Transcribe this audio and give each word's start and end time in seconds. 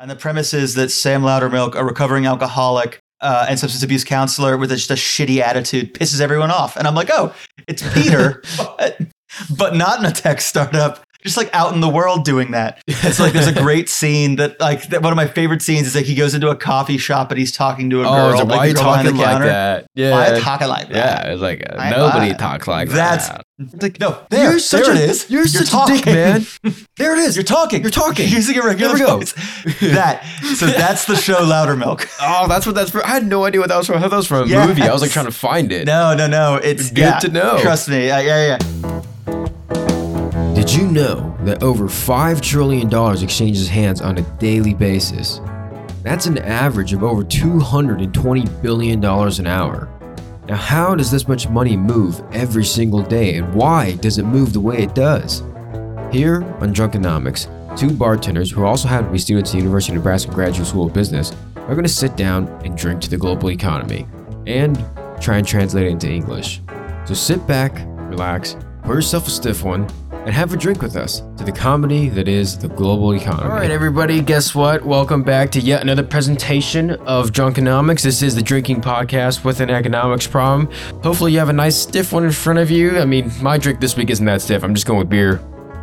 And 0.00 0.10
the 0.10 0.16
premise 0.16 0.54
is 0.54 0.74
that 0.74 0.90
Sam 0.90 1.22
Loudermilk, 1.22 1.74
a 1.74 1.84
recovering 1.84 2.24
alcoholic 2.24 3.00
uh, 3.20 3.44
and 3.50 3.58
substance 3.58 3.82
abuse 3.82 4.02
counselor 4.02 4.56
with 4.56 4.72
a, 4.72 4.76
just 4.76 4.90
a 4.90 4.94
shitty 4.94 5.40
attitude, 5.42 5.92
pisses 5.92 6.22
everyone 6.22 6.50
off. 6.50 6.76
And 6.78 6.86
I'm 6.88 6.94
like, 6.94 7.10
oh, 7.12 7.34
it's 7.68 7.82
Peter, 7.92 8.42
but, 8.56 8.98
but 9.58 9.76
not 9.76 9.98
in 10.00 10.06
a 10.06 10.10
tech 10.10 10.40
startup. 10.40 11.02
Just 11.22 11.36
like 11.36 11.54
out 11.54 11.74
in 11.74 11.80
the 11.80 11.88
world 11.88 12.24
doing 12.24 12.52
that. 12.52 12.82
It's 12.86 13.20
like 13.20 13.34
there's 13.34 13.46
a 13.46 13.52
great 13.62 13.90
scene 13.90 14.36
that 14.36 14.58
like 14.58 14.88
that 14.88 15.02
one 15.02 15.12
of 15.12 15.18
my 15.18 15.26
favorite 15.26 15.60
scenes 15.60 15.86
is 15.86 15.94
like 15.94 16.06
he 16.06 16.14
goes 16.14 16.32
into 16.32 16.48
a 16.48 16.56
coffee 16.56 16.96
shop 16.96 17.30
and 17.30 17.38
he's 17.38 17.52
talking 17.52 17.90
to 17.90 18.00
a 18.00 18.06
Oh, 18.08 18.30
girl. 18.32 18.38
like, 18.38 18.48
why 18.48 18.56
are 18.56 18.66
you 18.68 18.72
the 18.72 18.80
girl 18.80 18.84
behind 18.92 19.08
talking 19.08 19.20
like 19.20 19.42
that? 19.42 19.86
Yeah. 19.94 20.10
Why 20.12 20.30
are 20.30 20.34
you 20.36 20.40
talking 20.40 20.68
like 20.68 20.88
that? 20.88 21.26
Yeah, 21.26 21.32
it's 21.34 21.42
like 21.42 21.62
uh, 21.68 21.90
nobody 21.90 22.32
talks 22.32 22.66
like 22.66 22.88
That's 22.88 23.28
that. 23.28 23.42
It's 23.60 23.82
like 23.82 24.00
no, 24.00 24.18
there, 24.30 24.50
You're 24.52 24.58
such 24.58 24.84
there 24.86 24.94
a- 24.94 24.98
it 24.98 25.10
is. 25.10 25.30
you're 25.30 25.46
such 25.46 25.68
a 25.68 25.70
talking. 25.70 25.96
dick, 25.96 26.06
man. 26.06 26.46
There 26.96 27.14
it 27.14 27.20
is. 27.20 27.36
You're 27.36 27.44
talking. 27.44 27.82
You're 27.82 27.90
talking. 27.90 28.28
Using 28.28 28.58
a 28.58 28.62
regular 28.62 28.94
There 28.96 29.06
we 29.06 29.10
go. 29.10 29.18
voice. 29.18 29.32
that. 29.80 30.22
So 30.56 30.66
that's 30.82 31.04
the 31.06 31.16
show 31.16 31.36
Loudermilk. 31.36 32.06
Oh, 32.22 32.46
that's 32.48 32.66
what 32.66 32.74
that's 32.74 32.90
for. 32.90 33.04
I 33.04 33.10
had 33.10 33.26
no 33.26 33.44
idea 33.44 33.60
what 33.60 33.68
that 33.68 33.76
was 33.78 33.86
from. 33.86 33.96
I 33.96 34.00
thought 34.00 34.10
that 34.10 34.16
was 34.16 34.26
from 34.26 34.44
a 34.44 34.46
Yes. 34.46 34.66
movie. 34.68 34.82
I 34.82 34.92
was 34.92 35.00
like 35.02 35.10
trying 35.10 35.26
to 35.26 35.32
find 35.32 35.72
it. 35.72 35.86
No, 35.86 36.14
no, 36.14 36.26
no. 36.26 36.56
It's 36.56 36.88
Good 36.90 36.98
yeah, 36.98 37.18
to 37.20 37.28
know. 37.28 37.58
Trust 37.60 37.88
me. 37.88 38.10
Uh, 38.10 38.18
yeah, 38.20 38.58
yeah. 38.58 38.58
Did 40.54 40.72
you 40.74 40.86
know 40.90 41.36
that 41.44 41.62
over 41.62 41.84
$5 41.86 42.40
trillion 42.42 42.92
exchanges 43.22 43.68
hands 43.68 44.00
on 44.02 44.18
a 44.18 44.22
daily 44.38 44.74
basis? 44.74 45.40
That's 46.02 46.26
an 46.26 46.38
average 46.38 46.92
of 46.92 47.02
over 47.02 47.24
$220 47.24 48.62
billion 48.62 49.02
an 49.04 49.46
hour. 49.46 49.88
Now, 50.50 50.56
how 50.56 50.96
does 50.96 51.12
this 51.12 51.28
much 51.28 51.48
money 51.48 51.76
move 51.76 52.20
every 52.32 52.64
single 52.64 53.04
day, 53.04 53.36
and 53.36 53.54
why 53.54 53.94
does 53.94 54.18
it 54.18 54.24
move 54.24 54.52
the 54.52 54.58
way 54.58 54.78
it 54.78 54.96
does? 54.96 55.44
Here 56.10 56.42
on 56.58 56.74
Drunkenomics, 56.74 57.46
two 57.78 57.92
bartenders 57.92 58.50
who 58.50 58.64
also 58.64 58.88
happen 58.88 59.06
to 59.06 59.12
be 59.12 59.18
students 59.20 59.50
at 59.50 59.52
the 59.52 59.58
University 59.58 59.92
of 59.92 59.98
Nebraska 59.98 60.32
Graduate 60.32 60.66
School 60.66 60.86
of 60.86 60.92
Business 60.92 61.30
are 61.54 61.76
going 61.76 61.84
to 61.84 61.88
sit 61.88 62.16
down 62.16 62.48
and 62.64 62.76
drink 62.76 63.00
to 63.02 63.08
the 63.08 63.16
global 63.16 63.52
economy 63.52 64.08
and 64.48 64.84
try 65.20 65.36
and 65.36 65.46
translate 65.46 65.86
it 65.86 65.90
into 65.90 66.10
English. 66.10 66.60
So 67.04 67.14
sit 67.14 67.46
back, 67.46 67.86
relax, 68.10 68.56
pour 68.82 68.96
yourself 68.96 69.28
a 69.28 69.30
stiff 69.30 69.62
one, 69.62 69.86
and 70.26 70.34
have 70.34 70.52
a 70.52 70.56
drink 70.56 70.82
with 70.82 70.96
us 70.96 71.20
to 71.38 71.44
the 71.44 71.52
comedy 71.52 72.08
that 72.10 72.28
is 72.28 72.58
the 72.58 72.68
global 72.68 73.14
economy. 73.14 73.44
All 73.48 73.56
right, 73.56 73.70
everybody, 73.70 74.20
guess 74.20 74.54
what? 74.54 74.84
Welcome 74.84 75.22
back 75.22 75.50
to 75.52 75.60
yet 75.60 75.80
another 75.82 76.02
presentation 76.02 76.90
of 77.06 77.30
Drunkenomics. 77.30 78.02
This 78.02 78.22
is 78.22 78.34
the 78.34 78.42
drinking 78.42 78.82
podcast 78.82 79.44
with 79.44 79.60
an 79.60 79.70
economics 79.70 80.26
problem. 80.26 80.70
Hopefully, 81.02 81.32
you 81.32 81.38
have 81.38 81.48
a 81.48 81.52
nice 81.54 81.76
stiff 81.76 82.12
one 82.12 82.24
in 82.24 82.32
front 82.32 82.58
of 82.58 82.70
you. 82.70 82.98
I 82.98 83.04
mean, 83.06 83.30
my 83.40 83.56
drink 83.56 83.80
this 83.80 83.96
week 83.96 84.10
isn't 84.10 84.26
that 84.26 84.42
stiff. 84.42 84.62
I'm 84.62 84.74
just 84.74 84.86
going 84.86 84.98
with 84.98 85.08
beer. 85.08 85.36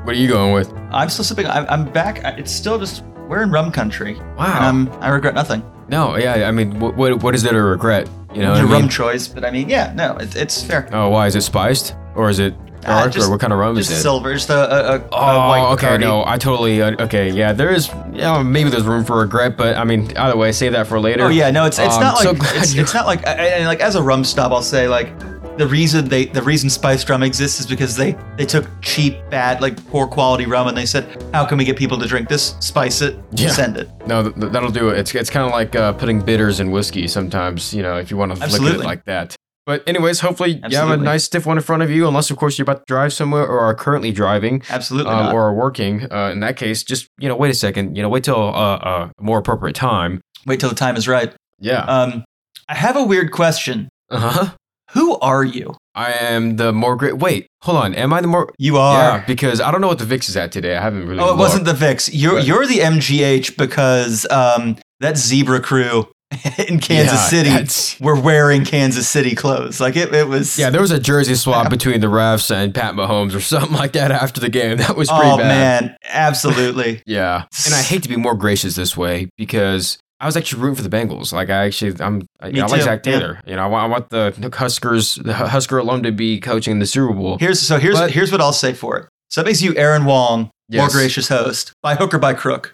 What 0.03 0.15
are 0.15 0.19
you 0.19 0.27
going 0.27 0.53
with? 0.53 0.71
I'm 0.91 1.09
still 1.09 1.25
sipping. 1.25 1.47
I'm, 1.47 1.65
I'm 1.69 1.91
back. 1.91 2.19
It's 2.37 2.51
still 2.51 2.77
just 2.77 3.03
we're 3.27 3.41
in 3.43 3.49
rum 3.51 3.71
country. 3.71 4.15
Wow. 4.37 4.69
Um, 4.69 4.89
I 5.01 5.09
regret 5.09 5.33
nothing. 5.33 5.63
No, 5.89 6.15
yeah, 6.15 6.47
I 6.47 6.51
mean, 6.51 6.79
what 6.79 6.95
what, 6.95 7.23
what 7.23 7.33
is 7.35 7.43
there 7.43 7.53
to 7.53 7.61
regret? 7.63 8.07
You 8.33 8.41
know, 8.43 8.51
It's 8.53 8.61
what 8.61 8.65
a 8.65 8.69
I 8.69 8.71
rum 8.73 8.81
mean? 8.83 8.89
choice, 8.89 9.27
but 9.27 9.43
I 9.43 9.51
mean, 9.51 9.67
yeah, 9.67 9.93
no, 9.95 10.15
it, 10.17 10.35
it's 10.35 10.61
fair. 10.61 10.87
Oh, 10.91 11.09
why 11.09 11.25
is 11.27 11.35
it 11.35 11.41
spiced 11.41 11.95
or 12.15 12.29
is 12.29 12.39
it 12.39 12.53
Ah, 12.87 13.01
dark 13.01 13.11
just- 13.13 13.27
or 13.27 13.31
what 13.31 13.39
kind 13.39 13.51
of 13.53 13.59
rum 13.59 13.75
Just 13.75 13.91
is 13.91 13.97
it? 13.97 14.01
silver, 14.01 14.33
just 14.33 14.49
a, 14.49 14.53
a, 14.55 14.95
a, 14.95 14.97
a 14.99 15.03
Oh, 15.11 15.47
white 15.49 15.71
okay. 15.73 15.87
Bacardi. 15.87 15.99
No, 16.01 16.23
I 16.25 16.37
totally. 16.37 16.81
Uh, 16.81 16.95
okay, 17.03 17.29
yeah. 17.29 17.51
There 17.53 17.71
is. 17.71 17.89
Yeah, 18.13 18.41
maybe 18.43 18.69
there's 18.69 18.83
room 18.83 19.03
for 19.03 19.19
regret, 19.19 19.57
but 19.57 19.75
I 19.77 19.83
mean, 19.83 20.15
either 20.17 20.37
way, 20.37 20.51
save 20.51 20.71
that 20.71 20.87
for 20.87 20.99
later. 20.99 21.23
Oh 21.25 21.29
yeah, 21.29 21.51
no, 21.51 21.65
it's 21.65 21.79
it's 21.79 21.95
Um, 21.95 22.01
not 22.01 22.23
like 22.23 22.37
glad 22.39 22.55
it's, 22.57 22.73
it's 22.75 22.93
not 22.93 23.05
like 23.05 23.27
I- 23.27 23.31
I- 23.33 23.45
and 23.57 23.65
like 23.67 23.79
as 23.81 23.95
a 23.95 24.01
rum 24.01 24.23
snob, 24.23 24.51
I'll 24.53 24.61
say 24.61 24.87
like 24.87 25.09
the 25.57 25.67
reason 25.67 26.07
they 26.07 26.25
the 26.25 26.41
reason 26.43 26.69
spiced 26.69 27.09
rum 27.09 27.23
exists 27.23 27.59
is 27.59 27.65
because 27.65 27.95
they 27.95 28.15
they 28.37 28.45
took 28.45 28.67
cheap, 28.81 29.17
bad, 29.31 29.59
like 29.59 29.75
poor 29.89 30.05
quality 30.07 30.45
rum 30.45 30.67
and 30.67 30.77
they 30.77 30.85
said, 30.85 31.05
how 31.33 31.43
can 31.45 31.57
we 31.57 31.65
get 31.65 31.75
people 31.75 31.97
to 31.97 32.05
drink 32.07 32.29
this? 32.29 32.55
Spice 32.59 33.01
it, 33.01 33.17
Yeah. 33.31 33.49
send 33.49 33.75
it. 33.77 33.89
No, 34.05 34.21
th- 34.23 34.35
th- 34.35 34.51
that'll 34.51 34.69
do 34.71 34.89
it. 34.89 34.99
It's 34.99 35.13
it's 35.15 35.29
kind 35.31 35.45
of 35.45 35.51
like 35.51 35.75
uh, 35.75 35.93
putting 35.93 36.21
bitters 36.21 36.59
in 36.59 36.69
whiskey 36.71 37.07
sometimes. 37.07 37.73
You 37.73 37.81
know, 37.83 37.97
if 37.97 38.11
you 38.11 38.17
want 38.17 38.35
to 38.35 38.39
look 38.47 38.61
at 38.61 38.79
it 38.79 38.85
like 38.85 39.03
that. 39.05 39.35
But 39.67 39.83
anyways, 39.85 40.21
hopefully 40.21 40.61
you 40.69 40.77
have 40.77 40.89
a 40.89 40.97
nice 40.97 41.25
stiff 41.25 41.45
one 41.45 41.57
in 41.57 41.63
front 41.63 41.83
of 41.83 41.91
you. 41.91 42.07
Unless 42.07 42.31
of 42.31 42.37
course 42.37 42.57
you're 42.57 42.63
about 42.63 42.79
to 42.79 42.83
drive 42.87 43.11
somewhere 43.11 43.45
or 43.45 43.59
are 43.59 43.75
currently 43.75 44.11
driving. 44.13 44.63
Absolutely 44.69 45.11
Um, 45.11 45.35
or 45.35 45.43
are 45.49 45.53
working. 45.53 46.11
Uh, 46.11 46.29
in 46.31 46.39
that 46.39 46.55
case, 46.55 46.83
just 46.83 47.09
you 47.19 47.27
know, 47.27 47.35
wait 47.35 47.51
a 47.51 47.53
second. 47.53 47.95
You 47.97 48.01
know, 48.01 48.07
wait 48.09 48.23
till 48.23 48.35
uh, 48.41 48.77
uh, 48.77 49.09
a 49.15 49.21
more 49.21 49.37
appropriate 49.37 49.75
time. 49.75 50.21
Wait 50.45 50.59
till 50.61 50.69
the 50.69 50.75
time 50.75 50.95
is 50.95 51.05
right. 51.07 51.33
Yeah. 51.59 51.81
Um, 51.81 52.23
I 52.69 52.75
have 52.75 52.95
a 52.95 53.03
weird 53.03 53.31
question. 53.33 53.89
Uh 54.09 54.19
huh. 54.19 54.49
Who 54.91 55.19
are 55.19 55.43
you? 55.43 55.75
I 55.95 56.13
am 56.13 56.55
the 56.55 56.71
more 56.71 56.95
great. 56.95 57.17
Wait, 57.17 57.47
hold 57.63 57.77
on. 57.77 57.93
Am 57.93 58.13
I 58.13 58.21
the 58.21 58.27
more? 58.27 58.53
You 58.57 58.77
are. 58.77 59.17
Yeah, 59.17 59.25
because 59.27 59.59
I 59.59 59.69
don't 59.69 59.81
know 59.81 59.87
what 59.89 59.99
the 59.99 60.05
VIX 60.05 60.29
is 60.29 60.37
at 60.37 60.53
today. 60.53 60.77
I 60.77 60.81
haven't 60.81 61.05
really. 61.07 61.19
Oh, 61.19 61.25
it 61.25 61.27
looked. 61.31 61.39
wasn't 61.39 61.65
the 61.65 61.73
VIX. 61.73 62.13
You're 62.13 62.35
But- 62.35 62.45
you're 62.47 62.65
the 62.67 62.79
MGH 62.79 63.57
because 63.57 64.25
um, 64.31 64.77
that 65.01 65.17
zebra 65.17 65.59
crew 65.59 66.07
in 66.67 66.79
Kansas 66.79 67.13
Yeah, 67.13 67.27
City 67.27 67.49
that's- 67.49 67.99
were 68.01 68.19
wearing 68.19 68.65
Kansas 68.65 69.07
City 69.07 69.33
clothes. 69.35 69.79
Like 69.79 69.95
it, 69.95 70.13
it 70.13 70.27
was. 70.27 70.57
Yeah, 70.59 70.69
there 70.69 70.81
was 70.81 70.91
a 70.91 70.99
jersey 70.99 71.35
swap 71.35 71.69
between 71.69 72.01
the 72.01 72.07
refs 72.07 72.53
and 72.53 72.73
Pat 72.75 72.95
Mahomes 72.95 73.33
or 73.35 73.39
something 73.41 73.71
like 73.73 73.93
that 73.93 74.11
after 74.11 74.41
the 74.41 74.49
game. 74.49 74.77
That 74.77 74.97
was 74.97 75.07
pretty 75.09 75.23
oh 75.29 75.37
bad. 75.37 75.47
man, 75.85 75.97
absolutely. 76.09 77.01
Yeah, 77.07 77.45
and 77.65 77.73
I 77.73 77.81
hate 77.81 78.03
to 78.03 78.09
be 78.09 78.17
more 78.17 78.35
gracious 78.35 78.75
this 78.75 78.97
way 78.97 79.29
because 79.37 79.97
I 80.19 80.25
was 80.25 80.35
actually 80.35 80.61
rooting 80.63 80.75
for 80.83 80.87
the 80.87 80.95
Bengals. 80.95 81.31
Like 81.31 81.49
I 81.49 81.65
actually, 81.65 81.95
I'm, 82.03 82.23
I, 82.41 82.49
like 82.49 82.81
Zac 82.81 83.05
yeah. 83.05 83.39
You 83.45 83.55
know, 83.55 83.63
I 83.63 83.67
want, 83.67 83.83
I 83.83 83.87
want 83.87 84.09
the 84.09 84.49
Huskers, 84.57 85.15
the 85.15 85.33
Husker 85.33 85.77
alum 85.77 86.03
to 86.03 86.11
be 86.11 86.39
coaching 86.39 86.79
the 86.79 86.85
Super 86.85 87.13
Bowl. 87.13 87.37
Here's 87.39 87.61
so 87.61 87.77
here's 87.79 87.95
But- 87.97 88.11
here's 88.11 88.31
what 88.31 88.41
I'll 88.41 88.51
say 88.53 88.73
for 88.73 88.97
it. 88.97 89.05
So 89.29 89.41
that 89.41 89.45
makes 89.47 89.61
you 89.61 89.75
Aaron 89.75 90.05
Wong, 90.05 90.49
more 90.71 90.87
gracious 90.89 91.27
host, 91.27 91.71
by 91.83 91.95
hook 91.95 92.13
or 92.13 92.19
by 92.19 92.33
crook. 92.33 92.71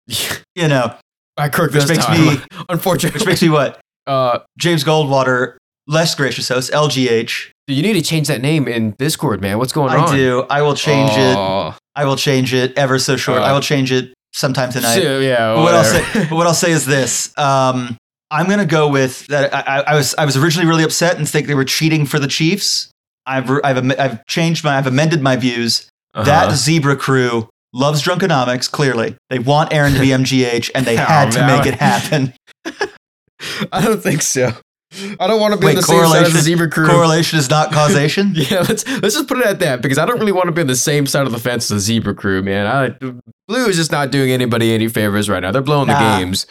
You 0.55 0.67
know, 0.67 0.95
I 1.37 1.49
crook 1.49 1.71
Which 1.73 1.83
this 1.85 1.89
makes 1.89 2.05
time, 2.05 2.25
me- 2.35 2.41
unfortunately. 2.69 3.19
which 3.19 3.27
makes 3.27 3.41
me 3.41 3.49
what 3.49 3.79
uh, 4.07 4.39
James 4.57 4.83
Goldwater, 4.83 5.55
less 5.87 6.13
gracious 6.15 6.49
host, 6.49 6.71
LGH. 6.71 7.49
you 7.67 7.81
need 7.81 7.93
to 7.93 8.01
change 8.01 8.27
that 8.27 8.41
name 8.41 8.67
in 8.67 8.91
Discord, 8.99 9.41
man. 9.41 9.57
What's 9.57 9.73
going 9.73 9.93
on? 9.93 10.09
I 10.09 10.15
do. 10.15 10.45
I 10.49 10.61
will 10.61 10.75
change 10.75 11.11
it. 11.15 11.37
I 11.95 12.05
will 12.05 12.15
change 12.15 12.53
it 12.53 12.77
ever 12.77 12.99
so 12.99 13.17
short. 13.17 13.41
Uh, 13.41 13.45
I 13.45 13.53
will 13.53 13.61
change 13.61 13.91
it 13.91 14.13
sometime 14.33 14.71
tonight. 14.71 14.95
so, 15.01 15.19
yeah. 15.19 15.53
But 15.55 15.61
what 15.63 15.73
I'll 15.75 15.83
say, 15.83 16.03
but 16.29 16.35
what 16.35 16.47
I'll 16.47 16.53
say 16.53 16.71
is 16.71 16.85
this: 16.85 17.35
um, 17.37 17.97
I'm 18.31 18.47
gonna 18.47 18.65
go 18.65 18.87
with 18.89 19.27
that. 19.27 19.53
I, 19.53 19.59
I, 19.61 19.79
I 19.91 19.95
was 19.95 20.13
I 20.17 20.25
was 20.25 20.35
originally 20.37 20.67
really 20.67 20.83
upset 20.83 21.17
and 21.17 21.27
think 21.29 21.47
they 21.47 21.55
were 21.55 21.65
cheating 21.65 22.05
for 22.05 22.19
the 22.19 22.27
Chiefs. 22.27 22.89
I've 23.25 23.49
I've 23.63 23.99
I've 23.99 24.25
changed 24.25 24.63
my 24.63 24.77
I've 24.77 24.87
amended 24.87 25.21
my 25.21 25.35
views. 25.35 25.87
That 26.15 26.47
Uh-huh. 26.47 26.55
zebra 26.55 26.95
crew 26.95 27.47
loves 27.73 28.01
drunkenomics. 28.03 28.69
Clearly, 28.71 29.15
they 29.29 29.39
want 29.39 29.73
Aaron 29.73 29.93
to 29.93 29.99
be 29.99 30.07
MGH, 30.09 30.71
and 30.75 30.85
they 30.85 30.93
Oh, 30.97 31.01
had 31.01 31.31
to 31.33 31.39
man. 31.39 31.57
make 31.57 31.67
it 31.67 31.75
happen. 31.79 32.33
I 33.71 33.81
don't 33.83 34.01
think 34.01 34.21
so. 34.21 34.51
I 35.19 35.25
don't 35.25 35.39
want 35.41 35.55
to 35.55 35.59
be 35.59 35.65
Wait, 35.65 35.71
on 35.71 35.75
the 35.77 35.81
same 35.81 36.05
side 36.05 36.27
of 36.27 36.33
the 36.33 36.39
zebra 36.39 36.69
crew. 36.69 36.85
Correlation 36.87 37.39
is 37.39 37.49
not 37.49 37.71
causation. 37.71 38.33
Yeah, 38.35 38.59
let's 38.59 38.87
let's 39.01 39.15
just 39.15 39.27
put 39.27 39.39
it 39.39 39.45
at 39.47 39.59
that 39.59 39.81
because 39.81 39.97
I 39.97 40.05
don't 40.05 40.19
really 40.19 40.31
want 40.31 40.45
to 40.45 40.51
be 40.51 40.61
on 40.61 40.67
the 40.67 40.75
same 40.75 41.07
side 41.07 41.25
of 41.25 41.31
the 41.31 41.39
fence 41.39 41.63
as 41.65 41.69
the 41.69 41.79
zebra 41.79 42.13
crew, 42.13 42.43
man. 42.43 42.67
I, 42.67 42.89
Blue 43.47 43.65
is 43.65 43.75
just 43.75 43.91
not 43.91 44.11
doing 44.11 44.29
anybody 44.31 44.71
any 44.71 44.87
favors 44.87 45.29
right 45.29 45.39
now. 45.41 45.51
They're 45.51 45.63
blowing 45.63 45.87
Nah. 45.87 46.17
the 46.19 46.23
games. 46.23 46.45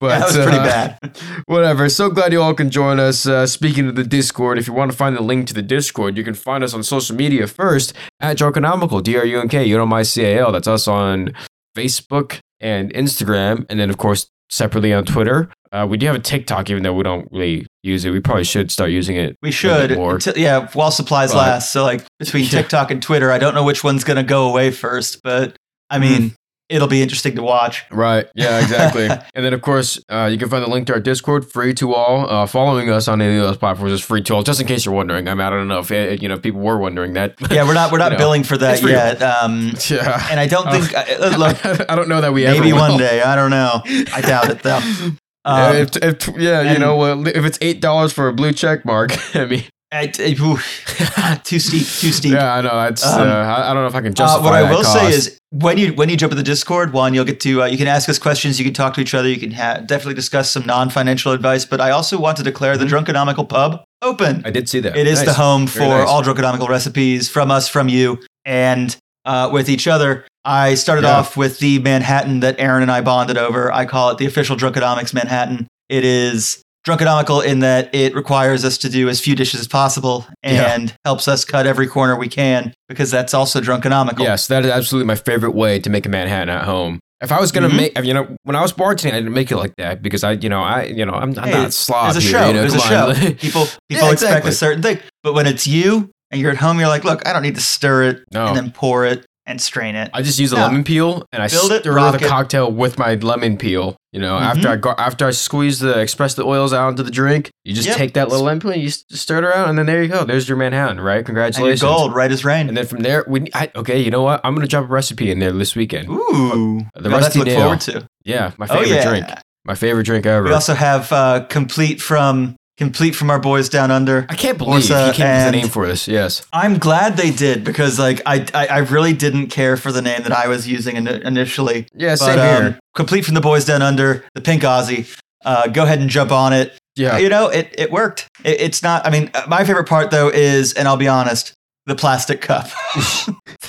But 0.00 0.18
that 0.20 0.26
was 0.26 0.36
pretty 0.36 0.58
uh, 0.58 0.64
bad. 0.64 1.18
Whatever. 1.46 1.88
So 1.88 2.08
glad 2.08 2.32
you 2.32 2.40
all 2.40 2.54
can 2.54 2.70
join 2.70 3.00
us. 3.00 3.26
Uh, 3.26 3.46
speaking 3.46 3.88
of 3.88 3.96
the 3.96 4.04
Discord, 4.04 4.56
if 4.58 4.66
you 4.68 4.72
want 4.72 4.90
to 4.92 4.96
find 4.96 5.16
the 5.16 5.22
link 5.22 5.48
to 5.48 5.54
the 5.54 5.62
Discord, 5.62 6.16
you 6.16 6.22
can 6.22 6.34
find 6.34 6.62
us 6.62 6.72
on 6.72 6.82
social 6.84 7.16
media 7.16 7.46
first 7.48 7.92
at 8.20 8.36
Drunkenomical, 8.38 9.02
D 9.02 9.16
R 9.16 9.24
U 9.24 9.40
N 9.40 9.48
K, 9.48 9.64
you 9.64 9.76
know 9.76 9.86
my 9.86 10.02
C 10.02 10.24
A 10.24 10.38
L. 10.40 10.52
That's 10.52 10.68
us 10.68 10.86
on 10.86 11.32
Facebook 11.76 12.38
and 12.60 12.92
Instagram, 12.94 13.66
and 13.68 13.78
then 13.80 13.90
of 13.90 13.98
course 13.98 14.28
separately 14.50 14.92
on 14.92 15.04
Twitter. 15.04 15.50
Uh, 15.70 15.86
we 15.88 15.98
do 15.98 16.06
have 16.06 16.16
a 16.16 16.20
TikTok, 16.20 16.70
even 16.70 16.82
though 16.82 16.94
we 16.94 17.02
don't 17.02 17.28
really 17.30 17.66
use 17.82 18.04
it. 18.06 18.10
We 18.10 18.20
probably 18.20 18.44
should 18.44 18.70
start 18.70 18.90
using 18.90 19.16
it. 19.16 19.36
We 19.42 19.50
should, 19.50 19.88
bit 19.90 19.98
more. 19.98 20.14
until- 20.14 20.38
yeah, 20.38 20.68
while 20.72 20.90
supplies 20.90 21.32
But- 21.32 21.38
last. 21.38 21.70
So, 21.72 21.82
like 21.82 22.04
between 22.18 22.44
Yeah. 22.44 22.50
TikTok 22.50 22.90
and 22.90 23.02
Twitter, 23.02 23.30
I 23.30 23.38
don't 23.38 23.54
know 23.54 23.64
which 23.64 23.84
one's 23.84 24.04
gonna 24.04 24.22
go 24.22 24.48
away 24.48 24.70
first, 24.70 25.20
but 25.22 25.56
I 25.90 25.98
mean, 25.98 26.34
it'll 26.68 26.88
be 26.88 27.02
interesting 27.02 27.34
to 27.36 27.42
watch. 27.42 27.84
Right. 27.90 28.26
Yeah, 28.34 28.58
exactly. 28.62 29.06
and 29.08 29.44
then, 29.44 29.52
of 29.54 29.62
course, 29.62 29.98
uh, 30.08 30.28
you 30.30 30.38
can 30.38 30.48
find 30.48 30.62
the 30.64 30.68
link 30.70 30.86
to 30.88 30.92
our 30.94 31.00
Discord 31.00 31.50
free 31.50 31.74
to 31.74 31.94
all. 31.94 32.28
Uh, 32.28 32.46
following 32.46 32.90
us 32.90 33.08
on 33.08 33.20
any 33.22 33.36
of 33.36 33.42
those 33.42 33.56
platforms 33.56 33.92
is 33.92 34.00
free 34.02 34.22
to 34.22 34.34
all, 34.34 34.42
just 34.42 34.60
in 34.60 34.66
case 34.66 34.84
you're 34.84 34.94
wondering. 34.94 35.28
I 35.28 35.34
mean, 35.34 35.46
I 35.46 35.50
don't 35.50 35.68
know 35.68 35.78
if 35.80 35.90
uh, 35.90 36.16
you 36.20 36.28
know 36.28 36.38
people 36.38 36.60
were 36.60 36.78
wondering 36.78 37.14
that. 37.14 37.34
Yeah, 37.50 37.64
we're 37.66 37.74
not 37.74 37.90
we're 37.92 37.98
not 37.98 38.12
You 38.12 38.18
know, 38.18 38.24
billing 38.24 38.44
for 38.44 38.56
that 38.58 38.82
yet. 38.82 39.22
Um, 39.22 39.72
yeah. 39.88 40.26
and 40.30 40.38
I 40.38 40.46
don't 40.46 40.66
Uh, 40.66 40.80
think 40.80 40.94
uh, 40.94 41.36
look. 41.38 41.64
I 41.90 41.94
don't 41.96 42.08
know 42.08 42.20
that 42.20 42.32
we 42.32 42.44
ever 42.46 42.60
Maybe 42.60 42.72
one 42.72 42.98
day. 42.98 43.22
I 43.22 43.34
don't 43.36 43.50
know. 43.50 43.80
I 43.84 44.20
doubt 44.20 44.50
it 44.50 44.62
though. 44.62 44.78
Yeah, 44.78 45.66
Um, 45.68 45.76
if, 45.76 45.96
if, 45.96 46.28
yeah, 46.36 46.72
you 46.72 46.78
know, 46.78 47.24
if 47.26 47.44
it's 47.44 47.58
eight 47.62 47.80
dollars 47.80 48.12
for 48.12 48.28
a 48.28 48.32
blue 48.34 48.52
check 48.52 48.84
mark, 48.84 49.12
I 49.34 49.46
mean, 49.46 49.64
I- 49.90 50.12
I- 50.18 50.36
oof, 50.42 51.40
too 51.44 51.58
steep. 51.58 51.80
Too 51.86 52.12
steep. 52.12 52.32
yeah, 52.34 52.54
I 52.54 52.60
know 52.60 52.74
that's. 52.76 53.06
Um, 53.06 53.22
uh, 53.26 53.32
I, 53.32 53.70
I 53.70 53.74
don't 53.74 53.82
know 53.82 53.88
if 53.88 53.94
I 53.94 54.00
can 54.02 54.12
justify. 54.14 54.60
Uh, 54.62 54.62
justify 54.62 54.62
what 54.62 54.70
I 54.70 54.76
will 54.76 54.84
say 54.84 55.08
is 55.16 55.38
when 55.50 55.78
you 55.78 55.94
when 55.94 56.08
you 56.10 56.16
jump 56.16 56.30
in 56.32 56.36
the 56.36 56.42
Discord, 56.44 56.92
one 56.92 57.14
you'll 57.14 57.24
get 57.24 57.40
to 57.40 57.62
uh, 57.62 57.66
you 57.66 57.78
can 57.78 57.86
ask 57.88 58.08
us 58.08 58.18
questions, 58.18 58.58
you 58.58 58.64
can 58.66 58.74
talk 58.74 58.92
to 58.94 59.00
each 59.00 59.14
other, 59.14 59.28
you 59.28 59.38
can 59.40 59.52
ha- 59.52 59.78
definitely 59.78 60.14
discuss 60.14 60.50
some 60.50 60.66
non 60.66 60.90
financial 60.90 61.32
advice. 61.32 61.64
But 61.64 61.80
I 61.80 61.90
also 61.90 62.20
want 62.20 62.36
to 62.36 62.42
declare 62.42 62.76
the 62.76 62.84
Drunkenomical 62.84 63.48
Pub 63.48 63.82
open. 64.02 64.42
I 64.44 64.50
did 64.50 64.68
see 64.68 64.80
that. 64.80 64.94
It 64.96 65.06
is 65.06 65.20
Nice. 65.20 65.28
the 65.28 65.34
home 65.34 65.66
for 65.66 65.80
nice. 65.80 66.06
all 66.06 66.22
Drunkenomical 66.22 66.68
recipes 66.68 67.30
from 67.30 67.50
us, 67.50 67.66
from 67.68 67.88
you, 67.88 68.18
and 68.44 68.94
uh, 69.24 69.48
with 69.52 69.70
each 69.70 69.86
other. 69.88 70.26
I 70.44 70.74
started 70.74 71.04
Yeah. 71.04 71.16
off 71.18 71.36
with 71.36 71.58
the 71.60 71.78
Manhattan 71.78 72.40
that 72.40 72.56
Aaron 72.58 72.82
and 72.82 72.90
I 72.90 73.00
bonded 73.00 73.36
over. 73.38 73.72
I 73.72 73.84
call 73.86 74.10
it 74.10 74.18
the 74.18 74.26
official 74.26 74.54
Drunkenomics 74.56 75.12
Manhattan. 75.14 75.66
It 75.88 76.04
is 76.04 76.62
drunkenomical 76.88 77.44
in 77.44 77.60
that 77.60 77.94
it 77.94 78.14
requires 78.14 78.64
us 78.64 78.78
to 78.78 78.88
do 78.88 79.08
as 79.08 79.20
few 79.20 79.34
dishes 79.36 79.60
as 79.60 79.68
possible 79.68 80.26
Yeah. 80.42 80.72
and 80.74 80.94
helps 81.04 81.28
us 81.28 81.44
cut 81.44 81.66
every 81.66 81.86
corner 81.86 82.16
we 82.16 82.28
can 82.28 82.72
because 82.88 83.10
that's 83.10 83.34
also 83.34 83.60
drunkenomical. 83.60 84.20
Yes, 84.20 84.46
that 84.48 84.64
is 84.64 84.70
absolutely 84.70 85.06
my 85.06 85.14
favorite 85.16 85.54
way 85.54 85.78
to 85.80 85.90
make 85.90 86.06
a 86.06 86.08
Manhattan 86.08 86.48
at 86.48 86.64
home. 86.64 86.98
If 87.20 87.32
I 87.32 87.40
was 87.40 87.50
gonna 87.50 87.68
Mhm. 87.68 87.76
make, 87.76 87.98
you 88.04 88.14
know, 88.14 88.28
when 88.44 88.54
I 88.54 88.62
was 88.62 88.72
bartending, 88.72 89.12
I 89.12 89.16
didn't 89.18 89.34
make 89.34 89.50
it 89.50 89.56
like 89.56 89.74
that 89.78 90.02
because 90.02 90.22
I, 90.22 90.32
you 90.32 90.48
know, 90.48 90.62
I, 90.62 90.84
you 90.84 91.04
know, 91.04 91.14
I'm, 91.14 91.36
I'm 91.38 91.48
Hey, 91.48 91.50
not 91.52 91.72
slob 91.72 92.12
There's 92.12 92.24
a 92.24 92.28
here, 92.28 92.38
show. 92.38 92.46
you 92.46 92.52
know, 92.54 92.60
There's 92.60 92.74
a 92.74 92.80
show. 92.80 93.12
People 93.14 93.32
people 93.88 94.06
Yeah, 94.06 94.12
expect 94.12 94.12
exactly. 94.12 94.50
a 94.50 94.54
certain 94.54 94.82
thing, 94.82 94.98
but 95.24 95.34
when 95.34 95.46
it's 95.46 95.66
you 95.66 96.10
and 96.30 96.40
you're 96.40 96.50
at 96.52 96.58
home, 96.58 96.78
you're 96.78 96.88
like, 96.88 97.02
look, 97.04 97.26
I 97.26 97.32
don't 97.32 97.42
need 97.42 97.56
to 97.56 97.60
stir 97.60 98.04
it 98.04 98.22
No. 98.32 98.46
and 98.46 98.56
then 98.56 98.70
pour 98.70 99.04
it 99.04 99.24
and 99.48 99.60
strain 99.60 99.96
it. 99.96 100.10
I 100.14 100.22
just 100.22 100.38
use 100.38 100.52
a 100.52 100.56
No. 100.56 100.62
lemon 100.66 100.84
peel 100.84 101.24
and 101.32 101.42
I 101.42 101.48
Build 101.48 101.72
it, 101.72 101.80
stir 101.80 101.92
rock 101.94 102.18
the 102.18 102.24
it. 102.24 102.28
cocktail 102.28 102.70
with 102.70 102.98
my 102.98 103.14
lemon 103.14 103.56
peel. 103.56 103.96
You 104.12 104.20
know, 104.20 104.36
after 104.38 104.68
Mhm. 104.68 104.72
I 104.72 104.76
go, 104.76 104.94
after 104.96 105.26
I 105.26 105.30
squeeze 105.32 105.80
the 105.80 105.98
express 105.98 106.34
the 106.34 106.44
oils 106.44 106.72
out 106.72 106.88
into 106.90 107.02
the 107.02 107.10
drink, 107.10 107.50
you 107.64 107.74
just 107.74 107.88
Yep. 107.88 107.96
take 107.96 108.12
that 108.14 108.28
little 108.28 108.44
lemon 108.46 108.60
peel, 108.60 108.70
and 108.70 108.80
you 108.80 108.88
s- 108.88 109.04
stir 109.10 109.38
it 109.38 109.44
around, 109.44 109.68
and 109.70 109.78
then 109.78 109.86
there 109.86 110.02
you 110.02 110.08
go. 110.08 110.24
There's 110.24 110.48
your 110.48 110.56
Manhattan, 110.56 111.00
right? 111.00 111.16
and 111.18 111.26
Congratulations. 111.26 111.82
gold, 111.82 112.14
right 112.14 112.30
as 112.30 112.44
rain. 112.44 112.68
And 112.68 112.76
then 112.76 112.86
from 112.86 113.00
there, 113.00 113.24
we 113.28 113.48
I, 113.54 113.70
okay. 113.76 113.98
You 114.00 114.10
know 114.10 114.22
what? 114.22 114.40
I'm 114.44 114.54
gonna 114.54 114.66
drop 114.68 114.84
a 114.84 114.86
recipe 114.86 115.30
in 115.30 115.38
there 115.40 115.52
this 115.52 115.74
weekend. 115.74 116.08
Ooh, 116.08 116.86
The 116.94 117.02
Got 117.02 117.10
that 117.10 117.10
rusty 117.10 117.32
to 117.32 117.38
look 117.40 117.48
nail. 117.48 117.60
forward 117.62 117.80
to. 117.82 118.04
Yeah, 118.24 118.50
my 118.58 118.66
Oh 118.70 118.74
favorite 118.78 118.88
yeah. 118.96 119.08
drink. 119.08 119.26
My 119.66 119.74
favorite 119.74 120.04
drink 120.04 120.24
ever. 120.24 120.44
We 120.44 120.52
also 120.52 120.74
have 120.74 121.12
uh, 121.12 121.40
complete 121.48 122.00
from 122.00 122.56
complete 122.78 123.14
from 123.14 123.30
our 123.30 123.38
boys 123.40 123.68
down 123.68 123.90
under. 123.90 124.24
I 124.28 124.34
can't 124.34 124.56
believe 124.56 124.84
Orsa 124.84 125.08
you 125.08 125.12
came 125.12 125.26
up 125.26 125.46
with 125.46 125.54
a 125.54 125.56
name 125.58 125.68
for 125.68 125.86
this. 125.86 126.08
Yes. 126.08 126.46
I'm 126.52 126.78
glad 126.78 127.16
they 127.16 127.30
did 127.30 127.64
because 127.64 127.98
like 127.98 128.22
I, 128.24 128.46
I 128.54 128.66
I 128.68 128.78
really 128.78 129.12
didn't 129.12 129.48
care 129.48 129.76
for 129.76 129.92
the 129.92 130.00
name 130.00 130.22
that 130.22 130.32
I 130.32 130.48
was 130.48 130.66
using 130.66 130.96
in, 130.96 131.06
initially. 131.08 131.86
Yeah, 131.94 132.12
But 132.12 132.16
same 132.18 132.38
um, 132.38 132.62
here. 132.62 132.78
complete 132.94 133.24
from 133.24 133.34
the 133.34 133.40
boys 133.40 133.64
down 133.64 133.82
under, 133.82 134.24
the 134.34 134.40
pink 134.40 134.62
Aussie. 134.62 135.06
Uh, 135.44 135.66
go 135.68 135.82
ahead 135.84 136.00
and 136.00 136.08
jump 136.08 136.30
on 136.32 136.52
it. 136.52 136.76
Yeah. 136.96 137.18
You 137.18 137.28
know, 137.28 137.48
it 137.48 137.74
it 137.76 137.90
worked. 137.90 138.28
It, 138.44 138.60
it's 138.60 138.82
not. 138.82 139.06
I 139.06 139.10
mean, 139.10 139.30
uh, 139.34 139.44
my 139.48 139.64
favorite 139.64 139.88
part 139.88 140.10
though 140.10 140.28
is, 140.28 140.72
and 140.72 140.88
I'll 140.88 140.96
be 140.96 141.08
honest, 141.08 141.52
the 141.86 141.94
plastic 141.94 142.40
cup. 142.40 142.68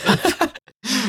the 0.06 0.50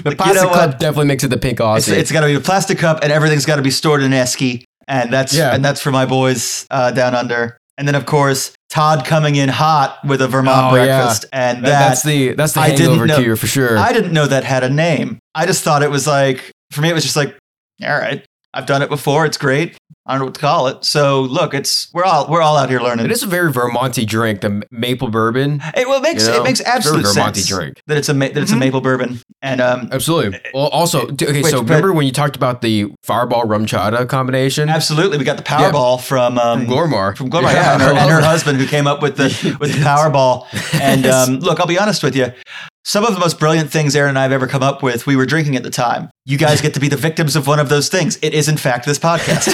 you 0.04 0.16
plastic 0.16 0.34
know 0.42 0.50
cup 0.50 0.78
definitely 0.78 1.06
makes 1.06 1.24
it 1.24 1.28
the 1.28 1.38
pink 1.38 1.60
it's 1.60 1.88
Aussie. 1.88 1.96
it's 1.96 2.12
got 2.12 2.20
to 2.20 2.26
be 2.26 2.34
a 2.34 2.40
plastic 2.40 2.78
cup, 2.78 3.00
and 3.02 3.12
everything's 3.12 3.46
got 3.46 3.56
to 3.56 3.62
be 3.62 3.70
stored 3.70 4.02
in 4.02 4.10
esky, 4.12 4.64
and 4.88 5.12
that's 5.12 5.32
Yeah. 5.34 5.54
and 5.54 5.64
that's 5.64 5.80
for 5.80 5.90
my 5.90 6.06
boys 6.06 6.66
uh, 6.70 6.90
down 6.90 7.14
under. 7.14 7.56
And 7.80 7.88
then 7.88 7.94
of 7.94 8.04
course 8.04 8.52
Todd 8.68 9.06
coming 9.06 9.36
in 9.36 9.48
hot 9.48 9.98
with 10.04 10.20
a 10.20 10.28
Vermont 10.28 10.74
Oh, 10.74 10.76
yeah. 10.76 10.98
breakfast, 11.00 11.24
and 11.32 11.64
That- 11.64 11.70
that 11.70 11.88
that's 11.88 12.02
the 12.02 12.34
that's 12.34 12.52
the 12.52 12.60
I 12.60 12.68
hangover 12.68 13.06
know- 13.06 13.18
cure 13.22 13.34
for 13.36 13.46
sure. 13.46 13.78
I 13.78 13.92
didn't 13.94 14.12
know 14.12 14.26
that 14.26 14.44
had 14.44 14.62
a 14.62 14.68
name. 14.68 15.18
I 15.34 15.46
just 15.46 15.64
thought 15.64 15.82
it 15.82 15.90
was 15.90 16.06
like 16.06 16.50
for 16.72 16.82
me 16.82 16.90
it 16.90 16.92
was 16.92 17.02
just 17.02 17.16
like, 17.16 17.34
all 17.82 17.98
right, 17.98 18.22
I've 18.52 18.66
done 18.66 18.82
it 18.82 18.88
before. 18.88 19.26
It's 19.26 19.38
great. 19.38 19.76
I 20.06 20.14
don't 20.14 20.20
know 20.20 20.24
what 20.26 20.34
to 20.34 20.40
call 20.40 20.66
it. 20.66 20.84
So 20.84 21.20
look, 21.22 21.54
it's 21.54 21.88
we're 21.92 22.02
all 22.02 22.26
we're 22.28 22.42
all 22.42 22.56
out 22.56 22.68
here 22.68 22.80
learning. 22.80 23.04
it 23.04 23.12
is 23.12 23.22
a 23.22 23.26
very 23.28 23.52
Vermonty 23.52 24.04
drink, 24.04 24.40
the 24.40 24.62
maple 24.72 25.08
bourbon. 25.08 25.62
It, 25.76 25.86
well, 25.86 25.98
it 25.98 26.02
makes 26.02 26.26
you 26.26 26.32
know? 26.32 26.40
it 26.40 26.42
makes 26.42 26.58
It's 26.58 26.68
a 26.68 26.72
absolute 26.72 27.02
very 27.02 27.14
Vermonty 27.14 27.34
sense 27.36 27.46
drink. 27.48 27.82
that 27.86 27.96
it's 27.96 28.08
a 28.08 28.14
ma- 28.14 28.26
that 28.26 28.38
it's 28.38 28.50
a 28.50 28.56
Mhm. 28.56 28.58
maple 28.58 28.80
bourbon. 28.80 29.20
And 29.40 29.60
um, 29.60 29.88
Absolutely. 29.92 30.40
Well, 30.52 30.66
also, 30.68 31.06
d- 31.10 31.26
okay. 31.28 31.42
Wait, 31.42 31.50
so 31.50 31.60
remember 31.62 31.92
when 31.92 32.06
you 32.06 32.12
talked 32.12 32.34
about 32.34 32.60
the 32.60 32.92
Fireball 33.04 33.44
RumChata 33.44 34.08
combination 34.08 34.68
absolutely, 34.68 35.16
we 35.18 35.22
got 35.24 35.36
the 35.36 35.44
Powerball 35.44 36.00
from 36.00 36.38
um, 36.38 36.66
from 36.66 36.74
Glormar? 36.74 37.16
from 37.16 37.28
Global, 37.28 37.48
yeah, 37.52 37.74
and, 37.74 37.82
her, 37.82 37.90
and 37.92 38.10
her 38.10 38.20
husband 38.22 38.58
who 38.58 38.66
came 38.66 38.88
up 38.88 39.02
with 39.02 39.16
the 39.16 39.56
with 39.60 39.72
the 39.72 39.78
Powerball. 39.84 40.46
And 40.80 41.06
um, 41.06 41.38
look, 41.38 41.60
I'll 41.60 41.66
be 41.66 41.78
honest 41.78 42.02
with 42.02 42.16
you. 42.16 42.32
Some 42.84 43.04
of 43.04 43.12
the 43.12 43.20
most 43.20 43.38
brilliant 43.38 43.70
things 43.70 43.94
Aaron 43.94 44.10
and 44.10 44.18
I 44.18 44.22
have 44.22 44.32
ever 44.32 44.46
come 44.46 44.62
up 44.62 44.82
with, 44.82 45.06
we 45.06 45.14
were 45.14 45.26
drinking 45.26 45.54
at 45.54 45.62
the 45.62 45.70
time. 45.70 46.08
You 46.24 46.38
guys 46.38 46.60
get 46.62 46.74
to 46.74 46.80
be 46.80 46.88
the 46.88 46.96
victims 46.96 47.36
of 47.36 47.46
one 47.46 47.58
of 47.58 47.68
those 47.68 47.88
things. 47.88 48.18
It 48.22 48.32
is, 48.34 48.48
in 48.48 48.56
fact, 48.56 48.86
this 48.86 48.98
podcast. 48.98 49.46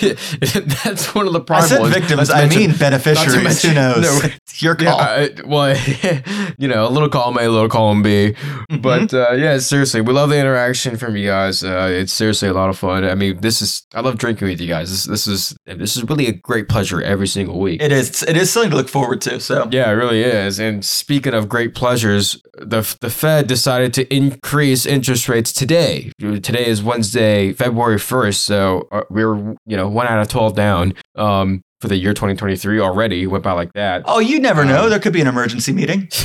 That's 0.84 1.14
one 1.14 1.26
of 1.26 1.32
the 1.32 1.40
I 1.40 1.44
problems. 1.44 1.68
said 1.68 1.86
victims, 2.00 2.30
I 2.30 2.48
mean 2.48 2.74
beneficiaries. 2.76 3.42
mention- 3.42 3.70
Who 3.70 3.74
knows? 3.76 4.22
no. 4.22 4.28
Your 4.58 4.76
Yeah, 4.80 4.90
call. 4.90 5.00
I- 5.00 5.30
well, 5.44 5.76
you 6.58 6.68
know, 6.68 6.86
a 6.86 6.90
little 6.90 7.08
column 7.08 7.36
A, 7.38 7.42
a 7.46 7.50
little 7.50 7.68
column 7.68 8.02
B. 8.02 8.32
Mm-hmm. 8.32 8.78
But 8.78 9.12
uh, 9.12 9.32
yeah, 9.32 9.58
seriously, 9.58 10.00
we 10.00 10.12
love 10.12 10.30
the 10.30 10.38
interaction 10.38 10.96
from 10.96 11.16
you 11.16 11.26
guys. 11.28 11.62
Uh, 11.62 11.88
it's 11.92 12.12
seriously 12.12 12.48
a 12.48 12.54
lot 12.54 12.70
of 12.70 12.78
fun. 12.78 13.04
I 13.04 13.14
mean, 13.14 13.40
this 13.40 13.60
is 13.60 13.86
I 13.94 14.00
love 14.00 14.16
drinking 14.16 14.48
with 14.48 14.60
you 14.60 14.68
guys. 14.68 14.90
This 14.90 15.04
this 15.04 15.26
is 15.26 15.56
this 15.66 15.96
is 15.96 16.04
really 16.04 16.26
a 16.28 16.32
great 16.32 16.68
pleasure 16.68 17.02
every 17.02 17.26
single 17.28 17.58
week. 17.60 17.82
it 17.82 17.92
is. 17.92 18.22
It 18.22 18.36
is 18.36 18.50
something 18.50 18.70
to 18.70 18.76
look 18.76 18.88
forward 18.88 19.20
to. 19.22 19.40
So 19.40 19.68
yeah, 19.70 19.90
it 19.90 19.94
really 19.94 20.22
is. 20.22 20.58
And 20.58 20.84
speaking 20.84 21.34
of 21.34 21.48
great 21.48 21.74
pleasures, 21.74 22.40
the 22.58 22.96
the 23.00 23.10
Fed 23.10 23.46
decided 23.46 23.92
to 23.94 24.14
increase 24.14 24.86
interest 24.86 25.28
rates 25.28 25.52
today. 25.52 26.10
Today 26.20 26.66
is 26.66 26.82
Wednesday, 26.82 27.52
February 27.52 27.98
first. 27.98 28.44
So 28.44 28.88
uh, 28.90 29.02
we're 29.10 29.36
you 29.66 29.76
know 29.76 29.88
one 29.88 30.06
out 30.06 30.20
of 30.20 30.28
twelve 30.28 30.54
down 30.54 30.94
um, 31.16 31.62
for 31.80 31.88
the 31.88 31.96
year 31.96 32.14
2023 32.14 32.80
already. 32.80 33.26
Went 33.26 33.44
by 33.44 33.52
like 33.52 33.72
that. 33.74 34.02
Oh, 34.06 34.18
you 34.18 34.40
never 34.40 34.64
know. 34.64 34.84
Um, 34.84 34.90
There 34.90 34.98
could 34.98 35.12
be 35.12 35.20
an 35.20 35.26
emergency 35.28 35.72
meeting. 35.72 36.08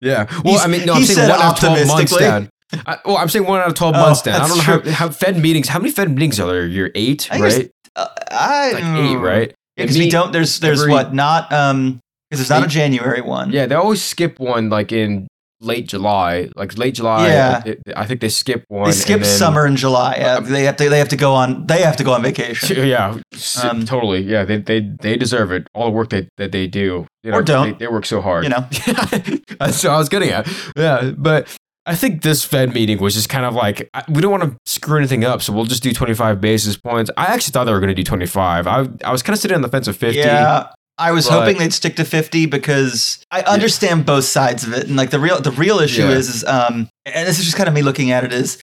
Yeah. 0.00 0.24
Well, 0.42 0.54
He's- 0.54 0.64
I 0.64 0.68
mean, 0.68 0.86
no, 0.86 0.94
I'm 0.94 1.02
saying 1.02 1.28
one 1.28 1.38
out 1.40 1.52
of 1.54 1.60
12 1.60 1.86
months 1.88 2.16
down. 2.16 2.48
I, 2.86 2.98
well, 3.04 3.18
I'm 3.18 3.28
saying 3.28 3.44
one 3.44 3.60
out 3.60 3.68
of 3.68 3.74
12 3.74 3.94
Oh, 3.94 4.00
months 4.00 4.22
down. 4.22 4.40
I 4.40 4.48
don't 4.48 4.56
know 4.56 4.62
how, 4.62 4.90
how 4.90 5.08
Fed 5.10 5.38
meetings, 5.38 5.68
how 5.68 5.78
many 5.78 5.90
Fed 5.90 6.08
meetings 6.10 6.40
are 6.40 6.46
there? 6.46 6.66
You're 6.66 6.90
eight, 6.94 7.28
I 7.30 7.38
right? 7.40 7.70
Uh, 7.94 8.06
I 8.30 8.72
Like 8.72 8.84
eight, 8.84 9.16
right? 9.16 9.54
Because 9.76 9.98
we 9.98 10.08
don't. 10.08 10.32
There's 10.32 10.60
there's 10.60 10.80
every- 10.80 10.92
what 10.92 11.12
not 11.12 11.52
um 11.52 12.00
because 12.30 12.40
it's 12.40 12.50
not 12.50 12.64
a 12.64 12.68
January 12.68 13.20
one. 13.20 13.50
Yeah, 13.52 13.66
they 13.66 13.74
always 13.74 14.02
skip 14.02 14.38
one 14.40 14.68
like 14.70 14.92
in 14.92 15.26
late 15.60 15.88
July. 15.88 16.50
Like 16.54 16.76
late 16.76 16.94
July, 16.94 17.28
Yeah. 17.28 17.62
I, 17.64 18.02
I 18.02 18.06
think 18.06 18.20
they 18.20 18.28
skip 18.28 18.64
one. 18.68 18.84
They 18.84 18.90
and 18.90 18.96
skip 18.98 19.20
then- 19.20 19.38
summer 19.38 19.66
in 19.66 19.76
July. 19.76 20.16
Yeah, 20.18 20.34
Um, 20.36 20.44
they 20.44 20.64
have 20.64 20.76
to. 20.76 20.88
They 20.90 20.98
have 20.98 21.08
to 21.08 21.16
go 21.16 21.34
on. 21.34 21.66
They 21.66 21.80
have 21.82 21.96
to 21.96 22.04
go 22.04 22.12
on 22.12 22.22
vacation. 22.22 22.86
Yeah, 22.86 23.18
Um, 23.62 23.84
totally. 23.86 24.20
Yeah, 24.22 24.44
they, 24.44 24.58
they 24.58 24.80
they 24.80 25.16
deserve 25.16 25.52
it. 25.52 25.66
All 25.74 25.86
the 25.86 25.92
work 25.92 26.10
they, 26.10 26.28
that 26.36 26.52
they 26.52 26.66
do. 26.66 27.06
You 27.24 27.30
know, 27.32 27.38
Or 27.38 27.42
don't. 27.42 27.78
They, 27.78 27.86
they 27.86 27.90
work 27.90 28.06
so 28.06 28.20
hard. 28.20 28.44
You 28.44 28.50
know. 28.50 28.66
That's 29.58 29.82
what 29.82 29.92
I 29.92 29.98
was 29.98 30.08
getting 30.08 30.30
at. 30.30 30.46
Yeah, 30.76 31.12
but 31.16 31.48
I 31.86 31.94
think 31.94 32.22
this 32.22 32.44
Fed 32.44 32.74
meeting 32.74 32.98
was 32.98 33.14
just 33.14 33.28
kind 33.28 33.46
of 33.46 33.54
like 33.54 33.88
I- 33.94 34.04
we 34.08 34.20
don't 34.20 34.30
want 34.30 34.42
to 34.42 34.56
screw 34.66 34.98
anything 34.98 35.24
up, 35.24 35.40
so 35.40 35.52
we'll 35.52 35.64
just 35.64 35.82
do 35.82 35.92
25 35.92 36.40
basis 36.40 36.76
points. 36.76 37.10
I 37.16 37.26
actually 37.26 37.52
thought 37.52 37.64
they 37.64 37.72
were 37.72 37.80
going 37.80 37.88
to 37.88 37.94
do 37.94 38.04
25. 38.04 38.66
I 38.66 38.88
I 39.04 39.10
was 39.12 39.22
kind 39.22 39.34
of 39.34 39.40
sitting 39.40 39.54
on 39.54 39.62
the 39.62 39.68
fence 39.68 39.88
of 39.88 39.96
50. 39.96 40.18
Yeah. 40.18 40.66
I 40.98 41.12
was 41.12 41.28
But- 41.28 41.40
hoping 41.40 41.58
they'd 41.58 41.72
stick 41.72 41.96
to 41.96 42.04
50 42.04 42.46
because 42.46 43.18
I 43.30 43.42
understand 43.42 44.06
both 44.06 44.24
sides 44.24 44.64
of 44.64 44.72
it. 44.72 44.86
And 44.86 44.96
like 44.96 45.10
the 45.10 45.20
real 45.20 45.40
the 45.40 45.50
real 45.52 45.78
issue 45.78 46.02
Yeah. 46.02 46.10
is 46.10 46.28
is 46.28 46.44
um 46.44 46.88
and 47.04 47.28
this 47.28 47.38
is 47.38 47.44
just 47.44 47.56
kind 47.56 47.68
of 47.68 47.74
me 47.74 47.82
looking 47.82 48.10
at 48.10 48.24
it 48.24 48.32
is 48.32 48.58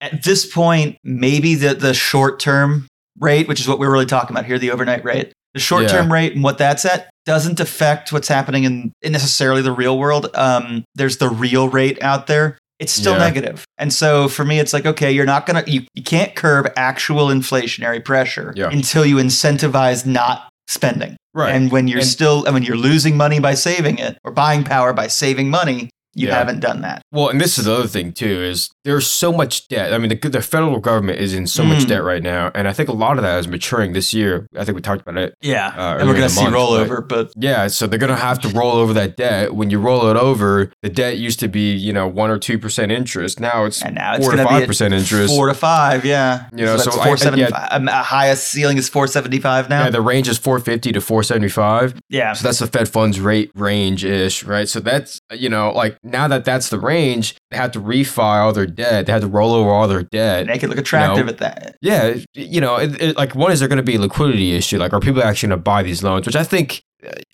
at 0.00 0.22
this 0.22 0.46
point 0.46 0.96
maybe 1.02 1.54
the 1.54 1.74
the 1.74 1.92
short 1.94 2.38
term 2.40 2.86
rate, 3.18 3.48
which 3.48 3.60
is 3.60 3.66
what 3.68 3.78
we're 3.78 3.90
really 3.90 4.06
talking 4.06 4.34
about 4.36 4.46
here, 4.46 4.58
the 4.58 4.70
overnight 4.70 5.04
rate. 5.04 5.32
The 5.54 5.60
short 5.60 5.88
term 5.88 6.10
rate 6.12 6.34
and 6.34 6.42
what 6.42 6.56
that's 6.58 6.84
at 6.84 7.10
doesn't 7.26 7.60
affect 7.60 8.10
what's 8.12 8.26
happening 8.28 8.64
in, 8.64 8.92
in 9.02 9.12
necessarily 9.12 9.60
the 9.62 9.72
real 9.72 9.98
world. 9.98 10.28
Um 10.34 10.84
there's 10.94 11.16
the 11.18 11.28
real 11.28 11.68
rate 11.68 12.00
out 12.02 12.26
there. 12.26 12.58
It's 12.78 12.92
still 12.92 13.12
Yeah. 13.14 13.18
negative. 13.18 13.64
And 13.78 13.92
so 13.92 14.28
for 14.28 14.44
me 14.44 14.60
it's 14.60 14.72
like 14.72 14.86
okay, 14.86 15.10
you're 15.12 15.26
not 15.26 15.46
going 15.46 15.62
to 15.64 15.70
you, 15.70 15.82
you 15.94 16.02
can't 16.02 16.34
curb 16.36 16.72
actual 16.76 17.26
inflationary 17.26 18.04
pressure 18.04 18.52
Yeah. 18.56 18.70
until 18.70 19.04
you 19.04 19.16
incentivize 19.16 20.06
not 20.06 20.48
spending. 20.68 21.16
Right. 21.34 21.54
And 21.54 21.70
when 21.72 21.88
you're 21.88 22.00
And- 22.00 22.06
still, 22.06 22.44
and 22.44 22.54
when 22.54 22.62
you're 22.62 22.76
losing 22.76 23.16
money 23.16 23.38
by 23.38 23.54
saving 23.54 23.98
it 23.98 24.18
or 24.24 24.32
buying 24.32 24.64
power 24.64 24.92
by 24.92 25.06
saving 25.06 25.48
money, 25.50 25.88
you 26.14 26.28
Yeah. 26.28 26.36
haven't 26.36 26.60
done 26.60 26.82
that. 26.82 27.02
Well, 27.10 27.28
and 27.30 27.40
this 27.40 27.58
is 27.58 27.64
the 27.64 27.74
other 27.74 27.88
thing 27.88 28.12
too 28.12 28.42
is 28.42 28.68
there's 28.84 29.06
so 29.06 29.32
much 29.32 29.68
debt. 29.68 29.92
I 29.92 29.98
mean, 29.98 30.08
the, 30.08 30.28
the 30.28 30.42
federal 30.42 30.78
government 30.80 31.18
is 31.20 31.34
in 31.34 31.46
so 31.46 31.64
much 31.64 31.84
Mm. 31.84 31.88
debt 31.88 32.02
right 32.04 32.22
now, 32.22 32.50
and 32.54 32.66
I 32.68 32.72
think 32.72 32.88
a 32.88 32.92
lot 32.92 33.16
of 33.16 33.22
that 33.22 33.38
is 33.38 33.46
maturing 33.48 33.92
this 33.92 34.12
year. 34.12 34.46
I 34.56 34.64
think 34.64 34.76
we 34.76 34.82
talked 34.82 35.02
about 35.02 35.16
it. 35.18 35.34
Yeah. 35.40 35.68
Uh, 35.68 35.98
and 35.98 36.08
we're 36.08 36.14
gonna 36.14 36.28
see 36.28 36.42
month, 36.42 36.54
rollover, 36.56 37.06
but 37.06 37.32
Yeah, 37.36 37.66
so 37.68 37.86
they're 37.86 37.98
gonna 37.98 38.16
have 38.16 38.40
to 38.40 38.48
roll 38.48 38.72
over 38.72 38.92
that 38.94 39.16
debt. 39.16 39.54
When 39.54 39.70
you 39.70 39.78
roll 39.78 40.08
it 40.10 40.16
over, 40.16 40.70
the 40.82 40.88
debt 40.88 41.18
used 41.18 41.40
to 41.40 41.48
be 41.48 41.72
you 41.74 41.92
know 41.92 42.06
one 42.08 42.30
or 42.30 42.38
two 42.38 42.58
percent 42.58 42.92
interest. 42.92 43.40
Now 43.40 43.64
it's 43.64 43.82
and 43.82 43.94
now 43.94 44.14
it's 44.16 44.24
four 44.26 44.36
to 44.36 44.44
five 44.44 44.66
percent 44.66 44.94
interest. 44.94 45.34
four 45.34 45.46
to 45.48 45.54
five. 45.54 46.04
Yeah. 46.04 46.46
You 46.54 46.64
know, 46.66 46.76
so, 46.76 46.84
so 46.84 46.90
that's 46.90 46.96
I- 46.98 47.00
I- 47.02 47.06
four 47.06 47.16
seventy 47.16 47.44
five. 47.46 47.68
Um, 47.72 47.88
uh, 47.88 48.02
highest 48.02 48.48
ceiling 48.48 48.78
is 48.78 48.88
four 48.88 49.06
seventy 49.06 49.38
five 49.38 49.68
now. 49.68 49.84
Yeah, 49.84 49.90
the 49.90 50.00
range 50.02 50.28
is 50.28 50.38
450 50.38 50.92
to 50.92 51.00
475. 51.00 51.94
yeah. 52.08 52.32
So 52.32 52.44
that's 52.48 52.58
the 52.58 52.66
Fed 52.66 52.88
funds 52.88 53.20
rate 53.20 53.50
range 53.54 54.04
ish, 54.04 54.44
right? 54.44 54.68
So 54.68 54.80
that's, 54.80 55.20
you 55.32 55.48
know, 55.48 55.70
like 55.72 55.98
now 56.02 56.28
that 56.28 56.44
that's 56.44 56.68
the 56.68 56.78
range, 56.78 57.36
they 57.50 57.56
have 57.56 57.72
to 57.72 57.80
refile 57.80 58.52
their 58.54 58.66
debt. 58.74 59.06
They 59.06 59.12
have 59.12 59.22
to 59.22 59.28
roll 59.28 59.52
over 59.52 59.70
all 59.70 59.86
their 59.88 60.02
debt. 60.02 60.46
Make 60.46 60.62
it 60.62 60.68
look 60.68 60.78
attractive 60.78 61.26
No. 61.26 61.32
at 61.32 61.38
that. 61.38 61.76
Yeah, 61.80 62.16
you 62.34 62.60
know, 62.60 62.76
it, 62.76 63.00
it, 63.00 63.16
like 63.16 63.34
one 63.34 63.52
is 63.52 63.60
there 63.60 63.68
going 63.68 63.76
to 63.78 63.82
be 63.82 63.96
a 63.96 64.00
liquidity 64.00 64.54
issue? 64.54 64.78
Like, 64.78 64.92
are 64.92 65.00
people 65.00 65.22
actually 65.22 65.48
going 65.50 65.58
to 65.60 65.62
buy 65.62 65.82
these 65.82 66.02
loans? 66.02 66.26
Which 66.26 66.36
I 66.36 66.44
think, 66.44 66.82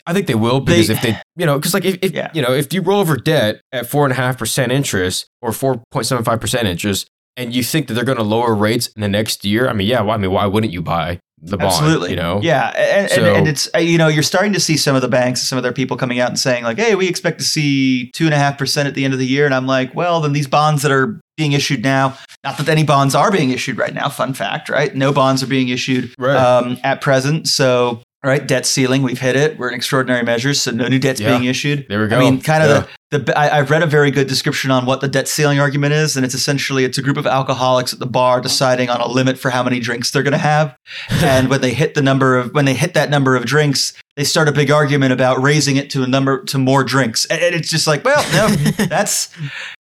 I 0.06 0.12
think 0.12 0.26
they 0.26 0.34
will 0.34 0.60
because 0.60 0.88
They- 0.88 0.94
if 0.94 1.02
they, 1.02 1.16
you 1.36 1.46
know, 1.46 1.58
because 1.58 1.74
like 1.74 1.84
if, 1.84 1.98
if 2.02 2.12
Yeah. 2.12 2.30
you 2.34 2.42
know, 2.42 2.52
if 2.52 2.72
you 2.72 2.80
roll 2.82 3.00
over 3.00 3.16
debt 3.16 3.60
at 3.72 3.86
four 3.86 4.04
and 4.04 4.12
a 4.12 4.16
half 4.16 4.38
percent 4.38 4.72
interest 4.72 5.26
or 5.42 5.52
four 5.52 5.82
point 5.90 6.06
seven 6.06 6.24
five 6.24 6.40
percent 6.40 6.66
interest, 6.66 7.08
and 7.36 7.54
you 7.54 7.62
think 7.62 7.86
that 7.86 7.94
they're 7.94 8.04
going 8.04 8.18
to 8.18 8.24
lower 8.24 8.54
rates 8.54 8.88
in 8.88 9.00
the 9.02 9.08
next 9.08 9.44
year, 9.44 9.68
I 9.68 9.72
mean, 9.72 9.86
yeah, 9.86 10.00
well, 10.00 10.14
I 10.14 10.16
mean, 10.16 10.32
why 10.32 10.46
wouldn't 10.46 10.72
you 10.72 10.82
buy? 10.82 11.18
The 11.42 11.56
bond. 11.56 11.70
Absolutely. 11.72 12.10
You 12.10 12.16
know. 12.16 12.40
Yeah, 12.42 12.68
and, 12.76 13.10
So- 13.10 13.24
and, 13.24 13.36
and 13.38 13.48
it's 13.48 13.68
uh, 13.74 13.78
you 13.78 13.98
know 13.98 14.08
you're 14.08 14.22
starting 14.22 14.52
to 14.54 14.60
see 14.60 14.76
some 14.76 14.96
of 14.96 15.02
the 15.02 15.08
banks, 15.08 15.42
some 15.42 15.56
of 15.58 15.62
their 15.62 15.72
people 15.72 15.96
coming 15.96 16.18
out 16.20 16.28
and 16.28 16.38
saying 16.38 16.64
like, 16.64 16.78
"Hey, 16.78 16.94
we 16.94 17.08
expect 17.08 17.38
to 17.38 17.44
see 17.44 18.10
two 18.12 18.24
and 18.24 18.34
a 18.34 18.38
half 18.38 18.58
percent 18.58 18.88
at 18.88 18.94
the 18.94 19.04
end 19.04 19.12
of 19.14 19.18
the 19.20 19.26
year," 19.26 19.44
and 19.46 19.54
I'm 19.54 19.66
like, 19.66 19.94
"Well, 19.94 20.20
then 20.20 20.32
these 20.32 20.46
bonds 20.48 20.82
that 20.82 20.92
are 20.92 21.20
being 21.36 21.52
issued 21.52 21.82
now, 21.84 22.18
not 22.42 22.58
that 22.58 22.68
any 22.68 22.82
bonds 22.82 23.14
are 23.14 23.30
being 23.30 23.50
issued 23.50 23.78
right 23.78 23.94
now. 23.94 24.08
Fun 24.08 24.34
fact, 24.34 24.68
right? 24.68 24.92
No 24.96 25.12
bonds 25.12 25.40
are 25.42 25.46
being 25.46 25.68
issued 25.68 26.12
Right. 26.18 26.34
um, 26.36 26.78
at 26.82 27.00
present. 27.00 27.46
So, 27.46 28.02
right, 28.24 28.46
debt 28.46 28.66
ceiling, 28.66 29.02
we've 29.02 29.20
hit 29.20 29.36
it. 29.36 29.58
We're 29.58 29.68
in 29.68 29.74
extraordinary 29.74 30.24
measures, 30.24 30.60
so 30.60 30.72
no 30.72 30.88
new 30.88 30.98
debt's 30.98 31.20
Yeah. 31.20 31.30
being 31.30 31.44
issued. 31.48 31.86
There 31.88 32.00
we 32.02 32.08
go. 32.08 32.16
I 32.16 32.20
mean, 32.20 32.40
kind 32.40 32.62
of 32.64 32.68
Yeah. 32.68 32.84
the, 33.12 33.18
the 33.20 33.38
I, 33.38 33.58
I've 33.58 33.70
read 33.70 33.82
a 33.82 33.86
very 33.86 34.10
good 34.10 34.26
description 34.26 34.70
on 34.72 34.86
what 34.86 35.00
the 35.00 35.06
debt 35.08 35.28
ceiling 35.28 35.60
argument 35.60 35.92
is, 35.94 36.16
and 36.16 36.24
it's 36.26 36.34
essentially 36.34 36.84
it's 36.84 36.98
a 36.98 37.02
group 37.02 37.16
of 37.16 37.26
alcoholics 37.26 37.92
at 37.92 38.00
the 38.00 38.06
bar 38.06 38.40
deciding 38.40 38.90
on 38.90 39.00
a 39.00 39.06
limit 39.06 39.38
for 39.38 39.50
how 39.50 39.62
many 39.62 39.78
drinks 39.78 40.10
they're 40.10 40.24
going 40.24 40.32
to 40.32 40.38
have, 40.38 40.76
and 41.22 41.48
when 41.48 41.60
they 41.60 41.72
hit 41.72 41.94
the 41.94 42.02
number 42.02 42.36
of 42.36 42.52
when 42.54 42.64
they 42.64 42.74
hit 42.74 42.94
that 42.94 43.08
number 43.08 43.36
of 43.36 43.44
drinks, 43.44 43.92
they 44.16 44.24
start 44.24 44.48
a 44.48 44.52
big 44.52 44.70
argument 44.70 45.12
about 45.12 45.40
raising 45.40 45.76
it 45.76 45.88
to 45.90 46.02
a 46.02 46.06
number 46.08 46.42
to 46.44 46.58
more 46.58 46.82
drinks, 46.82 47.24
and, 47.26 47.40
and 47.40 47.54
it's 47.54 47.70
just 47.70 47.86
like, 47.86 48.04
well, 48.04 48.24
no, 48.32 48.54
that's 48.86 49.28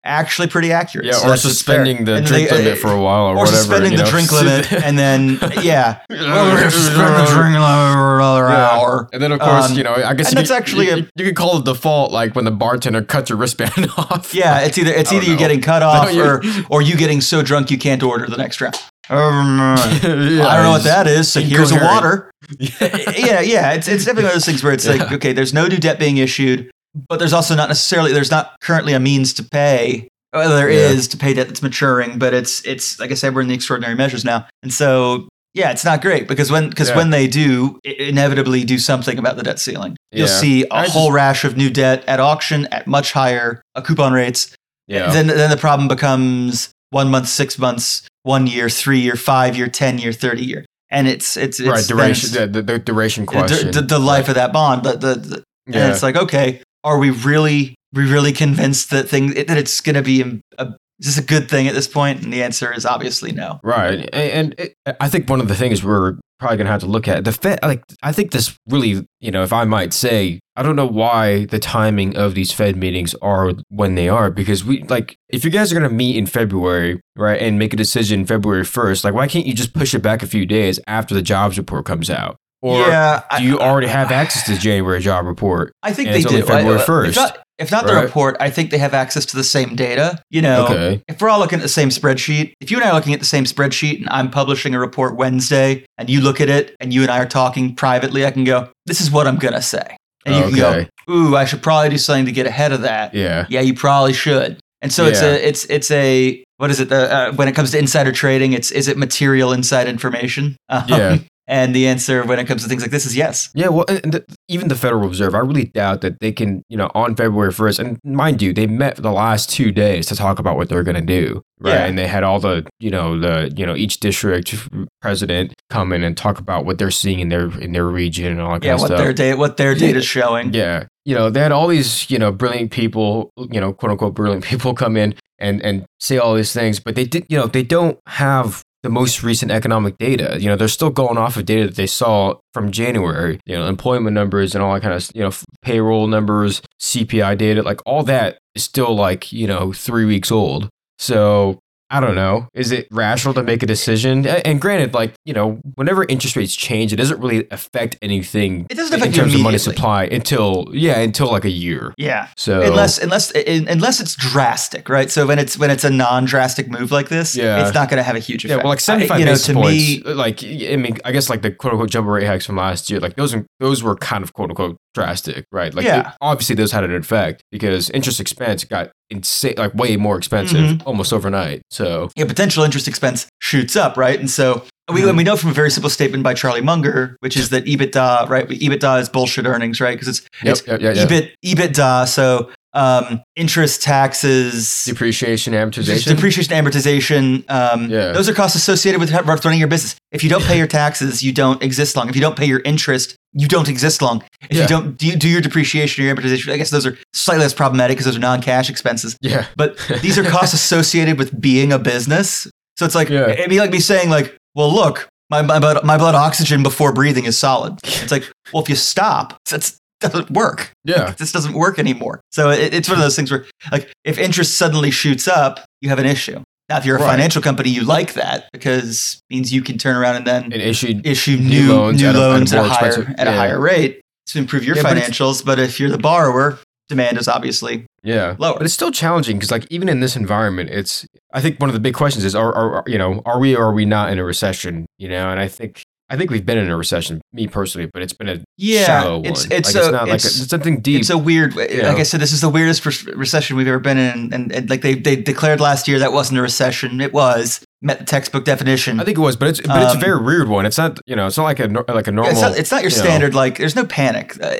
actually 0.04 0.48
pretty 0.48 0.72
accurate. 0.72 1.06
Yeah, 1.06 1.12
So 1.12 1.26
or 1.26 1.30
that's 1.30 1.42
just 1.42 1.64
fair. 1.64 1.76
suspending 1.84 2.04
the 2.04 2.16
And 2.16 2.26
drink 2.26 2.50
they- 2.50 2.56
limit 2.64 2.78
for 2.78 2.90
a 2.90 3.00
while, 3.00 3.26
or, 3.26 3.32
or 3.32 3.36
whatever. 3.36 3.56
suspending 3.56 3.92
the 3.96 4.02
know. 4.04 4.10
drink 4.10 4.32
limit, 4.32 4.72
and 4.84 4.98
then 4.98 5.38
yeah, 5.62 5.98
well, 6.10 6.46
we're 6.52 6.58
gonna 6.58 6.70
suspend 6.70 7.14
the 7.14 7.24
drink 7.32 7.54
limit 7.54 7.92
for 7.94 8.16
another 8.18 8.48
Yeah. 8.48 8.70
hour. 8.70 9.08
And 9.12 9.22
then, 9.22 9.32
of 9.32 9.40
course, 9.40 9.70
Um, 9.70 9.76
you 9.76 9.84
know, 9.84 9.94
I 9.94 10.14
guess 10.14 10.28
and 10.28 10.34
you 10.34 10.36
that's 10.46 10.50
could, 10.50 10.56
actually 10.56 10.86
you, 10.86 10.92
a- 10.94 11.08
you 11.16 11.24
could 11.24 11.36
call 11.36 11.58
it 11.58 11.64
default, 11.64 12.12
like 12.12 12.34
when 12.34 12.44
the 12.44 12.50
bartender 12.50 13.02
cuts 13.02 13.30
your 13.30 13.38
wristband 13.38 13.88
off. 13.96 14.34
Yeah, 14.34 14.60
it's 14.60 14.76
either 14.78 14.92
it's 14.92 15.12
either 15.12 15.24
you 15.26 15.36
getting 15.36 15.60
cut 15.60 15.82
off 15.90 16.12
you- 16.12 16.22
or 16.24 16.42
or 16.70 16.82
you 16.82 16.96
getting 16.96 17.20
so 17.20 17.42
drunk 17.42 17.70
you 17.70 17.78
can't 17.78 18.02
order 18.02 18.26
the 18.26 18.36
next 18.36 18.60
round. 18.60 18.76
Um, 19.10 19.58
Yeah, 19.58 20.46
I 20.46 20.56
don't 20.56 20.64
know 20.64 20.70
what 20.70 20.84
that 20.84 21.06
is. 21.06 21.30
So 21.30 21.40
here's 21.40 21.70
a 21.72 21.76
water. 21.76 22.30
yeah, 22.58 23.40
yeah. 23.40 23.72
It's 23.72 23.88
it's 23.88 24.04
definitely 24.04 24.24
one 24.24 24.30
of 24.30 24.34
those 24.34 24.46
things 24.46 24.62
where 24.64 24.72
it's 24.72 24.86
like, 24.86 25.12
okay, 25.12 25.32
there's 25.32 25.52
no 25.52 25.66
new 25.66 25.76
debt 25.78 25.98
being 25.98 26.16
issued, 26.18 26.70
but 27.08 27.18
there's 27.18 27.32
also 27.32 27.54
not 27.54 27.68
necessarily 27.68 28.12
there's 28.12 28.30
not 28.30 28.54
currently 28.60 28.92
a 28.92 29.00
means 29.00 29.32
to 29.34 29.42
pay. 29.44 30.08
Well, 30.32 30.48
there 30.56 30.70
Yeah. 30.70 30.88
is 30.88 31.08
to 31.08 31.16
pay 31.16 31.34
debt 31.34 31.48
that's 31.48 31.62
maturing, 31.62 32.18
but 32.18 32.32
it's 32.34 32.60
it's 32.66 32.98
like 32.98 33.10
I 33.10 33.14
said, 33.14 33.34
we're 33.34 33.42
in 33.42 33.48
the 33.48 33.54
extraordinary 33.54 33.94
measures 33.96 34.24
now, 34.24 34.46
and 34.62 34.72
so 34.72 35.28
yeah, 35.54 35.70
it's 35.70 35.84
not 35.84 36.00
great 36.00 36.26
because 36.28 36.50
when 36.50 36.70
because 36.70 36.88
Yeah. 36.88 36.96
when 36.96 37.10
they 37.10 37.26
do 37.26 37.78
inevitably 37.84 38.64
do 38.64 38.78
something 38.78 39.18
about 39.18 39.36
the 39.36 39.42
debt 39.42 39.58
ceiling, 39.58 39.96
you'll 40.10 40.28
Yeah. 40.28 40.34
see 40.40 40.62
a 40.64 40.66
I 40.74 40.82
just- 40.84 40.94
whole 40.94 41.12
rash 41.12 41.44
of 41.44 41.56
new 41.56 41.68
debt 41.70 42.02
at 42.06 42.20
auction 42.20 42.66
at 42.72 42.86
much 42.86 43.12
higher 43.12 43.60
uh, 43.74 43.80
coupon 43.82 44.12
rates 44.12 44.48
Yeah. 44.88 45.10
then 45.12 45.26
then 45.26 45.50
the 45.50 45.56
problem 45.56 45.88
becomes 45.88 46.70
one 46.90 47.10
month, 47.10 47.28
six 47.28 47.58
months, 47.58 48.02
one 48.22 48.46
year, 48.46 48.68
three 48.68 49.00
year, 49.00 49.16
five 49.16 49.56
year, 49.56 49.68
ten 49.68 49.98
year, 49.98 50.12
thirty 50.12 50.44
year, 50.44 50.64
and 50.90 51.08
it's 51.08 51.36
it's, 51.36 51.60
it's 51.60 51.68
right, 51.68 51.86
duration, 51.86 52.30
it's- 52.30 52.46
the, 52.52 52.62
the, 52.62 52.72
the 52.72 52.78
duration 52.78 53.26
question. 53.26 53.70
the, 53.70 53.82
the 53.82 53.98
life 53.98 54.28
of 54.28 54.34
that 54.36 54.52
bond. 54.52 54.82
The, 54.84 54.92
the, 54.92 55.14
the- 55.14 55.42
and 55.66 55.92
it's 55.92 56.02
like, 56.02 56.16
okay, 56.16 56.60
are 56.84 56.98
we 56.98 57.10
really 57.10 57.74
we 57.92 58.10
really 58.10 58.32
convinced 58.32 58.90
that 58.90 59.08
thing 59.08 59.34
that 59.34 59.50
it's 59.50 59.80
going 59.80 59.96
to 59.96 60.02
be 60.02 60.40
a, 60.58 60.66
is 60.98 61.16
this 61.16 61.18
a 61.18 61.22
good 61.22 61.50
thing 61.50 61.68
at 61.68 61.74
this 61.74 61.88
point? 61.88 62.22
And 62.22 62.32
the 62.32 62.42
answer 62.42 62.72
is 62.72 62.86
obviously 62.86 63.32
no. 63.32 63.60
Right, 63.62 64.08
and 64.12 64.54
it, 64.56 64.74
I 65.00 65.08
think 65.08 65.28
one 65.28 65.40
of 65.40 65.48
the 65.48 65.54
things 65.54 65.82
we're 65.82 66.16
probably 66.38 66.58
gonna 66.58 66.70
have 66.70 66.80
to 66.80 66.86
look 66.86 67.08
at 67.08 67.24
the 67.24 67.32
Fed. 67.32 67.58
Like, 67.62 67.82
I 68.02 68.12
think 68.12 68.32
this 68.32 68.56
really, 68.68 69.06
you 69.20 69.30
know, 69.30 69.42
if 69.42 69.52
I 69.52 69.64
might 69.64 69.92
say, 69.92 70.40
I 70.56 70.62
don't 70.62 70.76
know 70.76 70.86
why 70.86 71.46
the 71.46 71.58
timing 71.58 72.16
of 72.16 72.34
these 72.34 72.52
Fed 72.52 72.76
meetings 72.76 73.14
are 73.22 73.52
when 73.68 73.94
they 73.94 74.08
are 74.08 74.30
because 74.30 74.64
we 74.64 74.82
like 74.84 75.16
if 75.28 75.44
you 75.44 75.50
guys 75.50 75.72
are 75.72 75.74
gonna 75.74 75.88
meet 75.88 76.16
in 76.16 76.26
February, 76.26 77.00
right, 77.16 77.40
and 77.40 77.58
make 77.58 77.72
a 77.72 77.76
decision 77.76 78.26
February 78.26 78.64
first, 78.64 79.04
like, 79.04 79.14
why 79.14 79.26
can't 79.26 79.46
you 79.46 79.54
just 79.54 79.72
push 79.72 79.94
it 79.94 80.02
back 80.02 80.22
a 80.22 80.26
few 80.26 80.44
days 80.46 80.78
after 80.86 81.14
the 81.14 81.22
jobs 81.22 81.58
report 81.58 81.84
comes 81.84 82.10
out? 82.10 82.36
Or 82.62 82.78
yeah, 82.78 83.22
do 83.38 83.44
you 83.44 83.58
already 83.58 83.88
have 83.88 84.12
access 84.12 84.44
to 84.44 84.52
the 84.52 84.58
January 84.58 85.00
job 85.00 85.26
report? 85.26 85.72
I 85.82 85.92
think 85.92 86.10
they 86.10 86.24
only 86.24 86.40
do. 86.40 86.46
February 86.46 86.78
I- 86.80 86.84
1st, 86.84 87.32
If 87.58 87.70
not, 87.72 87.86
the 87.86 87.94
right? 87.94 88.04
report, 88.04 88.36
I 88.40 88.50
think 88.50 88.70
they 88.70 88.78
have 88.78 88.94
access 88.94 89.24
to 89.26 89.36
the 89.36 89.44
same 89.44 89.74
data. 89.76 90.20
You 90.30 90.42
know, 90.42 90.64
Okay. 90.66 91.02
if 91.08 91.20
we're 91.20 91.28
all 91.28 91.38
looking 91.40 91.58
at 91.58 91.62
the 91.62 91.68
same 91.68 91.88
spreadsheet, 91.90 92.52
if 92.60 92.70
you 92.70 92.76
and 92.78 92.84
I 92.86 92.90
are 92.90 92.94
looking 92.94 93.14
at 93.14 93.18
the 93.20 93.26
same 93.26 93.44
spreadsheet 93.44 93.98
and 93.98 94.08
I'm 94.10 94.30
publishing 94.30 94.74
a 94.74 94.78
report 94.80 95.16
Wednesday 95.16 95.84
and 95.98 96.08
you 96.08 96.20
look 96.20 96.40
at 96.40 96.48
it 96.48 96.74
and 96.80 96.92
you 96.94 97.02
and 97.02 97.10
I 97.10 97.18
are 97.18 97.26
talking 97.26 97.74
privately, 97.74 98.24
I 98.24 98.30
can 98.30 98.44
go, 98.44 98.68
this 98.86 99.00
is 99.00 99.10
what 99.10 99.26
I'm 99.26 99.36
going 99.38 99.54
to 99.54 99.62
say. 99.62 99.96
And 100.24 100.34
you 100.36 100.42
Okay. 100.42 100.50
can 100.86 100.88
go, 101.08 101.12
ooh, 101.14 101.36
I 101.36 101.44
should 101.44 101.62
probably 101.62 101.90
do 101.90 101.98
something 101.98 102.26
to 102.26 102.32
get 102.32 102.46
ahead 102.46 102.70
of 102.72 102.82
that. 102.82 103.12
Yeah. 103.12 103.46
Yeah, 103.48 103.60
you 103.60 103.74
probably 103.74 104.12
should. 104.12 104.58
And 104.80 104.92
so 104.92 105.04
it's 105.06 105.22
a 105.22 105.48
it's 105.48 105.64
it's 105.66 105.90
a 105.92 106.42
what 106.56 106.70
is 106.72 106.80
it? 106.80 106.88
The 106.88 107.12
uh, 107.12 107.32
when 107.34 107.46
it 107.46 107.52
comes 107.54 107.70
to 107.70 107.78
insider 107.78 108.10
trading, 108.10 108.52
it's 108.52 108.72
is 108.72 108.88
it 108.88 108.96
material 108.98 109.52
inside 109.52 109.86
information? 109.86 110.56
Um, 110.68 110.84
Yeah. 110.88 111.18
And 111.48 111.74
the 111.74 111.88
answer 111.88 112.24
when 112.24 112.38
it 112.38 112.46
comes 112.46 112.62
to 112.62 112.68
things 112.68 112.82
like 112.82 112.92
this 112.92 113.04
is 113.04 113.16
yes. 113.16 113.50
Yeah, 113.52 113.68
well, 113.68 113.84
the, 113.86 114.24
even 114.48 114.68
the 114.68 114.76
Federal 114.76 115.08
Reserve, 115.08 115.34
I 115.34 115.38
really 115.38 115.64
doubt 115.64 116.00
that 116.02 116.20
they 116.20 116.30
can, 116.30 116.62
you 116.68 116.76
know, 116.76 116.88
on 116.94 117.16
February 117.16 117.50
1st, 117.52 117.78
and 117.80 117.98
mind 118.04 118.40
you, 118.40 118.52
they 118.52 118.66
met 118.68 118.96
for 118.96 119.02
the 119.02 119.10
last 119.10 119.50
two 119.50 119.72
days 119.72 120.06
to 120.06 120.14
talk 120.16 120.38
about 120.38 120.56
what 120.56 120.68
they're 120.68 120.84
going 120.84 120.94
to 120.94 121.00
do, 121.00 121.42
right? 121.60 121.72
Yeah. 121.72 121.84
And 121.86 121.98
they 121.98 122.06
had 122.06 122.22
all 122.22 122.38
the, 122.38 122.64
you 122.78 122.90
know, 122.90 123.18
the, 123.18 123.52
you 123.56 123.66
know, 123.66 123.74
each 123.74 123.98
district 123.98 124.54
president 125.00 125.52
come 125.68 125.92
in 125.92 126.04
and 126.04 126.16
talk 126.16 126.38
about 126.38 126.64
what 126.64 126.78
they're 126.78 126.90
seeing 126.92 127.18
in 127.18 127.28
their 127.28 127.50
in 127.60 127.72
their 127.72 127.86
region 127.86 128.30
and 128.30 128.40
all 128.40 128.52
that 128.52 128.64
Yeah, 128.64 128.72
kind 128.72 128.76
of 128.76 128.80
what 128.82 128.86
stuff. 128.86 128.98
their 128.98 129.12
data 129.12 129.36
what 129.36 129.56
their 129.56 129.74
data's 129.74 130.04
showing. 130.06 130.54
Yeah. 130.54 130.84
You 131.04 131.16
know, 131.16 131.28
they 131.28 131.40
had 131.40 131.50
all 131.50 131.66
these, 131.66 132.08
you 132.08 132.18
know, 132.18 132.30
brilliant 132.30 132.70
people, 132.70 133.30
you 133.50 133.60
know, 133.60 133.72
quote 133.72 133.90
unquote 133.90 134.14
brilliant 134.14 134.44
people 134.50 134.74
come 134.74 134.96
in 134.96 135.14
and 135.38 135.60
and 135.62 135.84
say 135.98 136.18
all 136.18 136.34
these 136.34 136.52
things, 136.52 136.78
but 136.78 136.94
they 136.94 137.04
did, 137.04 137.26
you 137.28 137.36
know, 137.36 137.46
they 137.48 137.64
don't 137.64 137.98
have 138.06 138.61
the 138.82 138.90
most 138.90 139.22
recent 139.22 139.50
economic 139.50 139.96
data. 139.98 140.36
You 140.40 140.48
know, 140.48 140.56
they're 140.56 140.68
still 140.68 140.90
going 140.90 141.16
off 141.16 141.36
of 141.36 141.46
data 141.46 141.66
that 141.66 141.76
they 141.76 141.86
saw 141.86 142.34
from 142.52 142.70
January, 142.72 143.38
you 143.46 143.56
know, 143.56 143.66
employment 143.66 144.14
numbers 144.14 144.54
and 144.54 144.62
all 144.62 144.74
that 144.74 144.82
kind 144.82 144.94
of, 144.94 145.10
you 145.14 145.22
know, 145.22 145.32
payroll 145.62 146.06
numbers, 146.06 146.62
CPI 146.80 147.38
data, 147.38 147.62
like 147.62 147.80
all 147.86 148.02
that 148.04 148.38
is 148.54 148.64
still 148.64 148.94
like, 148.94 149.32
you 149.32 149.46
know, 149.46 149.72
3 149.72 150.04
weeks 150.04 150.32
old. 150.32 150.68
So, 150.98 151.58
I 151.92 152.00
don't 152.00 152.14
know. 152.14 152.48
Is 152.54 152.72
it 152.72 152.88
rational 152.90 153.34
to 153.34 153.42
make 153.42 153.62
a 153.62 153.66
decision? 153.66 154.26
And 154.26 154.60
granted, 154.60 154.94
like, 154.94 155.14
you 155.26 155.34
know, 155.34 155.60
whenever 155.74 156.04
interest 156.04 156.34
rates 156.36 156.56
change, 156.56 156.92
it 156.92 156.96
doesn't 156.96 157.20
really 157.20 157.46
affect 157.50 157.98
anything 158.02 158.66
It 158.70 158.74
doesn't 158.76 158.94
in 158.94 159.00
affect 159.00 159.14
you 159.14 159.22
terms 159.22 159.34
of 159.34 159.40
money 159.42 159.58
supply 159.58 160.04
until 160.04 160.68
yeah 160.72 160.98
until 161.00 161.30
like 161.30 161.44
a 161.44 161.50
year 161.50 161.92
Yeah. 161.98 162.28
so 162.36 162.62
unless 162.62 162.98
unless 162.98 163.30
in, 163.32 163.68
unless 163.68 164.00
it's 164.00 164.14
drastic, 164.16 164.88
right? 164.88 165.10
So 165.10 165.26
when 165.26 165.38
it's 165.38 165.58
when 165.58 165.70
it's 165.70 165.84
a 165.84 165.90
non-drastic 165.90 166.68
move 166.70 166.90
like 166.90 167.08
this, 167.10 167.36
Yeah. 167.36 167.60
it's 167.64 167.74
not 167.74 167.88
going 167.90 167.98
to 167.98 168.02
have 168.02 168.16
a 168.16 168.20
huge 168.20 168.44
yeah 168.44 168.52
effect. 168.54 168.64
well 168.64 168.70
like 168.72 168.80
75 168.80 169.14
I- 169.14 169.18
you 169.18 169.24
know, 169.26 169.32
basis 169.32 169.46
to 169.46 169.52
points 169.54 170.04
me, 170.06 170.14
like 170.14 170.42
i 170.44 170.76
mean 170.76 170.98
i 171.04 171.12
guess 171.12 171.28
like 171.28 171.42
the 171.42 171.50
quote-unquote 171.50 171.90
jumbo 171.90 172.10
rate 172.10 172.26
hikes 172.26 172.46
from 172.46 172.56
last 172.56 172.88
year 172.90 173.00
like 173.00 173.16
those 173.16 173.34
those 173.60 173.82
were 173.82 173.96
kind 173.96 174.24
of 174.24 174.32
quote-unquote 174.32 174.76
drastic 174.94 175.44
right 175.52 175.74
like 175.74 175.84
Yeah. 175.84 176.12
obviously 176.20 176.54
those 176.56 176.72
had 176.72 176.84
an 176.84 176.94
effect 176.94 177.42
because 177.50 177.90
interest 177.90 178.18
expense 178.20 178.64
got 178.64 178.90
insane 179.12 179.54
like 179.56 179.74
way 179.74 179.96
more 179.96 180.16
expensive 180.18 180.58
Mm-hmm. 180.58 180.88
almost 180.88 181.12
overnight 181.12 181.62
so 181.70 182.10
yeah, 182.16 182.24
potential 182.26 182.64
interest 182.64 182.86
expense 182.88 183.26
shoots 183.40 183.76
up, 183.76 183.96
right? 183.96 184.18
And 184.18 184.30
so 184.30 184.64
we, 184.92 185.10
we 185.12 185.24
know 185.24 185.36
from 185.36 185.50
a 185.50 185.54
very 185.54 185.70
simple 185.70 185.90
statement 185.90 186.22
by 186.22 186.34
Charlie 186.34 186.60
Munger, 186.60 187.16
which 187.20 187.36
is 187.36 187.50
that 187.50 187.64
EBITDA, 187.64 188.28
right? 188.28 188.48
EBITDA 188.48 189.00
is 189.00 189.08
bullshit 189.08 189.46
earnings, 189.46 189.80
right? 189.80 189.94
Because 189.98 190.08
it's, 190.08 190.20
yep, 190.42 190.52
it's 190.56 190.66
yep, 190.66 190.80
yeah, 190.80 190.92
yeah. 190.92 191.06
EBIT, 191.06 191.30
EBITDA. 191.44 192.08
So 192.08 192.50
um, 192.74 193.22
interest, 193.36 193.82
taxes, 193.82 194.84
depreciation 194.84 195.52
amortization 195.52 196.06
depreciation, 196.06 196.54
amortization. 196.54 197.44
Um, 197.50 197.90
Yeah. 197.90 198.12
Those 198.12 198.28
are 198.28 198.34
costs 198.34 198.56
associated 198.56 199.00
with 199.00 199.10
running 199.12 199.58
your 199.58 199.68
business. 199.68 199.94
If 200.10 200.22
you 200.24 200.30
don't 200.30 200.42
pay 200.44 200.56
your 200.56 200.66
taxes, 200.66 201.22
you 201.22 201.32
don't 201.32 201.62
exist 201.62 201.96
long. 201.96 202.08
If 202.08 202.14
you 202.14 202.22
don't 202.22 202.36
pay 202.36 202.46
your 202.46 202.60
interest, 202.64 203.16
you 203.34 203.46
don't 203.48 203.68
exist 203.68 204.00
long. 204.00 204.22
If 204.48 204.56
Yeah. 204.56 204.62
you 204.62 204.68
don't 204.68 204.96
do, 204.96 205.06
you 205.06 205.16
do 205.16 205.28
your 205.28 205.40
depreciation 205.40 206.02
or 206.02 206.06
your 206.06 206.16
amortization, 206.16 206.52
I 206.52 206.56
guess 206.56 206.70
those 206.70 206.86
are 206.86 206.96
slightly 207.12 207.42
less 207.44 207.54
problematic 207.54 207.96
because 207.96 208.06
those 208.06 208.16
are 208.16 208.20
non-cash 208.20 208.70
expenses. 208.70 209.16
yeah 209.20 209.46
But 209.56 209.76
these 210.00 210.18
are 210.18 210.24
costs 210.24 210.54
associated 210.60 211.18
with 211.18 211.38
being 211.38 211.72
a 211.72 211.78
business. 211.78 212.46
So 212.78 212.86
it's 212.86 212.94
like 212.94 213.10
Yeah. 213.10 213.28
it'd 213.28 213.50
be 213.50 213.58
like 213.60 213.70
me 213.70 213.80
saying 213.80 214.08
like, 214.08 214.36
well, 214.54 214.72
look, 214.72 215.08
my, 215.30 215.42
my 215.42 215.58
blood 215.58 215.84
my 215.84 215.96
blood 215.96 216.14
oxygen 216.14 216.62
before 216.62 216.92
breathing 216.92 217.24
is 217.24 217.38
solid. 217.38 217.78
It's 217.84 218.10
like, 218.12 218.24
well, 218.52 218.62
if 218.62 218.68
you 218.68 218.76
stop, 218.76 219.38
that's 219.50 219.78
doesn't 220.00 220.30
work. 220.32 220.72
yeah 220.84 221.12
This 221.16 221.30
doesn't 221.30 221.52
work 221.54 221.78
anymore. 221.78 222.20
So 222.32 222.50
it, 222.50 222.74
it's 222.74 222.88
one 222.88 222.98
of 222.98 223.04
those 223.04 223.14
things 223.14 223.30
where, 223.30 223.44
like, 223.70 223.88
if 224.04 224.18
interest 224.18 224.58
suddenly 224.58 224.90
shoots 224.90 225.28
up, 225.28 225.60
you 225.80 225.90
have 225.90 226.00
an 226.00 226.06
issue. 226.06 226.42
Now, 226.68 226.78
if 226.78 226.84
you're 226.84 226.96
a 226.96 227.00
Right. 227.00 227.06
financial 227.10 227.40
company, 227.40 227.70
you 227.70 227.84
like 227.84 228.14
that 228.14 228.48
because 228.52 229.20
it 229.30 229.34
means 229.34 229.52
you 229.52 229.62
can 229.62 229.78
turn 229.78 229.94
around 229.94 230.16
and 230.16 230.26
then 230.26 230.42
and 230.44 230.54
issued 230.54 231.06
issue 231.06 231.36
new 231.36 231.66
new, 231.66 231.72
loans 231.72 232.02
new 232.02 232.08
at 232.08 232.14
a- 232.16 232.18
a 232.18 232.20
loans 232.20 232.52
at 232.52 232.64
a, 232.64 232.68
higher 232.68 232.86
expensive- 232.88 233.14
at 233.16 233.28
a 233.28 233.32
higher 233.32 233.60
rate 233.60 234.00
to 234.26 234.38
improve 234.38 234.64
your 234.64 234.74
Yeah, 234.76 234.82
but 234.82 234.96
financials. 234.96 235.44
But 235.44 235.60
if 235.60 235.78
you're 235.78 235.90
the 235.90 235.98
borrower, 235.98 236.58
demand 236.92 237.18
is 237.18 237.28
obviously 237.28 237.86
Yeah, 238.02 238.36
Lower. 238.38 238.56
but 238.58 238.64
it's 238.64 238.74
still 238.74 238.90
challenging 238.92 239.36
because, 239.36 239.50
like, 239.50 239.66
even 239.70 239.88
in 239.88 240.00
this 240.00 240.14
environment, 240.16 240.70
it's. 240.70 241.06
I 241.32 241.40
think 241.40 241.58
one 241.60 241.70
of 241.70 241.74
the 241.74 241.80
big 241.80 241.94
questions 241.94 242.24
is: 242.24 242.34
Are, 242.34 242.52
are 242.54 242.84
you 242.86 242.98
know 242.98 243.22
are 243.24 243.38
we 243.38 243.56
or 243.56 243.64
are 243.66 243.72
we 243.72 243.84
not 243.86 244.10
in 244.12 244.18
a 244.18 244.24
recession? 244.24 244.86
You 244.98 245.08
know, 245.08 245.30
and 245.30 245.40
I 245.40 245.48
think 245.48 245.82
I 246.10 246.16
think 246.16 246.30
we've 246.30 246.44
been 246.44 246.58
in 246.58 246.68
a 246.68 246.76
recession, 246.76 247.22
me 247.32 247.46
personally, 247.48 247.88
but 247.92 248.02
it's 248.02 248.12
been 248.12 248.28
a 248.28 248.38
yeah. 248.58 248.84
shallow 248.84 249.16
one. 249.18 249.26
It's 249.26 249.44
Like, 249.48 249.58
it's 249.60 249.74
it's 249.74 249.86
a, 249.86 249.90
not 249.92 250.02
like 250.02 250.12
a, 250.12 250.14
it's, 250.16 250.40
it's 250.42 250.50
something 250.50 250.80
deep. 250.80 251.00
it's 251.00 251.10
a 251.10 251.16
weird. 251.16 251.54
Yeah. 251.54 251.88
Like 251.88 251.98
I 251.98 252.02
said, 252.02 252.20
this 252.20 252.32
is 252.32 252.42
the 252.42 252.50
weirdest 252.50 252.84
re- 252.84 253.14
recession 253.14 253.56
we've 253.56 253.66
ever 253.68 253.78
been 253.78 253.96
in, 253.98 254.32
and, 254.34 254.52
and 254.52 254.68
like 254.68 254.82
they 254.82 254.94
they 254.94 255.16
declared 255.16 255.60
last 255.60 255.88
year 255.88 255.98
that 256.00 256.12
wasn't 256.12 256.38
a 256.38 256.42
recession. 256.42 257.00
It 257.00 257.12
was. 257.14 257.64
met 257.84 257.98
the 257.98 258.04
textbook 258.04 258.44
definition. 258.44 259.00
I 259.00 259.04
think 259.04 259.16
it 259.18 259.22
was, 259.22 259.34
but 259.36 259.48
it's 259.48 259.60
but 259.60 259.82
it's 259.82 259.92
a 259.94 259.96
Um, 259.96 260.00
very 260.00 260.20
weird 260.22 260.48
one. 260.48 260.66
It's 260.66 260.78
not 260.78 261.00
you 261.06 261.16
know 261.16 261.26
it's 261.26 261.36
not 261.38 261.44
like 261.44 261.60
a 261.60 261.66
like 261.92 262.06
a 262.08 262.12
normal. 262.12 262.30
it's, 262.30 262.40
not, 262.42 262.56
it's 262.58 262.70
not 262.70 262.82
your 262.82 262.90
you 262.92 262.96
know. 262.98 263.02
standard 263.04 263.34
like. 263.34 263.56
There's 263.58 263.74
no 263.74 263.84
panic. 263.86 264.36
Uh, 264.40 264.54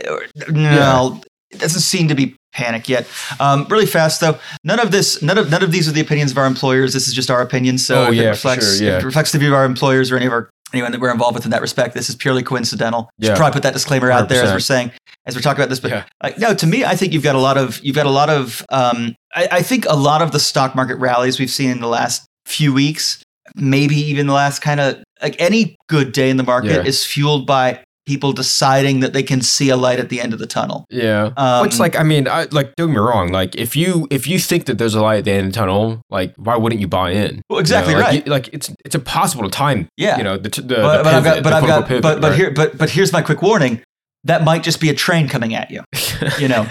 no, 0.48 1.20
it 1.52 1.58
doesn't 1.60 1.80
seem 1.82 2.08
to 2.08 2.14
be 2.14 2.34
panic 2.52 2.88
yet. 2.88 3.06
Um, 3.40 3.66
really 3.70 3.86
fast 3.86 4.20
though. 4.20 4.38
None 4.64 4.80
of 4.80 4.90
this. 4.90 5.22
None 5.22 5.38
of 5.38 5.50
none 5.50 5.62
of 5.62 5.70
these 5.72 5.88
are 5.88 5.92
the 5.92 6.00
opinions 6.00 6.30
of 6.30 6.38
our 6.38 6.46
employers. 6.46 6.92
This 6.92 7.06
is 7.08 7.14
just 7.14 7.30
our 7.30 7.40
opinion. 7.42 7.78
So 7.78 8.06
Oh, 8.06 8.10
yeah, 8.10 8.24
it 8.24 8.28
reflects 8.30 8.78
sure, 8.78 8.86
yeah. 8.88 8.98
it 8.98 9.04
reflects 9.04 9.32
the 9.32 9.38
view 9.38 9.48
of 9.48 9.54
our 9.54 9.64
employers 9.64 10.10
or 10.10 10.16
any 10.16 10.26
of 10.26 10.32
our 10.32 10.50
anyone 10.72 10.90
that 10.92 11.00
we're 11.02 11.12
involved 11.12 11.34
with 11.34 11.44
in 11.44 11.50
that 11.50 11.60
respect. 11.60 11.94
This 11.94 12.08
is 12.08 12.14
purely 12.14 12.42
coincidental. 12.42 13.10
Yeah. 13.18 13.28
Should 13.30 13.36
probably 13.36 13.52
put 13.54 13.62
that 13.64 13.74
disclaimer 13.74 14.10
out 14.10 14.28
there 14.30 14.42
as 14.42 14.52
we're 14.52 14.58
saying 14.60 14.90
as 15.26 15.34
we're 15.36 15.42
talking 15.42 15.60
about 15.60 15.68
this. 15.68 15.80
But 15.80 15.90
Yeah. 15.90 16.04
like, 16.22 16.38
no, 16.38 16.54
to 16.54 16.66
me, 16.66 16.84
I 16.84 16.96
think 16.96 17.12
you've 17.12 17.22
got 17.22 17.34
a 17.34 17.40
lot 17.40 17.58
of 17.58 17.78
you've 17.84 17.96
got 17.96 18.06
a 18.06 18.10
lot 18.10 18.30
of. 18.30 18.64
Um, 18.70 19.14
I, 19.34 19.48
I 19.52 19.62
think 19.62 19.84
a 19.88 19.96
lot 19.96 20.22
of 20.22 20.32
the 20.32 20.40
stock 20.40 20.74
market 20.74 20.96
rallies 20.96 21.38
we've 21.38 21.50
seen 21.50 21.70
in 21.70 21.80
the 21.80 21.88
last 21.88 22.24
few 22.46 22.72
weeks, 22.72 23.22
maybe 23.54 23.94
even 23.96 24.26
the 24.26 24.32
last 24.32 24.60
kind 24.60 24.80
of 24.80 25.02
like 25.22 25.36
any 25.40 25.76
good 25.88 26.12
day 26.12 26.28
in 26.30 26.36
the 26.38 26.42
market 26.42 26.70
Yeah. 26.72 26.84
is 26.84 27.04
fueled 27.04 27.46
by 27.46 27.80
people 28.06 28.32
deciding 28.32 28.98
that 29.00 29.12
they 29.12 29.22
can 29.22 29.40
see 29.42 29.68
a 29.68 29.76
light 29.76 30.00
at 30.00 30.08
the 30.08 30.20
end 30.20 30.32
of 30.32 30.38
the 30.40 30.46
tunnel. 30.46 30.84
Yeah. 30.90 31.30
Um, 31.36 31.62
Which 31.62 31.78
like 31.78 31.94
I 31.96 32.02
mean, 32.02 32.26
I 32.26 32.44
like 32.50 32.74
don't 32.76 32.88
get 32.88 32.94
me 32.94 32.98
wrong. 33.00 33.28
Like 33.28 33.54
if 33.54 33.76
you 33.76 34.08
if 34.10 34.26
you 34.26 34.38
think 34.38 34.66
that 34.66 34.78
there's 34.78 34.94
a 34.94 35.00
light 35.00 35.18
at 35.18 35.24
the 35.24 35.30
end 35.32 35.46
of 35.46 35.52
the 35.52 35.58
tunnel, 35.58 36.02
like 36.10 36.34
why 36.36 36.56
wouldn't 36.56 36.80
you 36.80 36.88
buy 36.88 37.10
in? 37.12 37.42
Well, 37.48 37.60
exactly 37.60 37.92
You 37.92 37.98
know, 37.98 38.04
like, 38.04 38.12
right. 38.14 38.26
you- 38.26 38.32
like 38.32 38.48
it's 38.52 38.74
it's 38.84 38.94
impossible 38.94 39.44
to 39.44 39.50
time. 39.50 39.86
Yeah. 39.96 40.16
You 40.18 40.24
know 40.24 40.36
the 40.36 40.48
the, 40.48 40.62
but, 40.62 40.96
the 40.98 41.02
but 41.04 41.14
I've 41.14 41.24
got, 41.24 41.42
but 41.44 41.52
I've 41.52 41.66
got, 41.66 41.86
pivot, 41.88 42.02
but 42.02 42.20
but 42.20 42.30
right? 42.30 42.36
here, 42.38 42.50
but 42.50 42.76
but 42.76 42.90
here's 42.90 43.12
my 43.12 43.22
quick 43.22 43.40
warning. 43.42 43.80
That 44.24 44.44
might 44.44 44.62
just 44.62 44.80
be 44.80 44.88
a 44.88 44.94
train 44.94 45.28
coming 45.28 45.54
at 45.54 45.70
you. 45.70 45.82
You 46.38 46.46
know, 46.46 46.66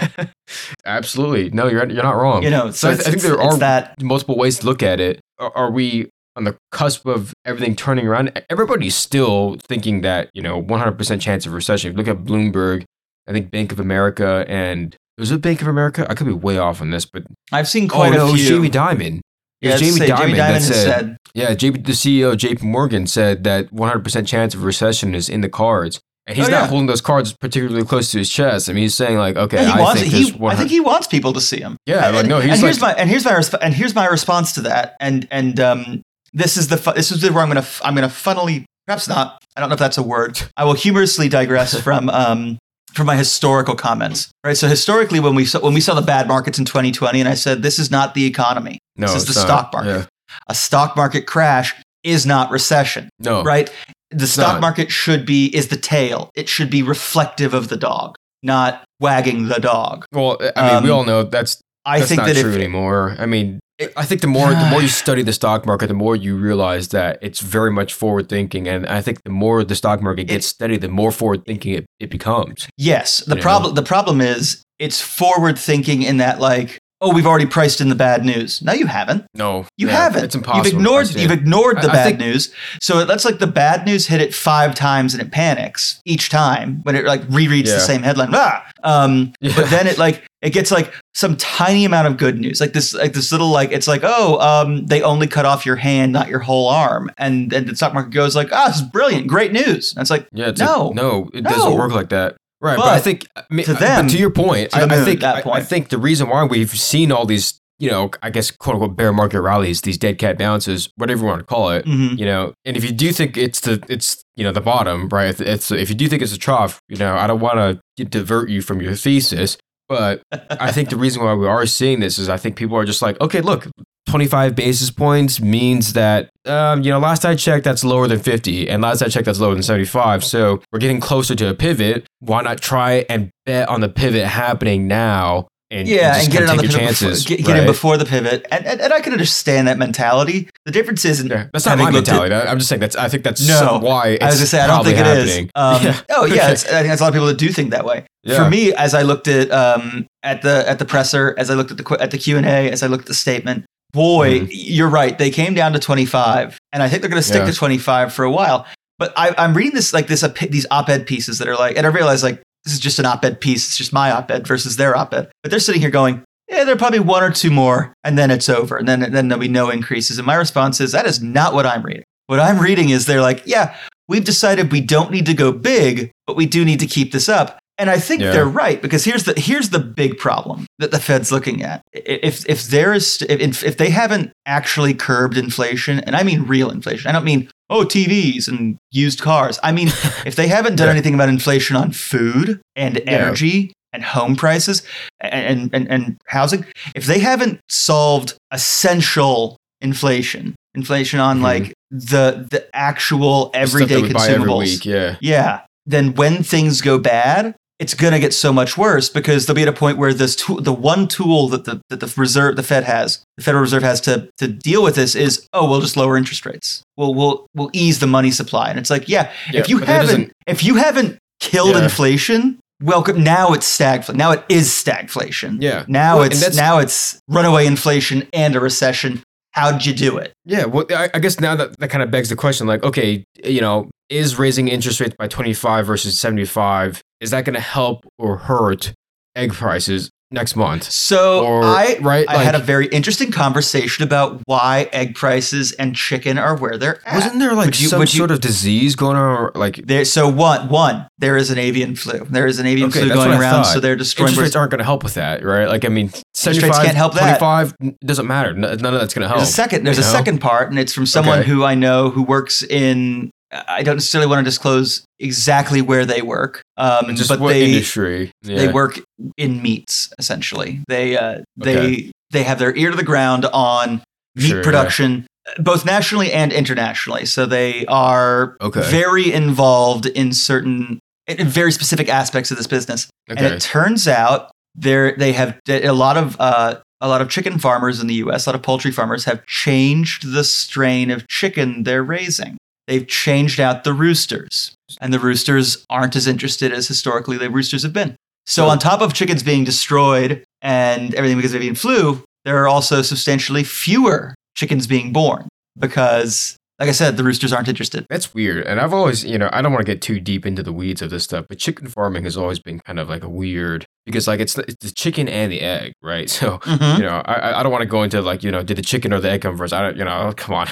Absolutely. 0.86 1.50
No, 1.50 1.68
you're 1.68 1.86
you're 1.90 2.02
not 2.02 2.16
wrong. 2.16 2.42
you 2.42 2.50
know. 2.50 2.70
So 2.70 2.88
I, 2.88 2.92
it's- 2.92 3.06
I 3.06 3.10
think 3.10 3.22
there 3.22 3.40
are 3.40 3.56
that. 3.58 4.00
multiple 4.02 4.36
ways 4.36 4.58
to 4.60 4.66
look 4.66 4.82
at 4.82 5.00
it. 5.00 5.20
Are, 5.38 5.52
are 5.54 5.70
we 5.70 6.08
on 6.36 6.44
the 6.44 6.56
cusp 6.70 7.06
of 7.06 7.32
everything 7.44 7.76
turning 7.76 8.06
around? 8.06 8.42
Everybody's 8.50 8.94
still 8.94 9.56
thinking 9.68 10.00
that 10.02 10.30
you 10.34 10.42
know 10.42 10.62
100% 10.62 11.20
chance 11.20 11.46
of 11.46 11.52
recession. 11.52 11.90
If 11.90 11.96
you 11.96 12.04
look 12.04 12.08
at 12.18 12.24
Bloomberg, 12.24 12.84
I 13.28 13.32
think 13.32 13.50
Bank 13.50 13.72
of 13.72 13.80
America 13.80 14.44
and 14.48 14.96
was 15.18 15.30
it 15.30 15.40
Bank 15.42 15.60
of 15.62 15.68
America? 15.68 16.06
I 16.08 16.14
could 16.14 16.26
be 16.26 16.32
way 16.32 16.58
off 16.58 16.80
on 16.80 16.90
this, 16.90 17.04
but 17.04 17.24
I've 17.52 17.68
seen 17.68 17.84
oh 17.90 17.94
quite 17.94 18.12
no, 18.14 18.26
a 18.26 18.28
it 18.28 18.32
was 18.32 18.40
few. 18.40 18.56
Jamie 18.56 18.70
Dimon. 18.70 19.20
It 19.60 19.68
yeah, 19.68 19.72
was 19.72 19.80
Jamie 19.80 19.92
say 19.92 20.08
Dimon, 20.08 20.18
Jamie 20.18 20.32
Dimon 20.32 20.36
that 20.36 20.62
said, 20.62 20.74
said, 21.00 21.16
yeah, 21.34 21.50
JP, 21.54 21.86
the 21.86 21.92
CEO 21.92 22.32
of 22.32 22.38
JP 22.38 22.62
Morgan 22.64 23.06
said 23.06 23.44
that 23.44 23.70
100% 23.72 24.26
chance 24.26 24.54
of 24.54 24.64
recession 24.64 25.14
is 25.14 25.28
in 25.28 25.40
the 25.42 25.48
cards. 25.48 26.00
And 26.26 26.36
he's 26.36 26.48
Oh, 26.48 26.50
not 26.50 26.62
yeah. 26.62 26.66
holding 26.68 26.86
those 26.86 27.00
cards 27.00 27.32
particularly 27.32 27.84
close 27.84 28.10
to 28.12 28.18
his 28.18 28.28
chest. 28.30 28.68
I 28.68 28.72
mean, 28.72 28.82
he's 28.82 28.94
saying 28.94 29.18
like, 29.18 29.36
okay, 29.36 29.62
Yeah, 29.62 29.72
I 29.74 29.80
wants. 29.80 30.00
think 30.00 30.12
He, 30.12 30.30
100 30.32 30.52
I 30.52 30.56
think 30.58 30.70
he 30.70 30.80
wants 30.80 31.06
people 31.08 31.32
to 31.32 31.40
see 31.40 31.60
him. 31.60 31.76
Yeah, 31.86 32.06
and, 32.08 32.16
like, 32.16 32.26
no, 32.26 32.40
he's 32.40 32.52
and 32.54 32.60
here's 32.62 32.80
my 32.80 32.92
and 32.94 33.08
here's 33.10 33.24
my 33.24 33.32
resp- 33.32 33.58
and 33.60 33.74
here's 33.74 33.94
my 33.94 34.06
response 34.06 34.52
to 34.52 34.62
that. 34.62 34.96
And 35.00 35.26
and 35.30 35.58
um, 35.60 36.02
this 36.32 36.56
is 36.56 36.68
the 36.68 36.76
fu- 36.76 36.92
this 36.92 37.10
is 37.12 37.22
where 37.30 37.42
I'm 37.42 37.48
gonna 37.48 37.60
f- 37.60 37.80
I'm 37.84 37.94
gonna 37.94 38.08
funnily 38.08 38.66
perhaps 38.86 39.08
not. 39.08 39.38
I 39.56 39.60
don't 39.60 39.68
know 39.68 39.74
if 39.74 39.78
that's 39.78 39.98
a 39.98 40.02
word. 40.02 40.40
I 40.56 40.64
will 40.64 40.72
humorously 40.74 41.28
digress 41.28 41.78
from 41.86 42.08
um 42.10 42.58
from 42.94 43.06
my 43.06 43.16
historical 43.16 43.74
comments. 43.74 44.30
Right. 44.44 44.56
So 44.56 44.68
historically, 44.68 45.20
when 45.20 45.34
we 45.34 45.44
saw 45.44 45.60
when 45.60 45.74
we 45.74 45.80
saw 45.80 45.94
the 45.94 46.02
bad 46.02 46.28
markets 46.28 46.58
in 46.58 46.64
2020, 46.64 47.20
and 47.20 47.28
I 47.28 47.34
said 47.34 47.62
this 47.62 47.78
is 47.78 47.90
not 47.90 48.14
the 48.14 48.24
economy. 48.26 48.78
no, 48.96 49.06
this 49.06 49.16
is 49.28 49.34
the 49.34 49.40
not. 49.40 49.46
stock 49.46 49.72
market. 49.72 49.88
Yeah. 49.90 50.04
A 50.48 50.54
stock 50.54 50.96
market 50.96 51.26
crash 51.26 51.74
is 52.02 52.24
not 52.26 52.50
recession. 52.50 53.08
No, 53.20 53.42
Right. 53.44 53.70
The 54.10 54.26
stock 54.26 54.54
not. 54.54 54.60
market 54.60 54.90
should 54.90 55.24
be 55.24 55.46
is 55.54 55.68
the 55.68 55.76
tail. 55.76 56.30
It 56.34 56.48
should 56.48 56.68
be 56.70 56.82
reflective 56.82 57.54
of 57.54 57.68
the 57.68 57.76
dog, 57.78 58.16
not 58.42 58.82
wagging 59.00 59.48
the 59.48 59.58
dog. 59.60 60.04
Well, 60.12 60.36
I 60.56 60.74
mean, 60.74 60.82
we 60.84 60.90
Um, 60.90 60.96
all 60.98 61.04
know 61.04 61.22
that's 61.22 61.60
I 61.86 61.98
that's 61.98 62.08
think 62.10 62.18
not 62.20 62.26
that 62.28 62.36
true 62.40 62.50
if 62.50 62.56
anymore. 62.56 63.16
I 63.18 63.24
mean, 63.26 63.58
I 63.96 64.04
think 64.04 64.20
the 64.20 64.26
more 64.26 64.50
the 64.50 64.68
more 64.70 64.82
you 64.82 64.88
study 64.88 65.22
the 65.22 65.32
stock 65.32 65.66
market, 65.66 65.86
the 65.88 65.94
more 65.94 66.14
you 66.16 66.36
realize 66.36 66.88
that 66.88 67.18
it's 67.22 67.40
very 67.40 67.70
much 67.70 67.92
forward 67.94 68.28
thinking, 68.28 68.68
and 68.68 68.86
I 68.86 69.00
think 69.00 69.22
the 69.24 69.30
more 69.30 69.64
the 69.64 69.74
stock 69.74 70.00
market 70.02 70.24
gets 70.24 70.46
studied, 70.46 70.80
the 70.80 70.88
more 70.88 71.12
forward 71.12 71.44
thinking 71.46 71.74
it, 71.74 71.86
it 72.00 72.10
becomes. 72.10 72.68
Yes, 72.76 73.18
the 73.18 73.36
problem 73.36 73.74
the 73.74 73.82
problem 73.82 74.20
is 74.20 74.62
it's 74.78 75.00
forward 75.00 75.58
thinking 75.58 76.02
in 76.02 76.16
that 76.18 76.40
like 76.40 76.78
oh 77.04 77.12
we've 77.12 77.26
already 77.26 77.46
priced 77.46 77.80
in 77.80 77.88
the 77.88 77.96
bad 77.96 78.24
news. 78.24 78.62
No, 78.62 78.72
you 78.72 78.86
haven't. 78.86 79.24
No, 79.34 79.66
You 79.76 79.88
yeah, 79.88 80.02
haven't. 80.04 80.22
It's 80.24 80.36
impossible. 80.36 80.64
You've 80.66 80.74
ignored 80.74 81.10
you've 81.16 81.30
ignored 81.32 81.76
the 81.82 81.88
I- 81.88 81.90
I 81.90 81.92
bad 81.94 82.04
think- 82.04 82.18
news. 82.20 82.52
So 82.80 83.00
it 83.00 83.08
lets 83.08 83.24
like 83.24 83.38
the 83.40 83.48
bad 83.48 83.84
news 83.84 84.06
hit 84.06 84.20
it 84.20 84.32
five 84.32 84.74
times 84.76 85.12
and 85.14 85.20
it 85.20 85.32
panics 85.32 86.00
each 86.06 86.28
time 86.30 86.80
when 86.84 86.94
it 86.94 87.04
like 87.04 87.22
rereads 87.28 87.66
Yeah. 87.66 87.74
the 87.74 87.80
same 87.80 88.02
headline. 88.04 88.30
Ah! 88.32 88.64
Um, 88.84 89.32
Yeah. 89.40 89.52
But 89.56 89.68
then 89.70 89.86
it 89.88 89.98
like 89.98 90.22
it 90.42 90.50
gets 90.50 90.70
like 90.70 90.92
some 91.14 91.36
tiny 91.36 91.84
amount 91.84 92.06
of 92.08 92.16
good 92.16 92.38
news, 92.38 92.60
like 92.60 92.72
this 92.72 92.94
like 92.94 93.12
this 93.12 93.30
little 93.32 93.48
like 93.50 93.70
it's 93.72 93.86
like 93.88 94.00
oh 94.04 94.38
um, 94.40 94.86
they 94.86 95.02
only 95.02 95.26
cut 95.26 95.44
off 95.44 95.66
your 95.66 95.76
hand, 95.76 96.12
not 96.12 96.28
your 96.28 96.38
whole 96.40 96.68
arm, 96.68 97.10
and 97.18 97.52
and 97.52 97.66
the 97.68 97.76
stock 97.76 97.92
market 97.94 98.12
goes 98.12 98.34
like 98.34 98.48
ah 98.52 98.68
this 98.68 98.76
is 98.76 98.82
brilliant, 98.82 99.26
great 99.26 99.52
news. 99.52 99.92
And 99.94 100.00
it's 100.02 100.10
like 100.10 100.26
Yeah, 100.32 100.48
it's 100.48 100.60
No. 100.60 100.90
a, 100.90 100.94
no, 100.94 101.28
it 101.34 101.44
No. 101.44 101.50
doesn't 101.50 101.74
work 101.74 101.92
like 101.92 102.08
that. 102.10 102.36
Right, 102.60 102.76
but, 102.76 102.84
But 102.84 102.92
I 102.94 103.00
think 103.00 103.26
I 103.36 103.42
mean, 103.50 103.66
to 103.66 103.74
them- 103.74 104.08
to 104.08 104.16
your 104.16 104.30
point, 104.30 104.70
to 104.70 104.78
I, 104.78 104.86
the 104.86 105.00
I 105.02 105.04
think 105.04 105.20
that 105.20 105.46
I, 105.46 105.50
I 105.50 105.62
think 105.62 105.88
the 105.88 105.98
reason 105.98 106.28
why 106.28 106.44
we've 106.44 106.70
seen 106.70 107.10
all 107.10 107.26
these, 107.26 107.58
you 107.80 107.90
know, 107.90 108.10
I 108.22 108.30
guess 108.30 108.52
quote 108.52 108.74
unquote 108.76 108.96
bear 108.96 109.12
market 109.12 109.40
rallies, 109.42 109.80
these 109.80 109.98
dead 109.98 110.16
cat 110.18 110.38
bounces, 110.38 110.88
whatever 110.96 111.22
you 111.22 111.26
want 111.26 111.40
to 111.40 111.44
call 111.44 111.70
it, 111.70 111.84
mhm. 111.84 112.16
you 112.16 112.24
know, 112.24 112.54
and 112.64 112.76
if 112.76 112.84
you 112.84 112.92
do 112.92 113.12
think 113.12 113.36
it's 113.36 113.60
the 113.60 113.82
it's 113.88 114.22
you 114.36 114.44
know 114.44 114.52
the 114.52 114.60
bottom, 114.60 115.08
right? 115.08 115.28
It's, 115.28 115.40
it's 115.40 115.70
if 115.72 115.88
you 115.90 115.96
do 115.96 116.08
think 116.08 116.22
it's 116.22 116.32
a 116.32 116.38
trough, 116.38 116.80
you 116.88 116.96
know, 116.96 117.16
I 117.16 117.26
don't 117.26 117.40
want 117.40 117.80
to 117.98 118.04
divert 118.04 118.48
you 118.48 118.62
from 118.62 118.80
your 118.80 118.94
thesis, 118.94 119.58
but 119.92 120.22
I 120.50 120.72
think 120.72 120.88
the 120.88 120.96
reason 120.96 121.22
why 121.22 121.34
we 121.34 121.46
are 121.46 121.66
seeing 121.66 122.00
this 122.00 122.18
is 122.18 122.30
I 122.30 122.38
think 122.38 122.56
people 122.56 122.78
are 122.78 122.86
just 122.86 123.02
like, 123.02 123.20
okay, 123.20 123.42
look, 123.42 123.68
25 124.06 124.56
basis 124.56 124.90
points 124.90 125.38
means 125.38 125.92
that, 125.92 126.30
um, 126.46 126.82
you 126.82 126.90
know, 126.90 126.98
last 126.98 127.26
I 127.26 127.34
checked, 127.34 127.64
that's 127.64 127.84
lower 127.84 128.08
than 128.08 128.18
50. 128.18 128.70
And 128.70 128.82
last 128.82 129.02
I 129.02 129.08
checked, 129.08 129.26
that's 129.26 129.38
lower 129.38 129.52
than 129.52 129.62
75. 129.62 130.24
So 130.24 130.62
we're 130.72 130.78
getting 130.78 130.98
closer 130.98 131.34
to 131.34 131.48
a 131.50 131.54
pivot. 131.54 132.06
Why 132.20 132.40
not 132.40 132.62
try 132.62 133.04
and 133.10 133.30
bet 133.44 133.68
on 133.68 133.82
the 133.82 133.90
pivot 133.90 134.24
happening 134.24 134.88
now? 134.88 135.46
And 135.72 135.88
yeah, 135.88 136.20
and 136.20 136.30
get 136.30 136.42
it 136.42 136.50
on 136.50 136.58
the 136.58 136.64
pivot 136.64 136.76
before, 136.76 136.86
chances, 136.86 137.24
get, 137.24 137.42
get 137.44 137.56
in 137.56 137.64
before 137.66 137.96
the 137.96 138.04
pivot, 138.04 138.46
and, 138.50 138.66
and 138.66 138.78
and 138.78 138.92
I 138.92 139.00
can 139.00 139.12
understand 139.12 139.68
that 139.68 139.78
mentality. 139.78 140.50
The 140.66 140.70
difference 140.70 141.04
isn't 141.06 141.30
Yeah, 141.30 141.48
that's 141.52 141.64
not 141.64 141.78
my 141.78 141.84
looked 141.90 142.08
at- 142.08 142.12
mentality. 142.20 142.34
I'm 142.50 142.58
just 142.58 142.68
saying 142.68 142.80
that's. 142.80 142.94
I 142.94 143.08
think 143.08 143.24
that's 143.24 143.46
No, 143.48 143.78
why. 143.82 144.08
It's 144.08 144.22
I 144.22 144.26
was 144.26 144.34
gonna 144.36 144.46
say 144.46 144.60
I 144.60 144.66
don't 144.66 144.84
think 144.84 144.98
it 144.98 145.06
is. 145.06 145.28
happening. 145.30 145.50
Um, 145.54 145.82
Yeah. 145.82 146.00
Oh 146.10 146.26
yeah, 146.26 146.50
it's, 146.50 146.64
I 146.66 146.68
think 146.82 146.88
there's 146.88 147.00
a 147.00 147.04
lot 147.04 147.08
of 147.08 147.14
people 147.14 147.26
that 147.28 147.38
do 147.38 147.48
think 147.48 147.70
that 147.70 147.86
way. 147.86 148.04
Yeah. 148.22 148.44
For 148.44 148.50
me, 148.50 148.72
as 148.74 148.92
I 148.92 149.00
looked 149.02 149.28
at 149.28 149.50
um, 149.50 150.06
at 150.22 150.42
the 150.42 150.68
at 150.68 150.78
the 150.78 150.84
presser, 150.84 151.34
as 151.38 151.48
I 151.50 151.54
looked 151.54 151.70
at 151.70 151.78
the 151.78 151.96
at 152.00 152.10
the 152.10 152.18
Q 152.18 152.36
and 152.36 152.44
A, 152.44 152.70
as 152.70 152.82
I 152.82 152.86
looked 152.86 153.04
at 153.04 153.08
the 153.08 153.14
statement, 153.14 153.64
boy, 153.94 154.40
Mhm. 154.40 154.48
you're 154.52 154.90
right. 154.90 155.16
They 155.16 155.30
came 155.30 155.54
down 155.54 155.72
to 155.72 155.78
25, 155.78 156.58
and 156.74 156.82
I 156.82 156.88
think 156.90 157.00
they're 157.00 157.10
going 157.10 157.22
to 157.22 157.26
stick 157.26 157.46
to 157.46 157.52
25 157.54 158.12
for 158.12 158.24
a 158.26 158.30
while. 158.30 158.66
But 158.98 159.14
I, 159.16 159.34
I'm 159.38 159.54
reading 159.54 159.72
this 159.74 159.94
like 159.94 160.06
this 160.06 160.22
op- 160.22 160.38
these 160.38 160.66
op-ed 160.70 161.06
pieces 161.06 161.38
that 161.38 161.48
are 161.48 161.56
like, 161.56 161.78
and 161.78 161.86
I 161.86 161.90
realize 161.90 162.22
like 162.22 162.41
this 162.64 162.72
is 162.74 162.80
just 162.80 162.98
an 162.98 163.06
op-ed 163.06 163.40
piece. 163.40 163.66
It's 163.66 163.76
just 163.76 163.92
my 163.92 164.10
op-ed 164.10 164.46
versus 164.46 164.76
their 164.76 164.96
op-ed. 164.96 165.30
But 165.42 165.50
they're 165.50 165.60
sitting 165.60 165.80
here 165.80 165.90
going, 165.90 166.22
yeah, 166.48 166.64
there 166.64 166.74
are 166.74 166.78
probably 166.78 167.00
one 167.00 167.22
or 167.22 167.30
two 167.30 167.50
more, 167.50 167.94
and 168.04 168.18
then 168.18 168.30
it's 168.30 168.48
over, 168.48 168.76
and 168.76 168.86
then 168.86 169.00
then 169.12 169.28
there'll 169.28 169.40
be 169.40 169.48
no 169.48 169.70
increases. 169.70 170.18
And 170.18 170.26
my 170.26 170.34
response 170.34 170.80
is 170.80 170.92
that 170.92 171.06
is 171.06 171.22
not 171.22 171.54
what 171.54 171.66
I'm 171.66 171.82
reading. 171.82 172.04
What 172.26 172.40
I'm 172.40 172.58
reading 172.58 172.90
is 172.90 173.06
they're 173.06 173.20
like, 173.22 173.42
yeah, 173.46 173.74
we've 174.08 174.24
decided 174.24 174.70
we 174.70 174.80
don't 174.80 175.10
need 175.10 175.26
to 175.26 175.34
go 175.34 175.50
big, 175.52 176.10
but 176.26 176.36
we 176.36 176.46
do 176.46 176.64
need 176.64 176.80
to 176.80 176.86
keep 176.86 177.12
this 177.12 177.28
up. 177.28 177.58
And 177.78 177.88
I 177.90 177.98
think 177.98 178.20
Yeah. 178.20 178.32
they're 178.32 178.44
right 178.46 178.80
because 178.82 179.04
here's 179.04 179.24
the 179.24 179.32
here's 179.36 179.70
the 179.70 179.78
big 179.78 180.18
problem 180.18 180.66
that 180.78 180.90
the 180.90 181.00
Fed's 181.00 181.32
looking 181.32 181.62
at. 181.62 181.80
If 181.92 182.44
if 182.48 182.68
there 182.68 182.92
is 182.92 183.22
if 183.28 183.64
if 183.64 183.76
they 183.78 183.88
haven't 183.90 184.30
actually 184.46 184.92
curbed 184.94 185.38
inflation, 185.38 186.00
and 186.00 186.14
I 186.14 186.22
mean 186.22 186.42
real 186.42 186.70
inflation, 186.70 187.08
I 187.08 187.12
don't 187.12 187.24
mean 187.24 187.48
oh 187.72 187.84
TVs 187.84 188.46
and 188.48 188.76
used 188.90 189.20
cars. 189.20 189.58
I 189.62 189.72
mean 189.72 189.88
if 190.26 190.36
they 190.36 190.48
haven't 190.48 190.76
done 190.76 190.86
Yeah. 190.88 190.92
anything 190.92 191.14
about 191.14 191.28
inflation 191.28 191.74
on 191.76 191.92
food 191.92 192.60
and 192.76 192.96
Yeah. 192.96 193.02
energy 193.12 193.72
and 193.94 194.02
home 194.04 194.36
prices 194.36 194.82
and, 195.20 195.68
and 195.74 195.88
and 195.90 196.16
housing, 196.26 196.64
if 196.94 197.04
they 197.06 197.18
haven't 197.18 197.60
solved 197.68 198.34
essential 198.50 199.56
inflation, 199.80 200.54
inflation 200.74 201.20
on 201.20 201.38
Mhm. 201.40 201.42
like 201.42 201.72
the 201.90 202.46
the 202.50 202.64
actual 202.74 203.50
The 203.50 203.58
everyday 203.58 204.00
we 204.02 204.12
buy 204.12 204.28
every 204.28 204.48
consumables, 204.48 204.58
week, 204.60 204.86
yeah. 204.86 205.16
yeah, 205.20 205.60
then 205.84 206.14
when 206.14 206.42
things 206.42 206.80
go 206.80 206.98
bad, 206.98 207.54
it's 207.78 207.94
going 207.94 208.12
to 208.12 208.20
get 208.20 208.32
so 208.32 208.52
much 208.52 208.78
worse 208.78 209.08
because 209.08 209.44
they'll 209.46 209.56
be 209.56 209.62
at 209.62 209.68
a 209.68 209.72
point 209.72 209.98
where 209.98 210.14
this 210.14 210.36
tool, 210.36 210.60
the 210.60 210.72
one 210.72 211.08
tool 211.08 211.48
that 211.48 211.64
the 211.64 211.80
that 211.90 212.00
the 212.00 212.12
reserve 212.16 212.56
the 212.56 212.62
Fed 212.62 212.84
has, 212.84 213.22
the 213.36 213.42
Federal 213.42 213.62
Reserve 213.62 213.82
has 213.82 214.00
to 214.02 214.28
to 214.38 214.46
deal 214.48 214.82
with 214.82 214.94
this 214.94 215.14
is 215.14 215.46
oh 215.52 215.68
we'll 215.68 215.80
just 215.80 215.96
lower 215.96 216.16
interest 216.16 216.46
rates. 216.46 216.81
We'll 216.96 217.14
we'll 217.14 217.46
we'll 217.54 217.70
ease 217.72 217.98
the 218.00 218.06
money 218.06 218.30
supply, 218.30 218.68
and 218.70 218.78
it's 218.78 218.90
like 218.90 219.08
yeah, 219.08 219.32
Yeah, 219.50 219.60
if 219.60 219.68
you 219.68 219.78
but 219.78 219.86
that 219.86 220.00
doesn't- 220.02 220.16
haven't 220.20 220.32
if 220.46 220.64
you 220.64 220.74
haven't 220.76 221.18
killed 221.40 221.74
Yeah. 221.76 221.84
inflation. 221.84 222.58
Welcome. 222.82 223.22
Now 223.22 223.52
it's 223.52 223.66
stagflation. 223.78 224.16
Now 224.16 224.32
it 224.32 224.42
is 224.48 224.68
stagflation. 224.68 225.58
Yeah. 225.60 225.84
Now 225.86 226.16
Well, 226.16 226.24
it's 226.24 226.56
now 226.56 226.78
it's 226.78 227.18
runaway 227.28 227.66
inflation 227.66 228.28
and 228.32 228.56
a 228.56 228.60
recession. 228.60 229.22
How'd 229.52 229.84
you 229.86 229.92
do 229.92 230.16
it? 230.18 230.32
Yeah, 230.46 230.64
well, 230.64 230.86
I, 230.90 231.10
I 231.14 231.18
guess 231.18 231.38
now 231.38 231.54
that, 231.54 231.78
that 231.78 231.90
kind 231.90 232.02
of 232.02 232.10
begs 232.10 232.28
the 232.30 232.36
question 232.36 232.66
like, 232.66 232.82
okay, 232.82 233.22
you 233.44 233.60
know, 233.60 233.88
is 234.08 234.38
raising 234.38 234.66
interest 234.68 234.98
rates 234.98 235.14
by 235.18 235.28
25 235.28 235.86
versus 235.86 236.18
75, 236.18 237.02
is 237.20 237.30
that 237.32 237.44
going 237.44 237.54
to 237.54 237.60
help 237.60 238.06
or 238.18 238.38
hurt 238.38 238.92
egg 239.36 239.52
prices? 239.52 240.10
Next 240.32 240.56
month. 240.56 240.90
So 240.90 241.44
Or- 241.44 241.64
I 241.64 241.98
right, 242.00 242.24
I 242.28 242.42
had 242.44 242.54
a 242.54 242.58
very 242.58 242.86
interesting 242.86 243.30
conversation 243.30 244.02
about 244.04 244.40
why 244.46 244.88
egg 244.92 245.14
prices 245.14 245.72
and 245.72 245.94
chicken 245.94 246.38
are 246.38 246.56
where 246.56 246.76
they're 246.78 247.00
at. 247.06 247.14
Wasn't 247.14 247.38
there 247.38 247.54
like 247.54 247.66
Would 247.66 247.80
you- 247.80 247.88
some 247.88 248.00
you- 248.00 248.06
sort 248.06 248.30
of 248.30 248.40
disease 248.40 248.96
going 248.96 249.16
on? 249.16 249.50
Like 249.54 249.80
there, 249.86 250.04
so 250.04 250.28
one 250.28 250.68
one 250.68 251.06
there 251.18 251.36
is 251.36 251.50
an 251.50 251.58
avian 251.58 251.94
flu. 251.96 252.26
There 252.30 252.46
is 252.46 252.58
an 252.58 252.66
avian 252.66 252.88
Okay, 252.88 253.00
flu 253.00 253.14
going 253.14 253.32
around, 253.38 253.64
so 253.66 253.80
they're 253.80 253.96
destroying. 253.96 254.28
interest 254.30 254.42
rates 254.42 254.56
aren't 254.56 254.70
going 254.70 254.78
to 254.78 254.84
help 254.84 255.04
with 255.04 255.14
that, 255.14 255.44
right? 255.44 255.68
Like 255.68 255.84
I 255.84 255.88
mean, 255.88 256.06
rates 256.06 256.22
75, 256.34 256.84
can't 256.84 256.96
help 256.96 257.14
that. 257.14 257.38
25 257.38 257.74
doesn't 258.04 258.26
matter. 258.26 258.52
None 258.54 258.78
none 258.78 258.94
of 258.94 259.00
that's 259.00 259.14
going 259.14 259.22
to 259.22 259.28
help. 259.28 259.38
There's 259.38 259.50
a 259.50 259.52
second. 259.52 259.84
There's 259.84 259.98
a 259.98 260.02
know? 260.02 260.06
second 260.06 260.38
part, 260.38 260.70
and 260.70 260.78
it's 260.78 260.92
from 260.92 261.06
someone 261.06 261.40
Okay. 261.40 261.48
who 261.48 261.64
I 261.64 261.74
know 261.74 262.10
who 262.10 262.22
works 262.22 262.62
in. 262.62 263.30
I 263.68 263.82
don't 263.82 263.96
necessarily 263.96 264.28
want 264.28 264.38
to 264.40 264.44
disclose 264.44 265.04
exactly 265.20 265.82
where 265.82 266.06
they 266.06 266.22
work, 266.22 266.61
um, 266.76 267.14
Just 267.16 267.28
but 267.28 267.40
what 267.40 267.50
they 267.50 267.64
industry? 267.72 268.30
they 268.42 268.68
work 268.72 269.00
in 269.36 269.62
meats 269.62 270.10
essentially. 270.18 270.80
They 270.88 271.16
uh, 271.16 271.40
they 271.56 271.76
Okay. 271.78 272.10
they 272.30 272.42
have 272.44 272.58
their 272.58 272.74
ear 272.76 272.90
to 272.90 272.96
the 272.96 273.02
ground 273.04 273.44
on 273.52 274.02
meat 274.34 274.46
Sure, 274.48 274.58
yeah. 274.58 274.64
production, 274.64 275.26
both 275.58 275.84
nationally 275.84 276.32
and 276.32 276.52
internationally. 276.52 277.26
So 277.26 277.44
they 277.46 277.84
are 277.86 278.56
Okay. 278.60 278.80
very 278.90 279.32
involved 279.32 280.06
in 280.06 280.32
certain 280.32 280.98
in 281.28 281.46
very 281.48 281.70
specific 281.72 282.08
aspects 282.08 282.50
of 282.50 282.56
this 282.56 282.66
business. 282.66 283.08
And 283.28 283.38
it 283.40 283.60
turns 283.60 284.08
out 284.08 284.50
there 284.74 285.14
they 285.16 285.32
have 285.32 285.58
a 285.68 285.90
lot 285.92 286.16
of 286.16 286.36
uh, 286.40 286.76
a 287.00 287.08
lot 287.08 287.20
of 287.20 287.28
chicken 287.28 287.58
farmers 287.58 288.00
in 288.00 288.06
the 288.06 288.14
U.S. 288.14 288.46
A 288.46 288.50
lot 288.50 288.54
of 288.56 288.62
poultry 288.62 288.90
farmers 288.92 289.24
have 289.24 289.44
changed 289.46 290.32
the 290.32 290.44
strain 290.44 291.10
of 291.10 291.26
chicken 291.28 291.82
they're 291.82 292.02
raising. 292.02 292.56
They've 292.88 293.06
changed 293.06 293.60
out 293.60 293.84
the 293.84 293.92
roosters, 293.92 294.74
and 295.00 295.12
the 295.12 295.18
roosters 295.18 295.84
aren't 295.90 296.16
as 296.16 296.26
interested 296.26 296.72
as 296.72 296.88
historically 296.88 297.36
the 297.38 297.50
roosters 297.50 297.82
have 297.82 297.92
been. 297.92 298.16
So, 298.46 298.66
on 298.68 298.78
top 298.78 299.00
of 299.00 299.14
chickens 299.14 299.42
being 299.42 299.62
destroyed 299.64 300.42
and 300.62 301.14
everything 301.14 301.36
because 301.38 301.54
of 301.54 301.60
avian 301.60 301.74
flu, 301.76 302.22
there 302.44 302.56
are 302.62 302.66
also 302.68 303.02
substantially 303.02 303.62
fewer 303.64 304.34
chickens 304.56 304.86
being 304.88 305.12
born 305.12 305.48
because, 305.78 306.56
like 306.80 306.88
I 306.88 306.92
said, 306.92 307.16
the 307.16 307.22
roosters 307.24 307.52
aren't 307.52 307.68
interested. 307.68 308.04
That's 308.10 308.34
weird. 308.34 308.66
And 308.66 308.80
I've 308.80 308.92
always, 308.92 309.24
you 309.24 309.38
know, 309.38 309.48
I 309.52 309.62
don't 309.62 309.72
want 309.72 309.86
to 309.86 309.92
get 309.92 310.02
too 310.02 310.18
deep 310.18 310.44
into 310.44 310.62
the 310.62 310.72
weeds 310.72 311.02
of 311.02 311.10
this 311.10 311.22
stuff, 311.24 311.46
but 311.48 311.58
chicken 311.58 311.86
farming 311.86 312.24
has 312.24 312.36
always 312.36 312.58
been 312.58 312.80
kind 312.80 312.98
of 312.98 313.08
like 313.08 313.22
a 313.22 313.28
weird 313.28 313.84
because 314.06 314.26
like 314.26 314.40
it's 314.40 314.54
the, 314.54 314.62
it's 314.62 314.84
the 314.84 314.90
chicken 314.92 315.28
and 315.28 315.52
the 315.52 315.60
egg, 315.60 315.92
right? 316.02 316.28
So, 316.42 316.58
Mhm. 316.58 316.96
you 316.98 317.04
know, 317.04 317.22
I, 317.24 317.34
I- 317.34 317.60
I 317.60 317.62
don't 317.62 317.70
want 317.70 317.82
to 317.82 317.86
go 317.88 318.02
into 318.02 318.20
like, 318.20 318.42
you 318.42 318.50
know, 318.50 318.62
did 318.64 318.76
the 318.76 318.82
chicken 318.82 319.12
or 319.12 319.20
the 319.20 319.30
egg 319.30 319.42
come 319.42 319.56
first? 319.56 319.72
I 319.72 319.82
don't, 319.82 319.96
you 319.96 320.04
know, 320.04 320.32
come 320.36 320.54
on. 320.56 320.68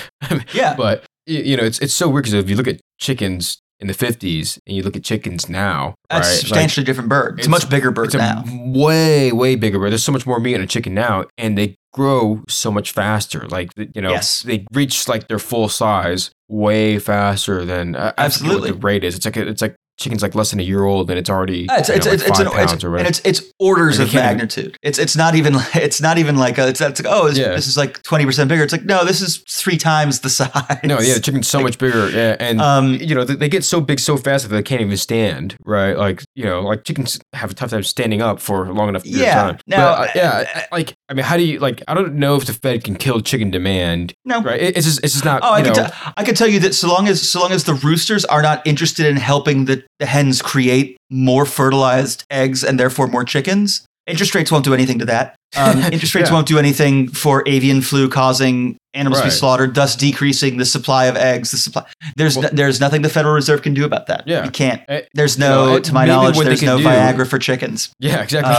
Yeah. 0.52 0.74
but 0.76 1.04
you 1.26 1.56
know, 1.56 1.62
it's 1.62 1.78
it's 1.78 1.94
so 1.94 2.08
weird 2.08 2.24
because 2.24 2.34
if 2.34 2.50
you 2.50 2.56
look 2.56 2.66
at 2.66 2.80
chickens 2.98 3.58
in 3.80 3.86
the 3.86 3.94
50s 3.94 4.58
and 4.66 4.76
you 4.76 4.82
look 4.82 4.94
at 4.96 5.02
chickens 5.02 5.48
now, 5.48 5.94
That's 6.10 6.28
a 6.28 6.30
right? 6.30 6.38
substantially 6.40 6.84
different 6.84 7.08
bird. 7.08 7.38
It's, 7.38 7.46
a 7.46 7.50
much 7.50 7.68
bigger 7.70 7.90
bird 7.90 8.06
it's 8.06 8.14
now. 8.14 8.44
way 8.46 9.32
way 9.32 9.56
bigger 9.56 9.78
bird. 9.78 9.90
There's 9.90 10.04
so 10.04 10.12
much 10.12 10.26
more 10.26 10.38
meat 10.40 10.54
in 10.54 10.60
a 10.60 10.66
chicken 10.66 10.94
now, 10.94 11.24
and 11.38 11.56
they 11.56 11.76
grow 11.92 12.42
so 12.48 12.70
much 12.70 12.92
faster. 12.92 13.46
Like 13.48 13.70
you 13.94 14.00
know, 14.02 14.10
Yes. 14.10 14.42
they 14.42 14.66
reach 14.72 15.08
like 15.08 15.28
their 15.28 15.38
full 15.38 15.68
size 15.68 16.30
way 16.48 16.98
faster 16.98 17.64
than 17.64 17.96
uh, 17.96 18.12
Absolutely. 18.18 18.70
The 18.72 18.76
rate 18.78 19.04
is 19.04 19.14
it's 19.16 19.24
like 19.24 19.36
a, 19.36 19.46
it's 19.48 19.62
like 19.62 19.74
chicken's 20.00 20.22
like 20.22 20.34
less 20.34 20.50
than 20.50 20.58
a 20.60 20.62
year 20.62 20.82
old, 20.84 21.10
and 21.10 21.18
it's 21.18 21.30
already 21.30 21.68
Uh, 21.68 21.76
It's, 21.78 21.88
you 21.88 21.94
know, 21.94 21.96
it's, 21.98 22.06
like 22.06 22.14
it's, 22.14 22.38
five 22.38 22.46
an, 22.46 22.52
pounds 22.52 22.72
it's, 22.72 22.84
or 22.84 22.96
and 22.96 23.06
it's 23.06 23.20
it's 23.24 23.42
orders 23.58 23.98
of 23.98 24.08
even- 24.08 24.20
magnitude. 24.20 24.76
It's 24.82 24.98
it's 24.98 25.16
not 25.16 25.34
even 25.34 25.54
it's 25.74 26.00
not 26.00 26.18
even 26.18 26.36
like 26.36 26.58
a, 26.58 26.68
it's, 26.68 26.80
it's 26.80 27.02
like 27.04 27.12
oh 27.12 27.28
Yeah. 27.28 27.50
this 27.54 27.66
is 27.66 27.76
like 27.76 28.02
twenty 28.02 28.24
percent 28.24 28.48
bigger. 28.48 28.62
It's 28.64 28.72
like 28.72 28.84
no, 28.84 29.04
this 29.04 29.20
is 29.20 29.38
three 29.48 29.76
times 29.76 30.20
the 30.20 30.30
size. 30.40 30.50
no, 30.84 30.98
yeah, 31.00 31.14
the 31.14 31.20
chicken's 31.20 31.48
so 31.48 31.60
much 31.60 31.78
bigger, 31.78 32.08
yeah, 32.10 32.36
and 32.40 32.60
Um, 32.60 32.94
you 32.94 33.14
know 33.14 33.24
they, 33.24 33.34
they 33.36 33.48
get 33.48 33.64
so 33.64 33.80
big 33.80 34.00
so 34.00 34.16
fast 34.16 34.48
that 34.48 34.54
they 34.54 34.62
can't 34.62 34.80
even 34.80 34.96
stand, 34.96 35.56
right? 35.64 35.96
Like 35.96 36.22
you 36.34 36.44
know, 36.44 36.62
like 36.62 36.84
chickens 36.84 37.18
have 37.34 37.50
a 37.50 37.54
tough 37.54 37.70
time 37.70 37.82
standing 37.82 38.22
up 38.22 38.40
for 38.40 38.66
a 38.66 38.72
long 38.72 38.88
enough 38.88 39.04
period 39.04 39.20
Yeah. 39.20 39.48
of 39.50 39.56
time. 39.56 39.58
Now, 39.66 39.96
But, 39.96 40.08
uh, 40.08 40.12
yeah, 40.14 40.66
like 40.72 40.94
I 41.08 41.14
mean, 41.14 41.24
how 41.24 41.36
do 41.36 41.42
you 41.44 41.58
like? 41.58 41.82
I 41.88 41.94
don't 41.94 42.14
know 42.14 42.36
if 42.36 42.46
the 42.46 42.52
Fed 42.54 42.84
can 42.84 42.96
kill 42.96 43.20
chicken 43.20 43.50
demand, 43.50 44.14
no. 44.24 44.40
right? 44.42 44.60
It- 44.60 44.76
It's 44.76 44.86
just 44.86 45.04
it's 45.04 45.12
just 45.12 45.24
not. 45.24 45.40
Oh, 45.42 45.52
I 45.52 45.60
can, 45.62 45.68
know, 45.72 45.74
tell 45.74 45.92
I 46.16 46.24
can 46.24 46.34
tell 46.34 46.48
you 46.48 46.60
that 46.60 46.74
so 46.74 46.88
long 46.88 47.06
as 47.08 47.28
so 47.28 47.40
long 47.40 47.52
as 47.52 47.64
the 47.64 47.74
roosters 47.74 48.24
are 48.24 48.40
not 48.42 48.66
interested 48.66 49.04
in 49.06 49.16
helping 49.16 49.66
the, 49.66 49.82
the 50.00 50.06
hens 50.06 50.42
create 50.42 50.96
more 51.10 51.46
fertilized 51.46 52.24
eggs 52.30 52.64
and 52.64 52.80
therefore 52.80 53.06
more 53.06 53.22
chickens, 53.24 53.86
interest 54.06 54.34
rates 54.34 54.50
won't 54.50 54.64
do 54.64 54.74
anything 54.74 54.98
to 54.98 55.04
that. 55.04 55.36
Um, 55.56 55.78
interest 55.92 56.14
rates 56.16 56.28
Yeah. 56.30 56.34
won't 56.34 56.48
do 56.48 56.58
anything 56.58 57.06
for 57.08 57.44
avian 57.46 57.80
flu 57.82 58.08
causing 58.08 58.76
animals 58.94 59.20
to 59.20 59.26
be 59.26 59.30
slaughtered, 59.30 59.74
thus 59.74 59.94
decreasing 59.96 60.56
the 60.56 60.64
supply 60.64 61.06
of 61.06 61.16
eggs. 61.16 61.50
The 61.50 61.56
supply 61.56 61.86
there's 62.16 62.36
Well- 62.36 62.44
no, 62.44 62.48
there's 62.52 62.80
nothing 62.80 63.02
the 63.02 63.08
Federal 63.08 63.34
Reserve 63.34 63.62
can 63.62 63.74
do 63.74 63.84
about 63.84 64.06
that. 64.08 64.24
Yeah. 64.26 64.44
you 64.44 64.50
can't. 64.50 64.82
Eh, 64.88 65.02
There's 65.14 65.36
you 65.36 65.40
no, 65.44 65.66
know, 65.66 65.78
to 65.80 65.92
my 65.94 66.06
knowledge, 66.06 66.38
there's 66.38 66.62
no 66.62 66.78
do- 66.78 66.84
Viagra 66.84 67.26
for 67.26 67.38
chickens. 67.38 67.92
Yeah, 67.98 68.22
exactly. 68.22 68.52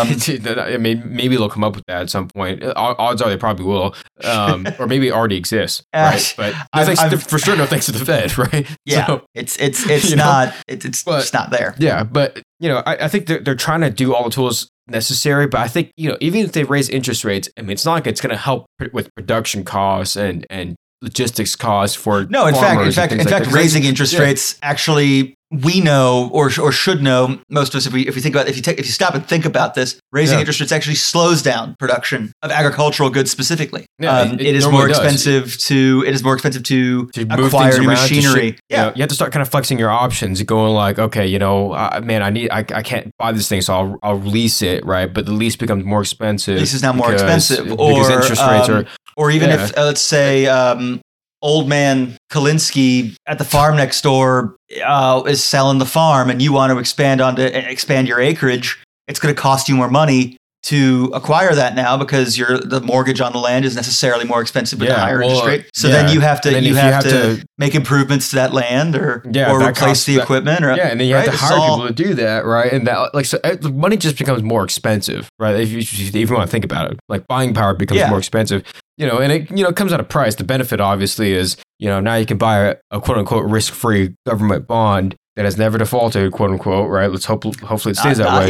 Um, 0.48 0.58
I 0.60 0.78
mean, 0.78 1.04
maybe 1.06 1.36
they'll 1.36 1.50
come 1.50 1.63
up 1.63 1.76
with 1.76 1.86
that 1.88 2.02
at 2.04 2.10
some 2.10 2.28
point. 2.28 2.63
Uh, 2.63 2.74
Odds 2.76 3.22
are 3.22 3.30
they 3.30 3.38
probably 3.38 3.65
will, 3.65 3.96
um, 4.24 4.67
or 4.80 4.88
maybe 4.88 5.08
it 5.08 5.12
already 5.12 5.36
exists, 5.38 5.84
Uh, 5.94 6.12
right? 6.13 6.34
But 6.38 6.54
no 6.54 6.60
I've- 6.74 6.86
thanks, 6.86 7.02
I've- 7.02 7.17
for 7.17 7.38
sure, 7.39 7.56
no 7.56 7.65
thanks 7.65 7.86
to 7.88 7.91
the 7.91 8.04
Fed, 8.06 8.38
right? 8.54 8.67
Yeah, 8.86 9.06
So, 9.08 9.26
it's 9.36 9.58
it's 9.58 9.88
it's 9.89 10.12
know, 10.12 10.17
not 10.24 10.54
it, 10.67 10.86
it's 10.86 11.04
but- 11.04 11.30
not 11.34 11.50
there. 11.52 11.76
yeah, 11.78 12.04
but 12.04 12.41
you 12.60 12.70
know, 12.70 12.84
I, 12.86 13.06
I 13.06 13.08
think 13.08 13.26
they're, 13.26 13.39
they're 13.39 13.56
trying 13.56 13.82
to 13.82 13.89
do 13.89 14.13
all 14.13 14.24
the 14.24 14.30
tools 14.30 14.70
necessary. 14.88 15.48
But 15.48 15.62
I 15.62 15.67
think 15.67 15.91
you 15.98 16.10
know, 16.10 16.17
even 16.22 16.41
if 16.41 16.52
they 16.52 16.63
raise 16.63 16.89
interest 16.89 17.24
rates, 17.24 17.50
I 17.58 17.62
mean, 17.62 17.72
it's 17.72 17.86
not 17.86 17.94
like 17.94 18.08
it's 18.08 18.22
going 18.22 18.32
to 18.32 18.38
help 18.38 18.65
with 18.94 19.13
production 19.15 19.63
costs 19.63 20.15
and 20.15 20.46
and 20.50 20.76
logistics 21.02 21.56
costs 21.56 21.96
for 21.96 22.26
No, 22.26 22.46
in 22.46 22.54
fact, 22.54 22.82
in 22.82 22.91
fact, 22.91 23.12
in 23.12 23.17
like 23.20 23.28
fact, 23.30 23.46
that. 23.46 23.54
raising 23.54 23.84
interest 23.84 24.13
yeah. 24.13 24.20
rates 24.20 24.58
actually 24.62 25.36
we 25.52 25.82
know 25.82 26.30
or 26.32 26.50
or 26.62 26.72
should 26.72 27.04
know 27.04 27.38
most 27.50 27.74
of 27.74 27.78
us 27.80 27.86
if 27.86 27.92
we 27.94 28.08
if 28.08 28.16
we 28.16 28.22
think 28.22 28.34
about 28.36 28.48
if 28.48 28.56
you 28.56 28.62
take 28.62 28.80
if 28.80 28.86
you 28.86 28.92
stop 28.92 29.14
and 29.14 29.26
think 29.28 29.44
about 29.46 29.74
this, 29.76 30.00
raising 30.14 30.36
Yeah. 30.36 30.42
interest 30.42 30.60
rates 30.62 30.72
actually 30.72 30.96
slows 30.96 31.42
down 31.42 31.76
production 31.78 32.32
of 32.42 32.52
agricultural 32.52 33.10
goods 33.10 33.32
specifically. 33.32 33.86
Yeah, 34.00 34.18
um, 34.20 34.34
it- 34.36 34.42
it 34.42 34.48
it 34.48 34.56
is 34.56 34.68
more 34.68 34.88
does. 34.88 34.98
expensive 34.98 35.58
to 35.60 36.04
it 36.08 36.14
is 36.14 36.24
more 36.24 36.34
expensive 36.34 36.64
to, 36.64 37.08
to 37.08 37.22
acquire 37.24 37.72
new 37.74 37.82
to 37.82 37.88
machinery. 37.88 38.52
ship- 38.52 38.60
you 38.70 38.78
know, 38.78 38.92
you 38.96 39.02
have 39.02 39.10
to 39.10 39.16
start 39.16 39.32
kind 39.34 39.42
of 39.42 39.50
flexing 39.50 39.78
your 39.78 39.90
options, 39.92 40.42
going 40.44 40.74
like, 40.74 40.98
okay, 41.00 41.28
you 41.28 41.38
know, 41.40 41.74
uh, 41.74 42.00
man, 42.04 42.24
I 42.24 42.30
need, 42.30 42.50
I, 42.50 42.60
I 42.74 42.82
can't 42.82 43.12
buy 43.20 43.32
this 43.34 43.50
thing, 43.50 43.62
so 43.62 43.74
I'll, 43.74 44.00
I'll 44.04 44.20
lease 44.22 44.62
it, 44.62 44.86
right? 44.86 45.14
But 45.14 45.26
the 45.26 45.34
lease 45.34 45.56
becomes 45.58 45.84
more 45.84 46.02
expensive. 46.02 46.58
Lease 46.60 46.74
is 46.74 46.82
now 46.82 46.94
more 46.94 47.08
because- 47.08 47.22
expensive, 47.22 47.66
because 47.68 48.10
interest 48.10 48.42
rates 48.42 48.70
um, 48.70 48.76
are. 48.76 48.86
or 49.18 49.32
even 49.32 49.50
Yeah. 49.50 49.64
if 49.66 49.78
uh, 49.78 49.84
let's 49.86 50.02
say 50.02 50.46
um, 50.48 51.02
old 51.41 51.67
man 51.67 52.17
Kalinsky 52.32 53.15
at 53.27 53.38
the 53.38 53.43
farm 53.43 53.75
next 53.75 54.01
door 54.01 54.56
uh, 54.84 55.23
is 55.27 55.43
selling 55.43 55.80
the 55.80 55.86
farm, 55.86 56.30
and 56.30 56.41
you 56.41 56.54
want 56.54 56.71
to 56.71 56.80
expand 56.80 57.21
onto 57.21 57.43
expand 57.43 58.08
your 58.08 58.19
acreage, 58.19 58.82
it's 59.08 59.19
going 59.19 59.34
to 59.34 59.41
cost 59.41 59.67
you 59.67 59.75
more 59.75 59.89
money 59.89 60.38
to 60.63 61.10
acquire 61.13 61.56
that 61.56 61.76
now 61.76 61.97
because 61.97 62.38
your 62.38 62.60
the 62.60 62.80
mortgage 62.82 63.19
on 63.19 63.32
the 63.32 63.39
land 63.39 63.65
is 63.65 63.76
necessarily 63.76 64.26
more 64.26 64.41
expensive 64.41 64.80
with 64.80 64.89
Yeah, 64.89 65.00
higher 65.00 65.19
well, 65.19 65.30
interest 65.30 65.45
rate. 65.47 65.65
So 65.74 65.88
yeah. 65.88 66.04
then 66.04 66.13
you 66.13 66.19
have 66.21 66.39
to 66.41 66.50
And 66.50 66.56
then 66.58 66.63
you 66.63 66.76
have, 66.76 67.04
to, 67.04 67.43
make 67.58 67.74
improvements 67.76 68.30
to 68.30 68.36
that 68.38 68.54
land 68.54 68.95
or 68.95 69.24
Yeah, 69.32 69.52
or 69.52 69.60
replace 69.62 69.76
costs- 69.78 70.06
the 70.06 70.15
that- 70.17 70.24
equipment 70.24 70.63
or 70.63 70.76
Yeah, 70.76 70.88
and 70.89 71.00
then 71.00 71.08
you 71.08 71.15
right? 71.15 71.26
have 71.26 71.34
to 71.34 71.39
hire 71.39 71.58
all- 71.58 71.78
people 71.78 71.88
to 71.88 71.93
do 71.93 72.13
that, 72.15 72.45
right? 72.45 72.71
And 72.71 72.86
that, 72.88 73.13
like, 73.13 73.26
so 73.26 73.38
the 73.39 73.71
money 73.71 73.97
just 73.97 74.17
becomes 74.17 74.43
more 74.43 74.63
expensive, 74.63 75.30
right? 75.39 75.56
If 75.60 75.69
you, 75.71 75.80
if 75.80 76.13
you 76.30 76.36
want 76.36 76.47
to 76.47 76.52
think 76.52 76.65
about 76.65 76.91
it, 76.91 77.00
like 77.10 77.28
buying 77.28 77.54
power 77.54 77.74
becomes 77.74 78.00
Yeah. 78.00 78.10
more 78.10 78.19
expensive, 78.19 78.63
you 78.97 79.08
know, 79.08 79.17
and 79.19 79.32
it, 79.32 79.50
you 79.52 79.63
know, 79.63 79.71
comes 79.71 79.93
at 79.93 80.00
a 80.00 80.04
price. 80.04 80.36
The 80.36 80.43
benefit, 80.43 80.80
obviously, 80.80 81.34
is, 81.34 81.58
you 81.80 81.88
know, 81.88 82.00
now 82.00 82.15
you 82.15 82.26
can 82.26 82.38
buy 82.38 82.60
a, 82.60 82.76
a 82.91 83.02
quote 83.02 83.17
unquote 83.17 83.45
risk 83.50 83.74
free 83.74 84.15
government 84.28 84.67
bond 84.67 85.15
that 85.36 85.46
has 85.46 85.58
never 85.58 85.78
defaulted, 85.78 86.32
quote 86.34 86.52
unquote, 86.52 86.89
right? 86.89 87.10
Let's 87.10 87.26
hope, 87.26 87.44
hopefully 87.62 87.91
it 87.94 87.98
stays 87.98 88.20
not, 88.20 88.26
that 88.26 88.32
not 88.32 88.44
way. 88.44 88.50